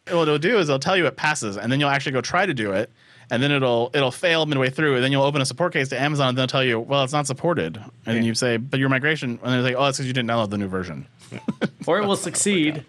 it'll 0.05 0.37
do 0.37 0.57
is 0.57 0.69
it'll 0.69 0.79
tell 0.79 0.95
you 0.95 1.05
it 1.07 1.15
passes, 1.15 1.57
and 1.57 1.71
then 1.71 1.79
you'll 1.79 1.89
actually 1.89 2.11
go 2.11 2.21
try 2.21 2.45
to 2.45 2.53
do 2.53 2.71
it, 2.71 2.91
and 3.29 3.41
then 3.41 3.51
it'll 3.51 3.89
it'll 3.93 4.11
fail 4.11 4.45
midway 4.45 4.69
through, 4.69 4.95
and 4.95 5.03
then 5.03 5.11
you'll 5.11 5.23
open 5.23 5.41
a 5.41 5.45
support 5.45 5.73
case 5.73 5.89
to 5.89 5.99
Amazon, 5.99 6.29
and 6.29 6.37
they'll 6.37 6.47
tell 6.47 6.63
you, 6.63 6.79
well, 6.79 7.03
it's 7.03 7.13
not 7.13 7.27
supported, 7.27 7.77
and 8.05 8.15
then 8.17 8.23
you 8.23 8.33
say, 8.35 8.57
but 8.57 8.79
your 8.79 8.89
migration, 8.89 9.39
and 9.43 9.53
they're 9.53 9.61
like, 9.61 9.75
oh, 9.75 9.85
it's 9.85 9.97
because 9.97 10.07
you 10.07 10.13
didn't 10.13 10.29
download 10.29 10.49
the 10.49 10.57
new 10.57 10.67
version, 10.67 11.07
Or 11.87 11.99
it 11.99 12.05
will 12.05 12.17
succeed, 12.17 12.83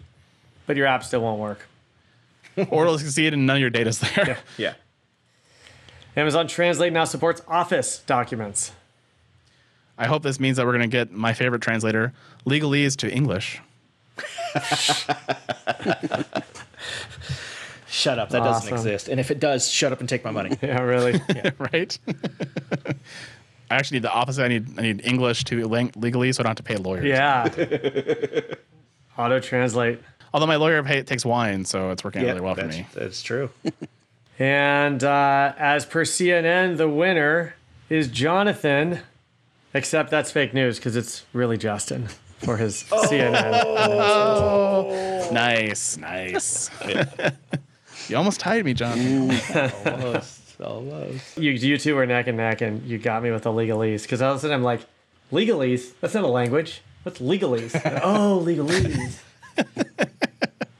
but 0.67 0.75
your 0.75 0.85
app 0.85 1.05
still 1.05 1.21
won't 1.21 1.39
work. 1.39 1.65
or 2.69 2.83
it'll 2.83 2.99
succeed 2.99 3.33
and 3.33 3.45
none 3.45 3.55
of 3.55 3.61
your 3.61 3.69
data's 3.69 3.99
there. 3.99 4.37
yeah. 4.57 4.73
Amazon 6.17 6.47
Translate 6.47 6.91
now 6.91 7.05
supports 7.05 7.41
Office 7.47 7.99
documents. 7.99 8.73
I 9.97 10.07
hope 10.07 10.23
this 10.23 10.39
means 10.39 10.57
that 10.57 10.65
we're 10.65 10.73
going 10.73 10.81
to 10.81 10.87
get 10.87 11.11
my 11.11 11.33
favorite 11.33 11.61
translator, 11.61 12.13
legalese 12.45 12.97
to 12.97 13.09
English. 13.09 13.61
Shut 17.87 18.19
up. 18.19 18.29
That 18.29 18.39
doesn't 18.39 18.73
exist. 18.73 19.09
And 19.09 19.19
if 19.19 19.31
it 19.31 19.39
does, 19.39 19.69
shut 19.69 19.91
up 19.91 19.99
and 19.99 20.07
take 20.07 20.23
my 20.23 20.31
money. 20.31 20.57
Yeah, 20.61 20.81
really. 20.81 21.21
right? 21.57 21.97
I 23.69 23.75
actually 23.75 23.97
need 23.97 24.03
the 24.03 24.11
opposite. 24.11 24.43
I 24.43 24.47
need 24.47 24.79
I 24.79 24.81
need 24.81 25.01
English 25.05 25.43
to 25.45 25.67
ling- 25.67 25.91
legalese, 25.91 26.35
so 26.35 26.41
I 26.41 26.43
don't 26.43 26.49
have 26.51 26.57
to 26.57 26.63
pay 26.63 26.77
lawyers. 26.77 27.05
yeah. 27.05 27.47
Auto 29.17 29.39
translate. 29.39 29.99
Although 30.33 30.45
my 30.47 30.55
lawyer 30.57 30.81
pay, 30.83 31.01
takes 31.03 31.25
wine, 31.25 31.65
so 31.65 31.89
it's 31.91 32.03
working 32.03 32.21
out 32.21 32.27
really 32.27 32.41
well 32.41 32.55
for 32.55 32.65
me. 32.67 32.87
that's 32.93 33.21
true. 33.21 33.49
And 34.41 35.03
uh, 35.03 35.51
as 35.57 35.85
per 35.85 36.03
CNN, 36.05 36.77
the 36.77 36.87
winner 36.87 37.55
is 37.89 38.07
Jonathan, 38.07 39.01
except 39.73 40.09
that's 40.11 40.31
fake 40.31 40.53
news 40.53 40.77
because 40.77 40.95
it's 40.95 41.25
really 41.33 41.57
Justin 41.57 42.07
for 42.37 42.55
his 42.55 42.83
CNN. 42.89 43.51
Nice, 45.33 45.97
nice. 45.97 46.69
you 48.07 48.15
almost 48.15 48.39
tied 48.39 48.63
me, 48.63 48.73
John. 48.73 48.97
almost. 49.85 50.38
Almost. 50.63 51.37
You, 51.37 51.51
you 51.51 51.77
two 51.77 51.95
were 51.95 52.05
neck 52.05 52.27
and 52.27 52.37
neck, 52.37 52.61
and 52.61 52.83
you 52.85 52.97
got 52.97 53.23
me 53.23 53.31
with 53.31 53.43
the 53.43 53.51
legalese 53.51 54.03
because 54.03 54.21
all 54.21 54.31
of 54.31 54.37
a 54.37 54.39
sudden 54.39 54.55
I'm 54.55 54.63
like, 54.63 54.81
legalese? 55.31 55.93
That's 56.01 56.13
not 56.13 56.23
a 56.23 56.27
language. 56.27 56.81
What's 57.03 57.19
legalese? 57.19 57.75
oh, 58.03 58.43
legalese. 58.45 59.19
I 59.57 59.65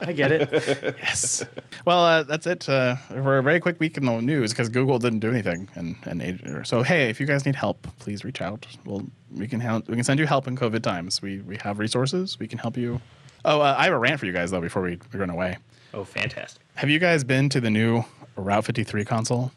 I 0.00 0.12
get 0.12 0.32
it. 0.32 0.50
yes. 0.98 1.44
Well, 1.84 2.04
uh, 2.04 2.22
that's 2.24 2.46
it 2.46 2.68
uh, 2.68 2.96
for 2.96 3.38
a 3.38 3.42
very 3.42 3.60
quick 3.60 3.78
week 3.80 3.96
in 3.96 4.04
the 4.06 4.20
news 4.20 4.50
because 4.50 4.68
Google 4.68 4.98
didn't 4.98 5.20
do 5.20 5.30
anything, 5.30 5.68
and 5.74 5.96
and 6.04 6.66
so 6.66 6.82
hey, 6.82 7.08
if 7.10 7.20
you 7.20 7.26
guys 7.26 7.46
need 7.46 7.54
help, 7.54 7.86
please 7.98 8.24
reach 8.24 8.40
out. 8.40 8.66
Well, 8.84 9.02
we 9.34 9.46
can 9.46 9.60
help. 9.60 9.88
We 9.88 9.94
can 9.94 10.04
send 10.04 10.18
you 10.18 10.26
help 10.26 10.46
in 10.46 10.56
COVID 10.56 10.82
times. 10.82 11.22
We 11.22 11.40
we 11.40 11.56
have 11.62 11.78
resources. 11.78 12.38
We 12.38 12.48
can 12.48 12.58
help 12.58 12.76
you. 12.76 13.00
Oh, 13.44 13.60
uh, 13.60 13.74
I 13.78 13.84
have 13.84 13.92
a 13.92 13.98
rant 13.98 14.20
for 14.20 14.26
you 14.26 14.32
guys 14.32 14.50
though 14.50 14.60
before 14.60 14.82
we, 14.82 14.98
we 15.12 15.18
run 15.18 15.30
away. 15.30 15.56
Oh, 15.94 16.04
fantastic. 16.04 16.62
Have 16.74 16.90
you 16.90 16.98
guys 16.98 17.24
been 17.24 17.48
to 17.48 17.60
the 17.60 17.70
new 17.70 18.04
Route 18.36 18.64
53 18.64 19.04
console 19.04 19.52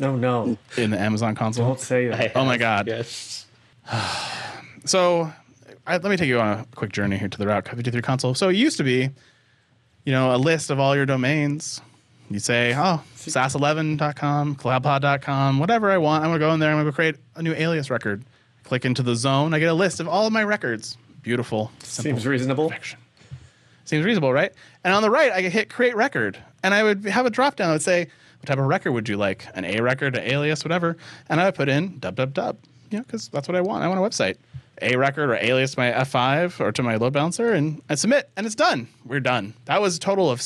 No, 0.00 0.16
no. 0.16 0.58
in 0.76 0.90
the 0.90 1.00
Amazon 1.00 1.34
console? 1.34 1.66
Don't 1.66 1.80
say 1.80 2.08
that. 2.08 2.32
Oh 2.34 2.44
my 2.44 2.56
God. 2.56 2.86
Yes. 2.86 3.46
So 4.84 5.32
I, 5.84 5.96
let 5.96 6.04
me 6.04 6.16
take 6.16 6.28
you 6.28 6.38
on 6.38 6.60
a 6.60 6.66
quick 6.76 6.92
journey 6.92 7.16
here 7.16 7.26
to 7.26 7.38
the 7.38 7.44
Route 7.46 7.66
53 7.68 8.00
console. 8.02 8.34
So 8.34 8.48
it 8.48 8.54
used 8.54 8.76
to 8.76 8.84
be, 8.84 9.10
you 10.04 10.12
know, 10.12 10.32
a 10.32 10.38
list 10.38 10.70
of 10.70 10.78
all 10.78 10.94
your 10.94 11.06
domains. 11.06 11.80
You 12.30 12.38
say, 12.38 12.72
oh, 12.72 13.02
sas11.com, 13.16 14.56
cloudpod.com, 14.56 15.58
whatever 15.58 15.90
I 15.90 15.98
want. 15.98 16.22
I'm 16.22 16.30
going 16.30 16.40
to 16.40 16.46
go 16.46 16.52
in 16.52 16.60
there. 16.60 16.70
I'm 16.70 16.76
going 16.76 16.86
to 16.86 16.92
create 16.92 17.16
a 17.34 17.42
new 17.42 17.52
alias 17.52 17.90
record. 17.90 18.24
Click 18.64 18.84
into 18.84 19.02
the 19.02 19.16
zone. 19.16 19.54
I 19.54 19.58
get 19.58 19.68
a 19.70 19.74
list 19.74 19.98
of 20.00 20.08
all 20.08 20.26
of 20.26 20.32
my 20.32 20.44
records. 20.44 20.96
Beautiful. 21.22 21.70
simple 21.80 22.12
Seems 22.18 22.26
reasonable. 22.26 22.68
perfection. 22.68 22.98
Seems 23.84 24.04
reasonable, 24.04 24.32
right? 24.32 24.52
And 24.82 24.92
on 24.92 25.02
the 25.02 25.10
right, 25.10 25.30
I 25.32 25.42
could 25.42 25.52
hit 25.52 25.70
create 25.70 25.94
record, 25.94 26.38
and 26.64 26.74
I 26.74 26.82
would 26.82 27.04
have 27.04 27.26
a 27.26 27.30
drop 27.30 27.54
down 27.54 27.68
that 27.68 27.74
would 27.74 27.82
say, 27.82 28.02
what 28.02 28.10
type 28.46 28.58
of 28.58 28.64
record 28.66 28.92
would 28.92 29.08
you 29.08 29.16
like? 29.16 29.46
An 29.54 29.64
A 29.64 29.80
record, 29.80 30.16
an 30.16 30.22
alias, 30.24 30.64
whatever. 30.64 30.96
And 31.28 31.40
I 31.40 31.44
would 31.46 31.54
put 31.54 31.68
in 31.68 31.98
dub 31.98 32.16
dub 32.16 32.32
dub, 32.34 32.56
you 32.90 32.98
know, 32.98 33.04
because 33.04 33.28
that's 33.28 33.48
what 33.48 33.56
I 33.56 33.60
want. 33.60 33.84
I 33.84 33.88
want 33.88 34.00
a 34.00 34.02
website. 34.02 34.36
A 34.82 34.96
record 34.96 35.30
or 35.30 35.34
alias 35.36 35.72
to 35.74 35.80
my 35.80 35.90
F5 35.90 36.60
or 36.60 36.70
to 36.72 36.82
my 36.82 36.96
load 36.96 37.12
balancer, 37.14 37.52
and 37.52 37.80
I 37.88 37.94
submit, 37.94 38.28
and 38.36 38.44
it's 38.44 38.54
done. 38.54 38.88
We're 39.06 39.20
done. 39.20 39.54
That 39.64 39.80
was 39.80 39.96
a 39.96 40.00
total 40.00 40.30
of 40.30 40.42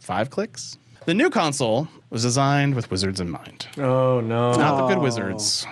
five 0.00 0.30
clicks. 0.30 0.78
The 1.04 1.12
new 1.14 1.28
console 1.28 1.86
was 2.10 2.22
designed 2.22 2.74
with 2.74 2.90
wizards 2.90 3.20
in 3.20 3.28
mind 3.30 3.66
Oh 3.76 4.20
no. 4.20 4.52
not 4.54 4.78
the 4.88 4.94
good 4.94 5.02
wizards. 5.02 5.66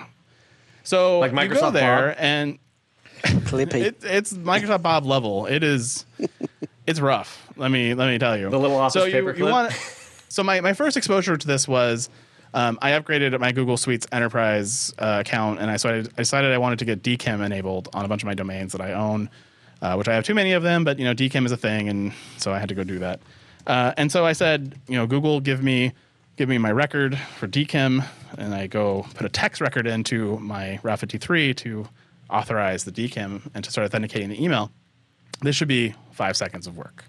So 0.83 1.19
Like 1.19 1.31
you 1.31 1.37
go 1.37 1.43
Microsoft 1.55 1.73
there 1.73 2.07
Bob? 2.09 2.15
and 2.19 2.59
Clippy. 3.23 3.73
it, 3.81 3.97
it's 4.03 4.33
Microsoft 4.33 4.83
Bob 4.83 5.05
level. 5.05 5.47
It 5.47 5.63
is, 5.63 6.05
it's 6.85 6.99
rough. 6.99 7.47
Let 7.55 7.71
me 7.71 7.93
let 7.95 8.07
me 8.09 8.19
tell 8.19 8.37
you. 8.37 8.49
The 8.51 8.59
little 8.59 8.77
office 8.77 8.93
so 8.93 9.05
you, 9.05 9.15
you 9.17 9.23
paperclip? 9.23 9.51
want. 9.51 9.73
So 10.37 10.43
my 10.43 10.61
my 10.61 10.73
first 10.73 10.97
exposure 10.97 11.35
to 11.35 11.47
this 11.47 11.67
was. 11.67 12.09
Um, 12.53 12.79
I 12.81 12.91
upgraded 12.91 13.37
my 13.41 13.51
Google 13.51 13.75
Suites 13.75 14.07
Enterprise 14.11 14.93
uh, 14.99 15.17
account, 15.19 15.59
and 15.59 15.69
I, 15.69 15.75
so 15.75 15.89
I, 15.89 16.01
decided 16.01 16.53
I 16.53 16.57
wanted 16.57 16.79
to 16.79 16.85
get 16.85 17.03
DKIM 17.03 17.45
enabled 17.45 17.89
on 17.93 18.05
a 18.05 18.07
bunch 18.07 18.23
of 18.23 18.25
my 18.25 18.35
domains 18.35 18.71
that 18.71 18.79
I 18.79 18.93
own, 18.93 19.29
uh, 19.81 19.95
which 19.95 20.07
I 20.07 20.15
have 20.15 20.23
too 20.23 20.33
many 20.33 20.53
of 20.53 20.63
them. 20.63 20.85
But 20.85 20.97
you 20.97 21.03
know, 21.03 21.13
DKIM 21.13 21.45
is 21.45 21.51
a 21.51 21.57
thing, 21.57 21.89
and 21.89 22.13
so 22.37 22.53
I 22.53 22.59
had 22.59 22.69
to 22.69 22.75
go 22.75 22.85
do 22.85 22.99
that. 22.99 23.19
Uh, 23.67 23.93
and 23.97 24.09
so 24.09 24.25
I 24.25 24.31
said, 24.31 24.79
you 24.87 24.95
know, 24.95 25.05
Google, 25.05 25.41
give 25.41 25.61
me 25.61 25.91
give 26.37 26.47
me 26.47 26.57
my 26.57 26.71
record 26.71 27.17
for 27.17 27.47
DKIM, 27.47 28.05
and 28.37 28.55
I 28.55 28.67
go 28.67 29.05
put 29.15 29.25
a 29.25 29.29
text 29.29 29.59
record 29.59 29.87
into 29.87 30.37
my 30.39 30.79
Route 30.83 30.99
53 30.99 31.53
to 31.55 31.89
authorize 32.29 32.85
the 32.85 32.91
DKIM 32.91 33.41
and 33.53 33.63
to 33.63 33.71
start 33.71 33.85
authenticating 33.85 34.29
the 34.29 34.41
email. 34.41 34.71
This 35.41 35.55
should 35.55 35.67
be 35.67 35.95
five 36.11 36.37
seconds 36.37 36.65
of 36.65 36.77
work. 36.77 37.03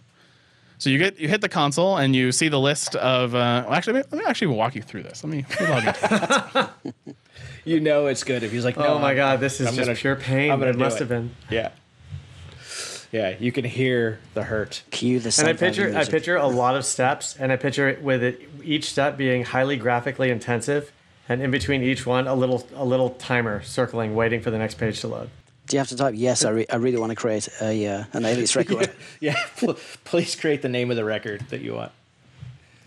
So 0.79 0.91
you 0.91 0.99
get 0.99 1.19
you 1.19 1.29
hit 1.29 1.41
the 1.41 1.49
console 1.49 1.97
and 1.97 2.15
you 2.15 2.31
see 2.33 2.49
the 2.49 2.61
list 2.61 2.95
of. 2.97 3.35
Uh, 3.35 3.65
well, 3.67 3.75
actually, 3.75 3.95
let 3.95 4.13
me, 4.13 4.23
actually 4.27 4.49
walk 4.49 4.75
you 4.75 4.83
through 4.83 5.03
this. 5.03 5.23
Let 5.25 5.31
me. 5.31 5.45
Let 5.51 5.61
me 5.61 5.69
log 5.69 5.87
into. 5.87 6.71
You 7.65 7.81
know 7.81 8.07
it's 8.07 8.25
good 8.25 8.43
if 8.45 8.51
he's 8.51 8.65
like, 8.65 8.79
no, 8.79 8.87
Oh 8.95 8.99
my 8.99 9.15
god, 9.15 9.41
this 9.41 9.61
is 9.61 9.67
I'm 9.67 9.75
just 9.75 9.87
gonna- 9.87 9.99
pure 9.99 10.17
pain. 10.17 10.51
I'm 10.51 10.59
gonna 10.59 10.71
it 10.71 10.79
must 10.79 10.97
it. 10.97 11.01
have 11.01 11.09
been. 11.11 11.35
Yeah. 11.51 11.71
Yeah, 13.13 13.37
you 13.39 13.53
can 13.53 13.65
hear 13.65 14.21
the 14.33 14.43
hurt. 14.45 14.83
Cue 14.91 15.19
the 15.21 15.35
And 15.39 15.49
I 15.49 15.53
Soundgarden 15.53 15.59
picture 15.59 15.97
I 15.99 16.05
picture 16.05 16.37
a 16.37 16.47
lot 16.47 16.77
of 16.77 16.85
steps, 16.87 17.37
and 17.39 17.53
I 17.53 17.57
picture 17.57 17.87
it 17.89 18.03
with 18.03 18.23
it 18.23 18.41
each 18.65 18.91
step 18.91 19.17
being 19.19 19.45
highly 19.45 19.77
graphically 19.77 20.31
intensive, 20.31 20.93
and 21.29 21.43
in 21.43 21.51
between 21.51 21.83
each 21.83 22.07
one 22.07 22.27
a 22.27 22.35
little 22.35 22.67
a 22.75 22.85
little 22.87 23.11
timer 23.11 23.63
circling, 23.63 24.15
waiting 24.15 24.41
for 24.41 24.51
the 24.51 24.59
next 24.59 24.77
page 24.77 25.01
to 25.01 25.09
load. 25.09 25.29
Do 25.69 25.77
you 25.77 25.79
have 25.79 25.89
to 25.89 25.97
type 25.97 26.15
yes? 26.17 26.45
I, 26.45 26.51
re- 26.51 26.67
I 26.71 26.77
really 26.77 26.97
want 26.99 27.11
to 27.11 27.17
create 27.17 27.49
a 27.61 27.87
uh, 27.87 28.05
an 28.13 28.25
alias 28.25 28.57
record. 28.57 28.91
Yeah, 29.21 29.37
pl- 29.57 29.77
please 30.05 30.35
create 30.35 30.63
the 30.63 30.69
name 30.69 30.91
of 30.91 30.97
the 30.97 31.05
record 31.05 31.43
that 31.51 31.61
you 31.61 31.75
want. 31.75 31.93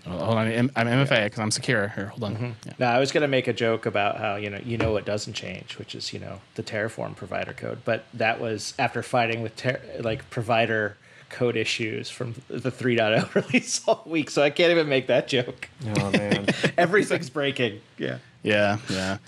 Well, 0.05 0.17
hold 0.25 0.37
on, 0.39 0.47
I'm 0.47 0.71
I'm 0.75 0.87
MFA 0.87 1.25
because 1.25 1.39
I'm 1.39 1.51
secure. 1.51 1.89
Here, 1.89 2.07
hold 2.07 2.23
on. 2.23 2.35
Mm-hmm. 2.35 2.45
Yeah. 2.65 2.73
Now, 2.79 2.91
I 2.93 2.99
was 2.99 3.11
going 3.11 3.21
to 3.21 3.27
make 3.27 3.47
a 3.47 3.53
joke 3.53 3.85
about 3.85 4.17
how 4.17 4.35
you 4.35 4.49
know 4.49 4.59
you 4.65 4.77
know 4.77 4.91
what 4.91 5.05
doesn't 5.05 5.33
change, 5.33 5.77
which 5.77 5.93
is 5.93 6.11
you 6.11 6.19
know 6.19 6.41
the 6.55 6.63
Terraform 6.63 7.15
provider 7.15 7.53
code, 7.53 7.79
but 7.85 8.05
that 8.15 8.41
was 8.41 8.73
after 8.79 9.03
fighting 9.03 9.41
with 9.43 9.55
ter- 9.55 9.79
like 9.99 10.27
provider 10.31 10.97
code 11.29 11.55
issues 11.55 12.09
from 12.09 12.33
the 12.49 12.69
3.0 12.71 13.33
release 13.35 13.81
all 13.87 14.03
week, 14.05 14.29
so 14.29 14.41
I 14.41 14.49
can't 14.49 14.71
even 14.71 14.89
make 14.89 15.07
that 15.07 15.27
joke. 15.27 15.69
Oh 15.95 16.11
man, 16.11 16.47
Everything's 16.77 17.29
breaking. 17.29 17.79
Yeah. 17.97 18.17
Yeah, 18.43 18.79
yeah. 18.89 19.19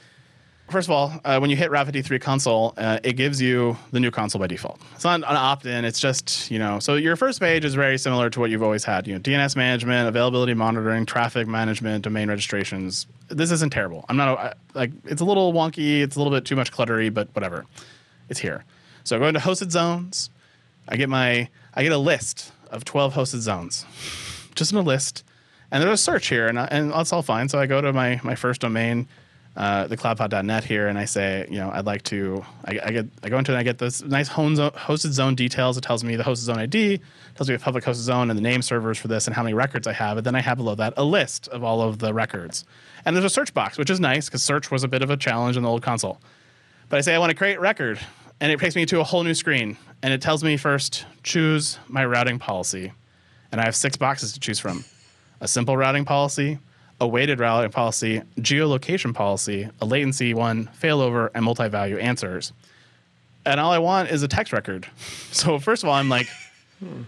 First 0.70 0.88
of 0.88 0.91
all, 0.91 1.14
uh, 1.24 1.38
when 1.39 1.49
you 1.49 1.55
hit 1.55 1.70
Route 1.72 1.86
53 1.86 2.20
console, 2.20 2.74
uh, 2.78 2.97
it 3.03 3.14
gives 3.14 3.41
you 3.41 3.78
the 3.91 3.99
new 3.99 4.09
console 4.09 4.39
by 4.39 4.47
default. 4.47 4.82
It's 4.95 5.03
not 5.03 5.20
an 5.20 5.24
opt-in. 5.26 5.86
It's 5.86 5.99
just 5.99 6.49
you 6.49 6.57
know. 6.57 6.80
So 6.80 6.95
your 6.95 7.16
first 7.16 7.39
page 7.39 7.66
is 7.66 7.76
very 7.76 7.97
similar 7.97 8.30
to 8.30 8.39
what 8.39 8.49
you've 8.49 8.64
always 8.64 8.84
had. 8.84 9.05
You 9.05 9.14
know, 9.14 9.20
DNS 9.20 9.55
management, 9.55 10.07
availability 10.07 10.53
monitoring, 10.53 11.05
traffic 11.05 11.47
management, 11.47 12.03
domain 12.05 12.30
registrations. 12.30 13.05
This 13.28 13.51
isn't 13.51 13.72
terrible. 13.72 14.05
I'm 14.09 14.18
not 14.18 14.39
I, 14.39 14.53
like 14.74 14.91
it's 15.05 15.22
a 15.22 15.26
little 15.26 15.53
wonky. 15.53 16.01
It's 16.01 16.16
a 16.16 16.20
little 16.20 16.34
bit 16.34 16.45
too 16.45 16.55
much 16.55 16.72
cluttery, 16.72 17.14
but 17.14 17.28
whatever. 17.34 17.66
It's 18.30 18.39
here. 18.39 18.64
So 19.03 19.16
I 19.16 19.20
go 19.20 19.28
into 19.28 19.41
hosted 19.41 19.70
zones. 19.70 20.30
I 20.88 20.95
get 20.95 21.09
my 21.09 21.49
I 21.74 21.84
get 21.84 21.91
a 21.91 21.97
list 21.97 22.51
of 22.72 22.86
12 22.86 23.14
hosted 23.14 23.39
zones, 23.39 23.86
just 24.55 24.72
in 24.72 24.78
a 24.78 24.82
list, 24.82 25.24
and 25.72 25.84
there's 25.84 25.99
a 25.99 26.03
search 26.03 26.28
here, 26.28 26.47
and 26.47 26.59
I, 26.59 26.66
and 26.72 26.91
that's 26.91 27.14
all 27.14 27.22
fine. 27.22 27.49
So 27.49 27.59
I 27.59 27.66
go 27.66 27.82
to 27.82 27.93
my 27.93 28.20
my 28.24 28.36
first 28.36 28.61
domain, 28.61 29.07
uh, 29.56 29.86
the 29.86 29.95
cloudpod.net 29.95 30.64
here, 30.64 30.88
and 30.88 30.97
I 30.97 31.06
say, 31.06 31.47
you 31.49 31.60
know, 31.60 31.70
I'd 31.72 31.86
like 31.86 32.01
to. 32.04 32.43
I, 32.66 32.80
I 32.86 32.91
get 32.91 33.06
I 33.22 33.30
go 33.30 33.38
into 33.38 33.51
it, 33.51 33.56
and 33.56 33.60
I 33.60 33.64
get 33.64 33.78
this 33.78 34.01
nice 34.01 34.28
zone, 34.28 34.56
hosted 34.56 35.12
zone 35.12 35.36
details. 35.36 35.78
It 35.78 35.82
tells 35.82 36.04
me 36.04 36.16
the 36.16 36.24
hosted 36.24 36.38
zone 36.38 36.58
ID, 36.58 36.99
tells 37.36 37.49
me 37.49 37.56
the 37.56 37.64
public 37.64 37.84
hosted 37.84 38.01
zone 38.01 38.32
and 38.32 38.38
the 38.38 38.41
name 38.41 38.64
servers 38.64 38.97
for 38.97 39.10
this, 39.10 39.28
and 39.28 39.36
how 39.36 39.43
many 39.43 39.54
records 39.54 39.86
I 39.86 39.93
have. 39.93 40.18
And 40.18 40.26
then 40.26 40.34
I 40.34 40.41
have 40.41 40.58
below 40.58 40.74
that 40.76 40.95
a 40.97 41.04
list 41.04 41.47
of 41.49 41.64
all 41.64 41.84
of 41.84 41.99
the 41.99 42.16
records, 42.16 42.66
and 43.06 43.16
there's 43.16 43.26
a 43.26 43.30
search 43.30 43.54
box, 43.54 43.78
which 43.78 43.91
is 43.91 43.99
nice 43.99 44.26
because 44.26 44.43
search 44.43 44.72
was 44.72 44.84
a 44.84 44.88
bit 44.88 45.04
of 45.04 45.12
a 45.12 45.18
challenge 45.18 45.56
in 45.56 45.62
the 45.62 45.70
old 45.70 45.84
console. 45.84 46.20
But 46.89 46.97
I 46.97 47.01
say 47.01 47.14
I 47.14 47.20
want 47.20 47.30
to 47.30 47.36
create 47.36 47.60
record, 47.60 47.99
and 48.41 48.51
it 48.51 48.60
takes 48.60 48.76
me 48.76 48.88
to 48.88 49.01
a 49.01 49.04
whole 49.04 49.24
new 49.24 49.36
screen, 49.36 49.78
and 50.01 50.12
it 50.12 50.22
tells 50.22 50.43
me 50.43 50.58
first 50.58 51.06
choose 51.22 51.78
my 51.88 52.04
routing 52.04 52.39
policy, 52.39 52.91
and 53.51 53.62
I 53.62 53.66
have 53.66 53.76
six 53.76 53.97
boxes 53.97 54.34
to 54.34 54.39
choose 54.39 54.60
from: 54.60 54.84
a 55.41 55.47
simple 55.47 55.78
routing 55.78 56.06
policy, 56.06 56.58
a 57.04 57.08
weighted 57.08 57.38
routing 57.38 57.70
policy, 57.70 58.22
geolocation 58.38 59.14
policy, 59.14 59.70
a 59.82 59.86
latency 59.86 60.34
one, 60.34 60.70
failover, 60.82 61.30
and 61.36 61.43
multi-value 61.43 61.97
answers. 61.97 62.54
And 63.45 63.60
all 63.60 63.74
I 63.74 63.80
want 63.80 64.10
is 64.10 64.24
a 64.24 64.28
text 64.28 64.54
record. 64.54 64.88
So 65.34 65.60
first 65.60 65.84
of 65.84 65.89
all, 65.89 65.95
I'm 65.95 66.10
like, 66.10 66.30
hmm. 66.80 67.01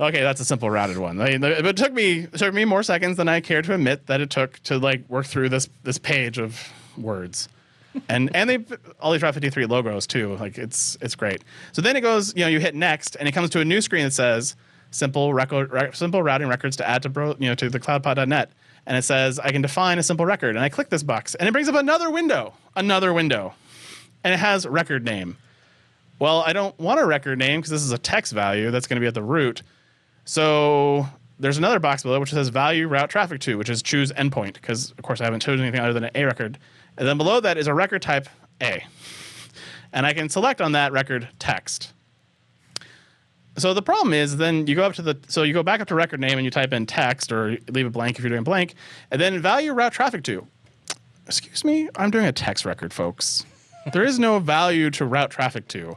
okay, 0.00 0.22
that's 0.22 0.40
a 0.40 0.44
simple 0.44 0.70
routed 0.70 0.96
one. 0.96 1.20
I 1.20 1.36
But 1.36 1.66
it 1.66 1.76
took 1.76 1.92
me 1.92 2.20
it 2.20 2.38
took 2.38 2.54
me 2.54 2.64
more 2.64 2.82
seconds 2.82 3.16
than 3.16 3.28
I 3.28 3.40
care 3.40 3.60
to 3.60 3.74
admit 3.74 4.06
that 4.06 4.20
it 4.20 4.30
took 4.30 4.62
to 4.64 4.78
like 4.78 5.02
work 5.10 5.26
through 5.26 5.50
this 5.50 5.68
this 5.82 5.98
page 5.98 6.38
of 6.38 6.72
words. 6.96 7.48
and 8.08 8.34
and 8.34 8.48
they 8.48 8.64
all 9.00 9.12
these 9.12 9.20
Route 9.20 9.34
53 9.34 9.66
logos 9.66 10.06
too. 10.06 10.36
Like 10.36 10.56
it's 10.56 10.96
it's 11.02 11.16
great. 11.16 11.42
So 11.72 11.82
then 11.82 11.96
it 11.96 12.02
goes, 12.02 12.34
you 12.36 12.42
know, 12.42 12.48
you 12.48 12.60
hit 12.60 12.74
next, 12.74 13.16
and 13.16 13.28
it 13.28 13.32
comes 13.32 13.50
to 13.50 13.60
a 13.60 13.64
new 13.64 13.80
screen 13.80 14.04
that 14.04 14.12
says 14.12 14.56
simple 14.92 15.34
record 15.34 15.72
re- 15.72 15.90
simple 15.92 16.22
routing 16.22 16.48
records 16.48 16.76
to 16.76 16.88
add 16.88 17.02
to 17.02 17.08
bro, 17.08 17.36
you 17.38 17.48
know 17.48 17.54
to 17.56 17.68
the 17.68 17.80
cloudpod.net, 17.80 18.50
and 18.86 18.96
it 18.96 19.02
says 19.02 19.38
I 19.38 19.50
can 19.50 19.62
define 19.62 19.98
a 19.98 20.02
simple 20.02 20.24
record, 20.24 20.56
and 20.56 20.64
I 20.64 20.68
click 20.68 20.88
this 20.88 21.02
box, 21.02 21.34
and 21.34 21.48
it 21.48 21.52
brings 21.52 21.68
up 21.68 21.74
another 21.74 22.10
window, 22.10 22.54
another 22.74 23.12
window, 23.12 23.54
and 24.24 24.32
it 24.32 24.38
has 24.38 24.66
record 24.66 25.04
name. 25.04 25.36
Well, 26.18 26.42
I 26.46 26.52
don't 26.52 26.78
want 26.78 27.00
a 27.00 27.04
record 27.04 27.38
name 27.38 27.60
because 27.60 27.70
this 27.70 27.82
is 27.82 27.92
a 27.92 27.98
text 27.98 28.32
value 28.32 28.70
that's 28.70 28.86
going 28.86 28.96
to 28.96 29.00
be 29.00 29.06
at 29.06 29.14
the 29.14 29.22
root. 29.22 29.62
So 30.24 31.06
there's 31.38 31.58
another 31.58 31.78
box 31.78 32.02
below 32.02 32.18
which 32.20 32.30
says 32.30 32.48
value 32.48 32.88
route 32.88 33.10
traffic 33.10 33.40
to, 33.40 33.58
which 33.58 33.68
is 33.68 33.82
choose 33.82 34.12
endpoint 34.12 34.54
because 34.54 34.92
of 34.92 35.02
course 35.02 35.20
I 35.20 35.24
haven't 35.24 35.40
chosen 35.40 35.64
anything 35.66 35.80
other 35.80 35.92
than 35.92 36.04
an 36.04 36.10
A 36.14 36.24
record. 36.24 36.58
And 36.96 37.06
then 37.06 37.18
below 37.18 37.40
that 37.40 37.58
is 37.58 37.66
a 37.66 37.74
record 37.74 38.00
type 38.00 38.28
A. 38.62 38.84
And 39.92 40.06
I 40.06 40.14
can 40.14 40.28
select 40.28 40.60
on 40.60 40.72
that 40.72 40.92
record 40.92 41.28
text. 41.38 41.92
So 43.58 43.72
the 43.72 43.82
problem 43.82 44.12
is 44.12 44.36
then 44.36 44.66
you 44.66 44.74
go 44.74 44.84
up 44.84 44.94
to 44.94 45.02
the 45.02 45.18
so 45.28 45.42
you 45.42 45.54
go 45.54 45.62
back 45.62 45.80
up 45.80 45.88
to 45.88 45.94
record 45.94 46.20
name 46.20 46.38
and 46.38 46.44
you 46.44 46.50
type 46.50 46.72
in 46.72 46.84
text 46.84 47.32
or 47.32 47.56
leave 47.68 47.86
it 47.86 47.92
blank 47.92 48.18
if 48.18 48.22
you're 48.22 48.30
doing 48.30 48.44
blank, 48.44 48.74
and 49.10 49.20
then 49.20 49.40
value 49.40 49.72
route 49.72 49.92
traffic 49.92 50.22
to. 50.24 50.46
Excuse 51.26 51.64
me, 51.64 51.88
I'm 51.96 52.10
doing 52.10 52.26
a 52.26 52.32
text 52.32 52.64
record, 52.64 52.92
folks. 52.92 53.44
there 53.92 54.04
is 54.04 54.18
no 54.18 54.38
value 54.38 54.90
to 54.90 55.04
route 55.04 55.30
traffic 55.30 55.68
to. 55.68 55.96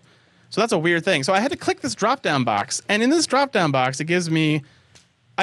So 0.49 0.61
that's 0.61 0.73
a 0.73 0.79
weird 0.79 1.05
thing. 1.05 1.23
So 1.23 1.33
I 1.33 1.39
had 1.39 1.51
to 1.51 1.57
click 1.57 1.81
this 1.81 1.93
drop 1.93 2.21
down 2.21 2.43
box, 2.43 2.81
and 2.89 3.03
in 3.03 3.09
this 3.09 3.27
drop 3.27 3.51
down 3.51 3.71
box, 3.71 3.99
it 3.99 4.05
gives 4.05 4.31
me 4.31 4.63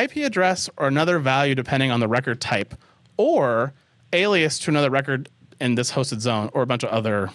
IP 0.01 0.17
address 0.17 0.69
or 0.77 0.89
another 0.89 1.19
value 1.19 1.55
depending 1.55 1.91
on 1.91 2.01
the 2.01 2.09
record 2.09 2.41
type, 2.41 2.75
or 3.17 3.73
alias 4.13 4.59
to 4.61 4.71
another 4.71 4.91
record 4.91 5.29
in 5.61 5.75
this 5.75 5.93
hosted 5.93 6.21
zone, 6.21 6.51
or 6.53 6.63
a 6.63 6.67
bunch 6.67 6.83
of 6.83 6.91
other 6.91 7.31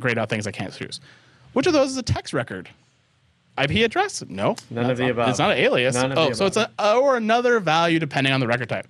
grayed 0.00 0.18
out 0.18 0.28
things 0.28 0.46
I 0.46 0.52
can't 0.52 0.72
choose. 0.72 1.00
Which 1.52 1.66
of 1.66 1.72
those 1.72 1.90
is 1.90 1.96
a 1.96 2.02
text 2.02 2.32
record? 2.32 2.68
IP 3.62 3.84
address? 3.84 4.22
No. 4.28 4.56
None 4.70 4.90
of 4.90 4.96
the 4.96 5.04
not- 5.04 5.10
above. 5.10 5.28
It's 5.30 5.38
not 5.38 5.52
an 5.52 5.58
alias. 5.58 5.94
None 5.94 6.12
of 6.12 6.18
oh, 6.18 6.28
the 6.30 6.34
so 6.34 6.46
it's 6.46 6.56
a 6.56 6.70
or 6.96 7.16
another 7.16 7.60
value 7.60 7.98
depending 7.98 8.32
on 8.32 8.40
the 8.40 8.46
record 8.46 8.68
type. 8.68 8.86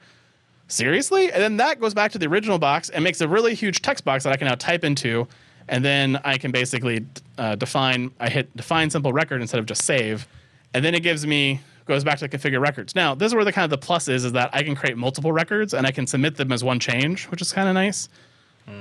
Seriously? 0.69 1.31
And 1.31 1.43
then 1.43 1.57
that 1.59 1.81
goes 1.81 1.93
back 1.93 2.13
to 2.13 2.19
the 2.19 2.27
original 2.27 2.59
box 2.59 2.89
and 2.89 3.05
makes 3.05 3.21
a 3.21 3.29
really 3.29 3.55
huge 3.55 3.83
text 3.83 4.05
box 4.05 4.25
that 4.25 4.33
I 4.33 4.37
can 4.37 4.49
now 4.49 4.55
type 4.55 4.85
into, 4.85 5.29
and 5.69 5.85
then 5.85 6.19
I 6.25 6.39
can 6.39 6.51
basically 6.51 7.05
uh, 7.37 7.57
define. 7.57 8.11
I 8.19 8.31
hit 8.31 8.55
define 8.57 8.89
simple 8.89 9.13
record 9.13 9.43
instead 9.43 9.59
of 9.59 9.67
just 9.67 9.85
save, 9.85 10.27
and 10.73 10.85
then 10.85 10.95
it 10.95 11.03
gives 11.03 11.27
me 11.27 11.61
goes 11.85 12.05
back 12.05 12.19
to 12.19 12.29
the 12.29 12.39
configure 12.39 12.61
records. 12.61 12.95
Now 12.95 13.15
this 13.15 13.27
is 13.27 13.35
where 13.35 13.45
the 13.45 13.53
kind 13.53 13.65
of 13.65 13.71
the 13.71 13.85
plus 13.85 14.09
is 14.09 14.25
is 14.25 14.33
that 14.33 14.51
I 14.53 14.63
can 14.63 14.75
create 14.75 14.97
multiple 14.97 15.33
records 15.33 15.75
and 15.75 15.87
I 15.87 15.91
can 15.91 16.07
submit 16.07 16.37
them 16.37 16.53
as 16.53 16.63
one 16.63 16.79
change, 16.79 17.25
which 17.27 17.43
is 17.43 17.53
kind 17.53 17.69
of 17.69 17.75
nice. 17.75 18.09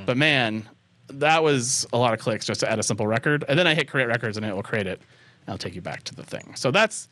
But 0.06 0.16
man, 0.16 0.70
that 1.10 1.44
was 1.44 1.88
a 1.92 1.98
lot 1.98 2.14
of 2.14 2.20
clicks 2.20 2.46
just 2.46 2.60
to 2.62 2.72
add 2.72 2.80
a 2.80 2.84
simple 2.84 3.08
record, 3.08 3.44
and 3.48 3.58
then 3.58 3.68
I 3.68 3.74
hit 3.74 3.90
create 3.90 4.08
records 4.08 4.38
and 4.38 4.46
it 4.46 4.56
will 4.56 4.64
create 4.64 4.88
it. 4.88 5.02
It'll 5.52 5.58
take 5.60 5.76
you 5.76 5.82
back 5.82 6.04
to 6.04 6.16
the 6.16 6.24
thing. 6.24 6.54
So 6.56 6.72
that's 6.72 7.10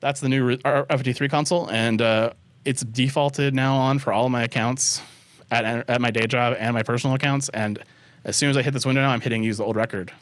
that's 0.00 0.20
the 0.20 0.28
new 0.28 0.44
re- 0.44 0.60
R- 0.64 0.84
FD3 0.86 1.30
console, 1.30 1.70
and 1.70 2.02
uh, 2.02 2.32
it's 2.66 2.82
defaulted 2.82 3.54
now 3.54 3.76
on 3.76 3.98
for 3.98 4.12
all 4.12 4.26
of 4.26 4.30
my 4.32 4.42
accounts 4.42 5.00
at 5.50 5.88
at 5.88 6.00
my 6.00 6.10
day 6.10 6.26
job 6.26 6.56
and 6.58 6.74
my 6.74 6.82
personal 6.82 7.16
accounts. 7.16 7.48
And 7.50 7.82
as 8.24 8.36
soon 8.36 8.50
as 8.50 8.56
I 8.56 8.62
hit 8.62 8.74
this 8.74 8.84
window 8.84 9.00
now, 9.00 9.10
I'm 9.10 9.22
hitting 9.22 9.42
use 9.42 9.56
the 9.56 9.64
old 9.64 9.76
record, 9.76 10.12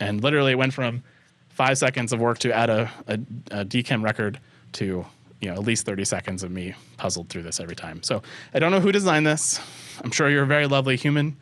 and 0.00 0.22
literally 0.22 0.52
it 0.52 0.56
went 0.58 0.74
from 0.74 1.02
five 1.48 1.78
seconds 1.78 2.12
of 2.12 2.20
work 2.20 2.38
to 2.40 2.52
add 2.54 2.68
a, 2.70 2.90
a, 3.06 3.14
a 3.50 3.64
DKIM 3.64 4.02
record 4.02 4.38
to 4.72 5.06
you 5.40 5.48
know 5.48 5.54
at 5.54 5.60
least 5.62 5.86
30 5.86 6.04
seconds 6.04 6.42
of 6.42 6.50
me 6.50 6.74
puzzled 6.98 7.30
through 7.30 7.42
this 7.42 7.58
every 7.58 7.76
time. 7.76 8.02
So 8.02 8.22
I 8.52 8.58
don't 8.58 8.70
know 8.70 8.80
who 8.80 8.92
designed 8.92 9.26
this. 9.26 9.60
I'm 10.04 10.10
sure 10.10 10.28
you're 10.28 10.44
a 10.44 10.46
very 10.46 10.66
lovely 10.66 10.96
human. 10.96 11.36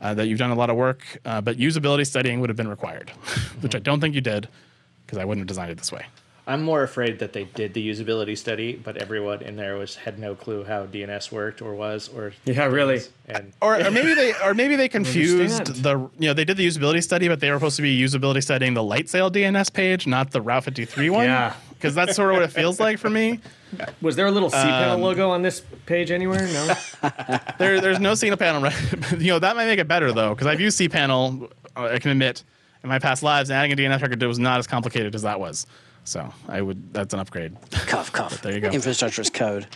Uh, 0.00 0.12
that 0.14 0.26
you've 0.26 0.40
done 0.40 0.50
a 0.50 0.54
lot 0.56 0.68
of 0.68 0.74
work, 0.74 1.04
uh, 1.24 1.40
but 1.40 1.58
usability 1.58 2.04
studying 2.04 2.40
would 2.40 2.50
have 2.50 2.56
been 2.56 2.66
required, 2.66 3.10
which 3.60 3.76
I 3.76 3.78
don't 3.78 4.00
think 4.00 4.16
you 4.16 4.20
did, 4.20 4.48
because 5.12 5.20
I 5.20 5.26
wouldn't 5.26 5.42
have 5.42 5.46
designed 5.48 5.70
it 5.70 5.76
this 5.76 5.92
way. 5.92 6.06
I'm 6.46 6.62
more 6.62 6.82
afraid 6.82 7.18
that 7.20 7.34
they 7.34 7.44
did 7.44 7.72
the 7.74 7.86
usability 7.88 8.36
study, 8.36 8.74
but 8.74 8.96
everyone 8.96 9.42
in 9.42 9.54
there 9.56 9.76
was 9.76 9.94
had 9.94 10.18
no 10.18 10.34
clue 10.34 10.64
how 10.64 10.86
DNS 10.86 11.30
worked 11.30 11.60
or 11.62 11.74
was 11.74 12.08
or 12.08 12.32
Yeah, 12.46 12.64
really. 12.64 13.02
and 13.28 13.52
or, 13.60 13.76
or 13.76 13.90
maybe 13.92 14.14
they 14.14 14.32
or 14.42 14.54
maybe 14.54 14.74
they 14.74 14.88
confused 14.98 15.82
the 15.84 15.98
you 16.18 16.28
know 16.28 16.32
they 16.34 16.46
did 16.46 16.56
the 16.56 16.66
usability 16.66 17.02
study 17.02 17.28
but 17.28 17.40
they 17.40 17.50
were 17.50 17.58
supposed 17.58 17.76
to 17.76 17.82
be 17.82 17.96
usability 18.00 18.42
studying 18.42 18.72
the 18.74 18.80
Lightsail 18.82 19.30
DNS 19.30 19.70
page 19.72 20.06
not 20.06 20.30
the 20.32 20.40
Route 20.40 20.64
53 20.64 21.10
one 21.10 21.26
Yeah. 21.26 21.54
because 21.74 21.94
that's 21.94 22.16
sort 22.16 22.30
of 22.30 22.36
what 22.36 22.42
it 22.42 22.50
feels 22.52 22.80
like 22.80 22.98
for 22.98 23.10
me 23.10 23.38
Was 24.00 24.16
there 24.16 24.26
a 24.26 24.30
little 24.32 24.50
cPanel 24.50 24.94
Um, 24.94 25.00
logo 25.02 25.30
on 25.30 25.42
this 25.42 25.62
page 25.86 26.10
anywhere? 26.10 26.42
No. 26.48 26.74
there 27.58 27.80
there's 27.80 28.00
no 28.00 28.14
signal 28.14 28.36
panel 28.36 28.60
right 28.62 28.74
you 29.12 29.28
know 29.28 29.38
that 29.38 29.54
might 29.54 29.66
make 29.66 29.78
it 29.78 29.86
better 29.86 30.10
though 30.10 30.30
because 30.34 30.48
I've 30.48 30.60
used 30.60 30.80
cPanel 30.80 31.52
uh, 31.76 31.84
I 31.84 31.98
can 32.00 32.10
admit 32.10 32.42
in 32.82 32.88
my 32.88 32.98
past 32.98 33.22
lives 33.22 33.50
and 33.50 33.56
adding 33.58 33.72
a 33.72 33.76
DNS 33.76 34.00
record 34.02 34.22
was 34.22 34.38
not 34.38 34.58
as 34.58 34.66
complicated 34.66 35.14
as 35.14 35.22
that 35.22 35.38
was 35.40 35.66
so 36.04 36.32
I 36.48 36.60
would 36.60 36.92
that's 36.92 37.14
an 37.14 37.20
upgrade 37.20 37.56
Cough, 37.70 38.12
cough. 38.12 38.42
there 38.42 38.52
you 38.52 38.60
go. 38.60 38.70
Infrastructure 38.70 39.20
as 39.22 39.30
code. 39.30 39.66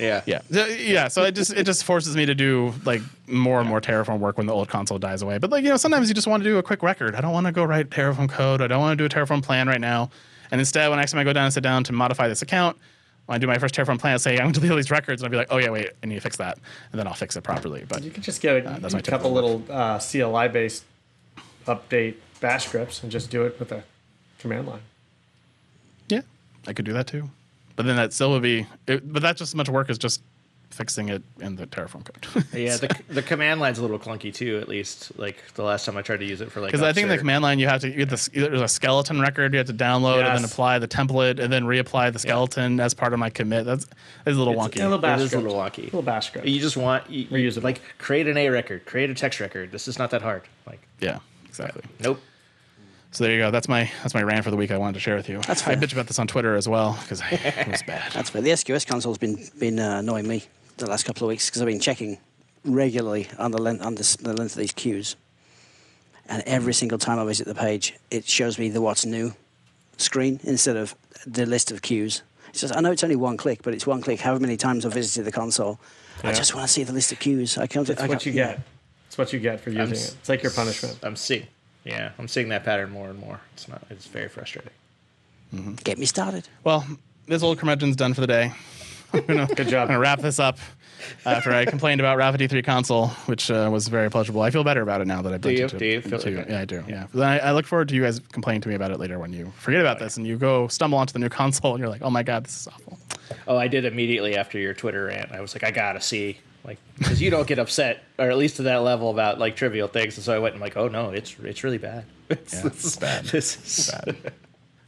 yeah. 0.00 0.22
Yeah, 0.26 0.66
yeah. 0.68 1.08
So 1.08 1.22
it 1.24 1.32
just 1.34 1.52
it 1.52 1.64
just 1.64 1.84
forces 1.84 2.16
me 2.16 2.24
to 2.26 2.34
do 2.34 2.72
like 2.84 3.02
more 3.28 3.60
and 3.60 3.68
more 3.68 3.80
Terraform 3.80 4.18
work 4.18 4.38
when 4.38 4.46
the 4.46 4.52
old 4.54 4.68
console 4.68 4.98
dies 4.98 5.20
away. 5.22 5.36
But 5.38 5.50
like 5.50 5.62
you 5.62 5.68
know, 5.70 5.76
sometimes 5.76 6.08
you 6.08 6.14
just 6.14 6.26
want 6.26 6.42
to 6.42 6.48
do 6.48 6.56
a 6.58 6.62
quick 6.62 6.82
record. 6.82 7.14
I 7.14 7.20
don't 7.20 7.32
want 7.32 7.46
to 7.46 7.52
go 7.52 7.64
write 7.64 7.90
Terraform 7.90 8.28
code. 8.30 8.62
I 8.62 8.66
don't 8.66 8.80
want 8.80 8.98
to 8.98 9.02
do 9.02 9.04
a 9.04 9.08
Terraform 9.10 9.42
plan 9.42 9.68
right 9.68 9.80
now. 9.80 10.10
And 10.50 10.60
instead, 10.60 10.88
when 10.88 10.98
next 10.98 11.12
time 11.12 11.20
I 11.20 11.24
go 11.24 11.32
down 11.34 11.44
and 11.44 11.52
sit 11.54 11.62
down 11.62 11.84
to 11.84 11.92
modify 11.92 12.28
this 12.28 12.40
account, 12.42 12.78
when 13.26 13.36
I 13.36 13.38
do 13.38 13.46
my 13.46 13.58
first 13.58 13.74
Terraform 13.74 13.98
plan, 13.98 14.12
I'll 14.14 14.18
say 14.18 14.32
I'm 14.38 14.44
going 14.44 14.52
to 14.54 14.60
delete 14.60 14.70
all 14.72 14.76
these 14.76 14.90
records, 14.90 15.22
and 15.22 15.26
I'll 15.26 15.30
be 15.30 15.36
like, 15.36 15.48
oh 15.50 15.58
yeah, 15.58 15.70
wait, 15.70 15.90
I 16.02 16.06
need 16.06 16.14
to 16.16 16.20
fix 16.20 16.36
that, 16.38 16.58
and 16.90 16.98
then 16.98 17.06
I'll 17.06 17.14
fix 17.14 17.36
it 17.36 17.42
properly. 17.42 17.84
But 17.86 18.02
You 18.02 18.10
could 18.10 18.22
just 18.22 18.40
get 18.40 18.64
a, 18.64 18.70
Uh, 18.70 18.90
a 18.94 19.02
couple 19.02 19.32
little 19.32 19.62
uh, 19.70 19.98
CLI 19.98 20.48
based 20.48 20.84
update 21.66 22.14
bash 22.40 22.66
scripts 22.66 23.02
and 23.02 23.10
just 23.12 23.30
do 23.30 23.44
it 23.44 23.58
with 23.58 23.72
a 23.72 23.82
command 24.38 24.66
line. 24.68 24.82
yeah, 26.08 26.20
I 26.66 26.72
could 26.72 26.84
do 26.84 26.92
that 26.92 27.06
too. 27.06 27.30
But 27.76 27.86
then 27.86 27.96
that 27.96 28.12
still 28.12 28.30
would 28.32 28.42
be, 28.42 28.66
it, 28.86 29.12
but 29.12 29.20
that's 29.22 29.38
just 29.40 29.50
as 29.50 29.54
much 29.56 29.68
work 29.68 29.90
as 29.90 29.98
just 29.98 30.22
fixing 30.70 31.08
it 31.08 31.22
in 31.40 31.54
the 31.56 31.66
Terraform 31.68 32.04
code. 32.04 32.44
Yeah, 32.52 32.76
the, 32.76 32.96
the 33.08 33.22
command 33.22 33.60
line's 33.60 33.78
a 33.78 33.82
little 33.82 33.98
clunky 33.98 34.32
too. 34.34 34.58
At 34.60 34.68
least 34.68 35.16
like 35.18 35.36
the 35.54 35.62
last 35.62 35.84
time 35.86 35.96
I 35.96 36.02
tried 36.02 36.18
to 36.18 36.24
use 36.24 36.40
it 36.40 36.50
for 36.52 36.60
like 36.60 36.68
Because 36.72 36.82
I 36.82 36.92
think 36.92 37.08
the 37.08 37.18
command 37.18 37.42
line 37.42 37.58
you 37.60 37.66
have 37.68 37.80
to 37.82 37.88
you 37.88 37.94
get 38.04 38.10
the 38.10 38.30
there's 38.32 38.60
a 38.60 38.66
skeleton 38.68 39.20
record 39.20 39.52
you 39.52 39.58
have 39.58 39.66
to 39.68 39.72
download 39.74 40.24
and 40.24 40.36
then 40.36 40.44
apply 40.44 40.78
the 40.80 40.88
template 40.88 41.38
and 41.38 41.52
then 41.52 41.62
reapply 41.64 42.12
the 42.12 42.18
skeleton 42.18 42.80
as 42.80 42.92
part 42.92 43.12
of 43.12 43.18
my 43.20 43.30
commit. 43.30 43.64
That's 43.66 43.84
it's 43.84 43.90
a 44.26 44.30
little 44.38 44.52
It's 44.64 44.74
wonky. 44.76 44.80
a 44.80 44.84
little 44.84 44.98
bash 44.98 45.20
It 45.20 45.24
is 45.24 45.32
a 45.34 45.40
little 45.40 45.56
wonky. 45.58 45.78
A 45.78 45.82
little 45.84 46.02
bash 46.02 46.26
script. 46.28 46.46
You 46.48 46.60
just 46.60 46.76
want 46.76 47.08
you, 47.08 47.26
you- 47.30 47.50
Reusable. 47.50 47.62
like 47.64 47.80
create 47.98 48.26
an 48.28 48.36
A 48.36 48.48
record, 48.50 48.84
create 48.84 49.10
a 49.10 49.14
text 49.14 49.38
record. 49.40 49.70
This 49.72 49.86
is 49.88 49.98
not 49.98 50.10
that 50.10 50.22
hard. 50.22 50.42
Like 50.66 50.80
yeah, 51.00 51.18
exactly. 51.60 51.82
nope. 52.00 52.20
So 53.12 53.22
there 53.24 53.32
you 53.32 53.38
go. 53.38 53.50
That's 53.52 53.68
my 53.68 53.88
that's 54.02 54.12
my 54.14 54.22
rant 54.22 54.44
for 54.44 54.50
the 54.50 54.56
week. 54.56 54.72
I 54.72 54.78
wanted 54.78 54.94
to 54.94 55.00
share 55.00 55.14
with 55.14 55.28
you. 55.28 55.40
That's 55.46 55.62
I 55.62 55.74
fair. 55.74 55.76
bitch 55.76 55.92
about 55.92 56.08
this 56.08 56.18
on 56.18 56.26
Twitter 56.26 56.56
as 56.56 56.68
well 56.68 56.98
because 57.02 57.22
it 57.30 57.68
was 57.68 57.82
bad. 57.84 58.10
That's 58.12 58.30
fair. 58.30 58.42
The 58.42 58.50
SQS 58.50 58.84
console's 58.86 59.18
been 59.18 59.38
been 59.58 59.78
uh, 59.78 59.98
annoying 59.98 60.26
me 60.26 60.42
the 60.78 60.86
last 60.88 61.04
couple 61.04 61.24
of 61.26 61.28
weeks 61.28 61.48
because 61.48 61.62
I've 61.62 61.68
been 61.68 61.78
checking 61.80 62.18
regularly 62.64 63.28
on 63.38 63.52
the 63.52 63.58
length 63.62 63.84
on 63.84 63.94
this, 63.94 64.16
the 64.16 64.32
length 64.32 64.52
of 64.54 64.58
these 64.58 64.72
queues, 64.72 65.14
and 66.28 66.42
every 66.44 66.74
single 66.74 66.98
time 66.98 67.18
I 67.20 67.24
visit 67.24 67.46
the 67.46 67.54
page, 67.54 67.94
it 68.10 68.26
shows 68.26 68.58
me 68.58 68.68
the 68.68 68.80
what's 68.80 69.06
new 69.06 69.32
screen 69.96 70.40
instead 70.42 70.76
of 70.76 70.96
the 71.24 71.46
list 71.46 71.70
of 71.70 71.82
queues. 71.82 72.22
It's 72.48 72.62
just 72.62 72.76
I 72.76 72.80
know 72.80 72.90
it's 72.90 73.04
only 73.04 73.14
one 73.16 73.36
click, 73.36 73.62
but 73.62 73.74
it's 73.74 73.86
one 73.86 74.00
click. 74.02 74.18
However 74.20 74.40
many 74.40 74.56
times 74.56 74.84
I've 74.84 74.92
visited 74.94 75.24
the 75.24 75.30
console, 75.32 75.78
I 76.24 76.32
just 76.32 76.52
want 76.52 76.66
to 76.66 76.72
see 76.72 76.82
the 76.82 76.92
list 76.92 77.12
of 77.12 77.20
queues. 77.20 77.58
I 77.58 77.68
can't. 77.68 77.88
It's 77.88 78.00
I 78.00 78.06
what 78.08 78.14
can't- 78.14 78.26
you 78.26 78.32
get. 78.32 78.60
It's 79.14 79.18
what 79.18 79.32
you 79.32 79.38
get 79.38 79.60
for 79.60 79.70
using 79.70 79.92
s- 79.94 80.08
it. 80.08 80.16
It's 80.18 80.28
like 80.28 80.42
your 80.42 80.50
punishment. 80.50 80.98
I'm 81.04 81.14
seeing. 81.14 81.46
Yeah, 81.84 82.10
I'm 82.18 82.26
seeing 82.26 82.48
that 82.48 82.64
pattern 82.64 82.90
more 82.90 83.10
and 83.10 83.18
more. 83.20 83.38
It's 83.52 83.68
not. 83.68 83.80
It's 83.88 84.06
very 84.08 84.28
frustrating. 84.28 84.72
Get 85.84 85.98
me 85.98 86.06
started. 86.06 86.48
Well, 86.64 86.84
this 87.28 87.44
old 87.44 87.58
curmudgeon's 87.58 87.94
done 87.94 88.12
for 88.12 88.20
the 88.22 88.26
day. 88.26 88.52
I'm 89.12 89.20
gonna, 89.26 89.46
Good 89.46 89.68
job. 89.68 89.82
I'm 89.82 89.86
gonna 89.86 89.98
wrap 90.00 90.20
this 90.20 90.40
up 90.40 90.58
after 91.24 91.52
I 91.52 91.64
complained 91.64 92.00
about 92.00 92.16
Route 92.18 92.32
53 92.32 92.62
console, 92.62 93.06
which 93.26 93.52
uh, 93.52 93.68
was 93.72 93.86
very 93.86 94.10
pleasurable. 94.10 94.42
I 94.42 94.50
feel 94.50 94.64
better 94.64 94.82
about 94.82 95.00
it 95.00 95.06
now 95.06 95.22
that 95.22 95.32
I've 95.32 95.40
Do 95.42 95.50
done 95.50 95.56
you? 95.60 95.68
to, 95.68 95.78
Do 95.78 95.84
you 95.86 96.00
feel- 96.00 96.18
to- 96.18 96.40
okay. 96.40 96.50
Yeah, 96.52 96.60
I 96.60 96.64
do. 96.64 96.82
Yeah. 96.88 97.06
Then 97.14 97.22
I, 97.28 97.38
I 97.38 97.52
look 97.52 97.66
forward 97.66 97.88
to 97.90 97.94
you 97.94 98.02
guys 98.02 98.18
complaining 98.32 98.62
to 98.62 98.68
me 98.68 98.74
about 98.74 98.90
it 98.90 98.98
later 98.98 99.20
when 99.20 99.32
you 99.32 99.52
forget 99.58 99.80
about 99.80 100.00
this 100.00 100.16
and 100.16 100.26
you 100.26 100.36
go 100.36 100.66
stumble 100.66 100.98
onto 100.98 101.12
the 101.12 101.20
new 101.20 101.28
console 101.40 101.70
and 101.74 101.78
you're 101.78 101.88
like, 101.90 102.02
oh 102.02 102.10
my 102.10 102.24
god, 102.24 102.46
this 102.46 102.62
is 102.62 102.66
awful. 102.66 102.98
Oh, 103.46 103.56
I 103.56 103.68
did 103.68 103.84
immediately 103.84 104.36
after 104.36 104.58
your 104.58 104.74
Twitter 104.74 105.04
rant. 105.04 105.30
I 105.30 105.40
was 105.40 105.54
like, 105.54 105.62
I 105.62 105.70
gotta 105.70 106.00
see, 106.00 106.38
like, 106.64 106.78
because 106.98 107.20
you 107.20 107.30
don't 107.30 107.46
get 107.46 107.58
upset, 107.58 108.02
or 108.18 108.30
at 108.30 108.36
least 108.36 108.56
to 108.56 108.62
that 108.64 108.76
level 108.78 109.10
about 109.10 109.38
like 109.38 109.56
trivial 109.56 109.88
things. 109.88 110.16
And 110.16 110.24
so 110.24 110.34
I 110.34 110.38
went 110.38 110.54
and 110.54 110.60
like, 110.60 110.76
oh 110.76 110.88
no, 110.88 111.10
it's 111.10 111.36
it's 111.42 111.62
really 111.64 111.78
bad. 111.78 112.04
It's, 112.30 112.54
Yeah, 112.54 112.66
it's 112.66 112.96
bad. 112.96 113.24
This 113.26 113.80
is 113.80 113.90
Bad. 113.90 114.32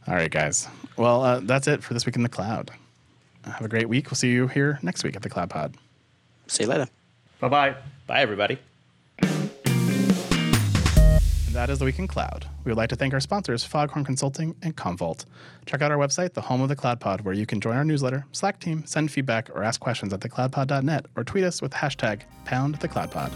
All 0.07 0.15
right, 0.15 0.31
guys. 0.31 0.67
Well, 0.97 1.23
uh, 1.23 1.39
that's 1.41 1.67
it 1.67 1.83
for 1.83 1.93
this 1.93 2.05
week 2.05 2.15
in 2.15 2.23
the 2.23 2.29
cloud. 2.29 2.71
Have 3.45 3.61
a 3.61 3.67
great 3.67 3.87
week. 3.87 4.07
We'll 4.09 4.15
see 4.15 4.31
you 4.31 4.47
here 4.47 4.79
next 4.81 5.03
week 5.03 5.15
at 5.15 5.21
the 5.21 5.29
Cloud 5.29 5.49
Pod. 5.51 5.75
See 6.47 6.63
you 6.63 6.69
later. 6.69 6.87
Bye 7.39 7.49
bye. 7.49 7.75
Bye, 8.07 8.21
everybody. 8.21 8.57
That 11.57 11.71
is 11.71 11.79
the 11.79 11.85
Week 11.85 11.97
in 11.97 12.07
Cloud. 12.07 12.45
We 12.65 12.69
would 12.69 12.77
like 12.77 12.89
to 12.89 12.95
thank 12.95 13.15
our 13.15 13.19
sponsors, 13.19 13.63
Foghorn 13.63 14.05
Consulting 14.05 14.55
and 14.61 14.77
Commvault. 14.77 15.25
Check 15.65 15.81
out 15.81 15.89
our 15.89 15.97
website, 15.97 16.35
the 16.35 16.41
home 16.41 16.61
of 16.61 16.69
the 16.69 16.75
Cloud 16.75 16.99
Pod, 16.99 17.21
where 17.21 17.33
you 17.33 17.47
can 17.47 17.59
join 17.59 17.75
our 17.75 17.83
newsletter, 17.83 18.27
Slack 18.31 18.59
team, 18.59 18.85
send 18.85 19.09
feedback, 19.09 19.49
or 19.49 19.63
ask 19.63 19.79
questions 19.79 20.13
at 20.13 20.19
thecloudpod.net, 20.19 21.07
or 21.15 21.23
tweet 21.23 21.43
us 21.43 21.59
with 21.59 21.71
hashtag 21.71 22.21
pound 22.45 22.75
the 22.75 22.87
cloud 22.87 23.09
pod. 23.09 23.31